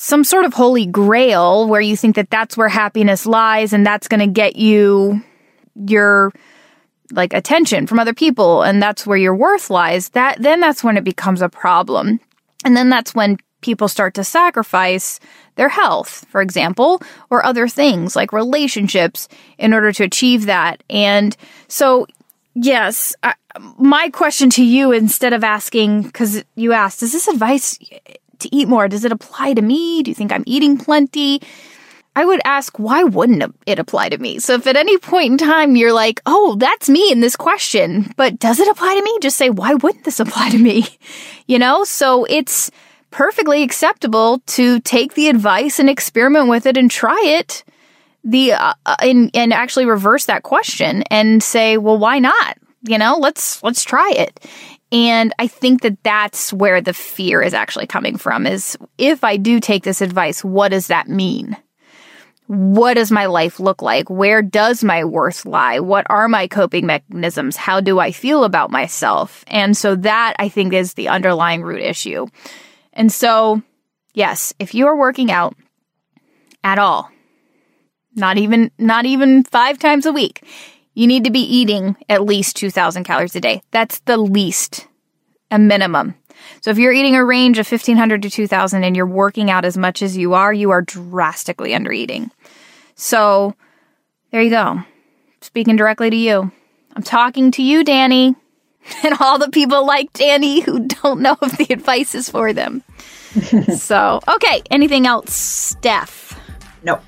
some 0.00 0.22
sort 0.22 0.44
of 0.44 0.54
holy 0.54 0.86
grail 0.86 1.66
where 1.66 1.80
you 1.80 1.96
think 1.96 2.14
that 2.14 2.30
that's 2.30 2.56
where 2.56 2.68
happiness 2.68 3.26
lies 3.26 3.72
and 3.72 3.84
that's 3.84 4.06
going 4.06 4.20
to 4.20 4.28
get 4.28 4.54
you 4.54 5.20
your 5.74 6.32
like 7.12 7.32
attention 7.32 7.86
from 7.86 7.98
other 7.98 8.14
people 8.14 8.62
and 8.62 8.82
that's 8.82 9.06
where 9.06 9.16
your 9.16 9.34
worth 9.34 9.70
lies 9.70 10.10
that 10.10 10.40
then 10.40 10.60
that's 10.60 10.84
when 10.84 10.96
it 10.96 11.04
becomes 11.04 11.42
a 11.42 11.48
problem 11.48 12.20
and 12.64 12.76
then 12.76 12.88
that's 12.90 13.14
when 13.14 13.36
people 13.60 13.88
start 13.88 14.14
to 14.14 14.22
sacrifice 14.22 15.18
their 15.56 15.68
health 15.68 16.26
for 16.28 16.40
example 16.40 17.00
or 17.30 17.44
other 17.44 17.66
things 17.66 18.14
like 18.14 18.32
relationships 18.32 19.28
in 19.58 19.72
order 19.72 19.92
to 19.92 20.04
achieve 20.04 20.46
that 20.46 20.82
and 20.90 21.36
so 21.66 22.06
yes 22.54 23.14
I, 23.22 23.34
my 23.78 24.10
question 24.10 24.50
to 24.50 24.64
you 24.64 24.92
instead 24.92 25.32
of 25.32 25.42
asking 25.42 26.02
because 26.02 26.44
you 26.54 26.72
asked 26.72 27.02
is 27.02 27.12
this 27.12 27.28
advice 27.28 27.78
to 28.40 28.54
eat 28.54 28.68
more. 28.68 28.88
Does 28.88 29.04
it 29.04 29.12
apply 29.12 29.54
to 29.54 29.62
me? 29.62 30.02
Do 30.02 30.10
you 30.10 30.14
think 30.14 30.32
I'm 30.32 30.44
eating 30.46 30.78
plenty? 30.78 31.40
I 32.18 32.24
would 32.24 32.40
ask, 32.44 32.80
why 32.80 33.04
wouldn't 33.04 33.54
it 33.64 33.78
apply 33.78 34.08
to 34.08 34.18
me? 34.18 34.40
So 34.40 34.54
if 34.54 34.66
at 34.66 34.74
any 34.74 34.98
point 34.98 35.30
in 35.30 35.38
time 35.38 35.76
you're 35.76 35.92
like, 35.92 36.20
oh, 36.26 36.56
that's 36.58 36.88
me 36.88 37.12
in 37.12 37.20
this 37.20 37.36
question, 37.36 38.12
but 38.16 38.40
does 38.40 38.58
it 38.58 38.66
apply 38.66 38.96
to 38.96 39.02
me? 39.04 39.18
Just 39.22 39.36
say, 39.36 39.50
why 39.50 39.74
wouldn't 39.74 40.04
this 40.04 40.18
apply 40.24 40.50
to 40.50 40.58
me? 40.58 40.84
You 41.46 41.60
know, 41.60 41.84
so 41.84 42.24
it's 42.24 42.72
perfectly 43.12 43.62
acceptable 43.62 44.40
to 44.46 44.80
take 44.80 45.14
the 45.14 45.28
advice 45.28 45.78
and 45.78 45.88
experiment 45.88 46.48
with 46.48 46.66
it 46.66 46.76
and 46.76 46.90
try 46.90 47.22
it. 47.24 47.62
The 48.24 48.54
uh, 48.54 48.74
uh 48.84 48.96
and 49.00 49.30
and 49.32 49.52
actually 49.52 49.86
reverse 49.86 50.26
that 50.26 50.42
question 50.42 51.04
and 51.12 51.40
say, 51.40 51.78
well, 51.78 51.98
why 51.98 52.18
not? 52.18 52.58
You 52.82 52.98
know, 52.98 53.16
let's 53.16 53.62
let's 53.62 53.84
try 53.84 54.10
it. 54.10 54.44
And 54.90 55.32
I 55.38 55.46
think 55.46 55.82
that 55.82 56.02
that's 56.02 56.52
where 56.52 56.80
the 56.80 56.94
fear 56.94 57.42
is 57.42 57.54
actually 57.54 57.86
coming 57.86 58.18
from 58.18 58.44
is 58.44 58.76
if 58.98 59.22
I 59.22 59.36
do 59.36 59.60
take 59.60 59.84
this 59.84 60.00
advice, 60.00 60.42
what 60.42 60.70
does 60.70 60.88
that 60.88 61.06
mean? 61.06 61.56
What 62.48 62.94
does 62.94 63.12
my 63.12 63.26
life 63.26 63.60
look 63.60 63.82
like? 63.82 64.08
Where 64.08 64.40
does 64.40 64.82
my 64.82 65.04
worth 65.04 65.44
lie? 65.44 65.80
What 65.80 66.06
are 66.08 66.28
my 66.28 66.48
coping 66.48 66.86
mechanisms? 66.86 67.56
How 67.56 67.80
do 67.80 67.98
I 67.98 68.10
feel 68.10 68.42
about 68.42 68.70
myself? 68.70 69.44
And 69.48 69.76
so 69.76 69.94
that 69.96 70.34
I 70.38 70.48
think 70.48 70.72
is 70.72 70.94
the 70.94 71.08
underlying 71.08 71.62
root 71.62 71.82
issue. 71.82 72.26
And 72.94 73.12
so, 73.12 73.62
yes, 74.14 74.54
if 74.58 74.74
you 74.74 74.86
are 74.86 74.96
working 74.96 75.30
out 75.30 75.56
at 76.64 76.78
all, 76.78 77.10
not 78.16 78.38
even 78.38 78.70
not 78.78 79.04
even 79.04 79.44
5 79.44 79.78
times 79.78 80.06
a 80.06 80.12
week, 80.12 80.42
you 80.94 81.06
need 81.06 81.24
to 81.24 81.30
be 81.30 81.40
eating 81.40 81.96
at 82.08 82.24
least 82.24 82.56
2,000 82.56 83.04
calories 83.04 83.36
a 83.36 83.40
day. 83.40 83.60
That's 83.72 83.98
the 84.00 84.16
least, 84.16 84.88
a 85.50 85.58
minimum. 85.58 86.14
So 86.60 86.70
if 86.70 86.78
you're 86.78 86.92
eating 86.92 87.14
a 87.14 87.24
range 87.24 87.58
of 87.58 87.70
1,500 87.70 88.22
to 88.22 88.30
2,000 88.30 88.84
and 88.84 88.96
you're 88.96 89.06
working 89.06 89.50
out 89.50 89.64
as 89.64 89.76
much 89.76 90.02
as 90.02 90.16
you 90.16 90.34
are, 90.34 90.52
you 90.52 90.70
are 90.70 90.82
drastically 90.82 91.74
under 91.74 91.92
eating. 91.92 92.30
So 92.94 93.54
there 94.30 94.42
you 94.42 94.50
go. 94.50 94.82
Speaking 95.40 95.76
directly 95.76 96.10
to 96.10 96.16
you. 96.16 96.50
I'm 96.96 97.02
talking 97.02 97.50
to 97.52 97.62
you, 97.62 97.84
Danny, 97.84 98.34
and 99.04 99.14
all 99.20 99.38
the 99.38 99.50
people 99.50 99.86
like 99.86 100.12
Danny 100.12 100.60
who 100.60 100.80
don't 100.80 101.20
know 101.20 101.36
if 101.42 101.56
the 101.56 101.72
advice 101.72 102.14
is 102.14 102.28
for 102.28 102.52
them. 102.52 102.82
so, 103.76 104.20
okay. 104.26 104.62
Anything 104.70 105.06
else, 105.06 105.34
Steph? 105.34 106.38
No. 106.82 107.00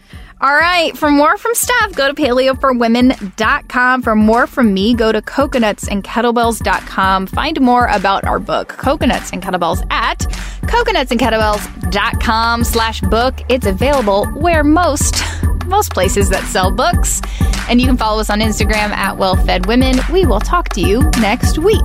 All 0.43 0.55
right. 0.55 0.97
For 0.97 1.11
more 1.11 1.37
from 1.37 1.55
Steph, 1.55 1.95
go 1.95 2.09
to 2.09 2.15
paleoforwomen.com. 2.15 4.03
For 4.03 4.17
more 4.17 4.47
from 4.47 4.73
me, 4.73 4.95
go 4.95 5.13
to 5.13 5.21
coconutsandkettlebells.com. 5.21 7.27
Find 7.27 7.61
more 7.61 7.85
about 7.87 8.25
our 8.25 8.39
book, 8.39 8.69
Coconuts 8.69 9.33
and 9.33 9.43
Kettlebells, 9.43 9.87
at 9.91 10.21
coconutsandkettlebells.com 10.63 12.65
slash 12.65 13.03
book. 13.03 13.39
It's 13.51 13.67
available 13.67 14.25
where 14.29 14.65
most, 14.65 15.23
most 15.67 15.93
places 15.93 16.31
that 16.31 16.45
sell 16.45 16.71
books. 16.71 17.21
And 17.69 17.79
you 17.79 17.87
can 17.87 17.99
follow 17.99 18.21
us 18.21 18.31
on 18.31 18.41
Instagram 18.41 18.93
at 18.93 19.19
Well 19.19 19.37
Fed 19.37 19.67
Women. 19.67 19.97
We 20.11 20.25
will 20.25 20.41
talk 20.41 20.71
to 20.71 20.81
you 20.81 21.03
next 21.21 21.59
week. 21.59 21.85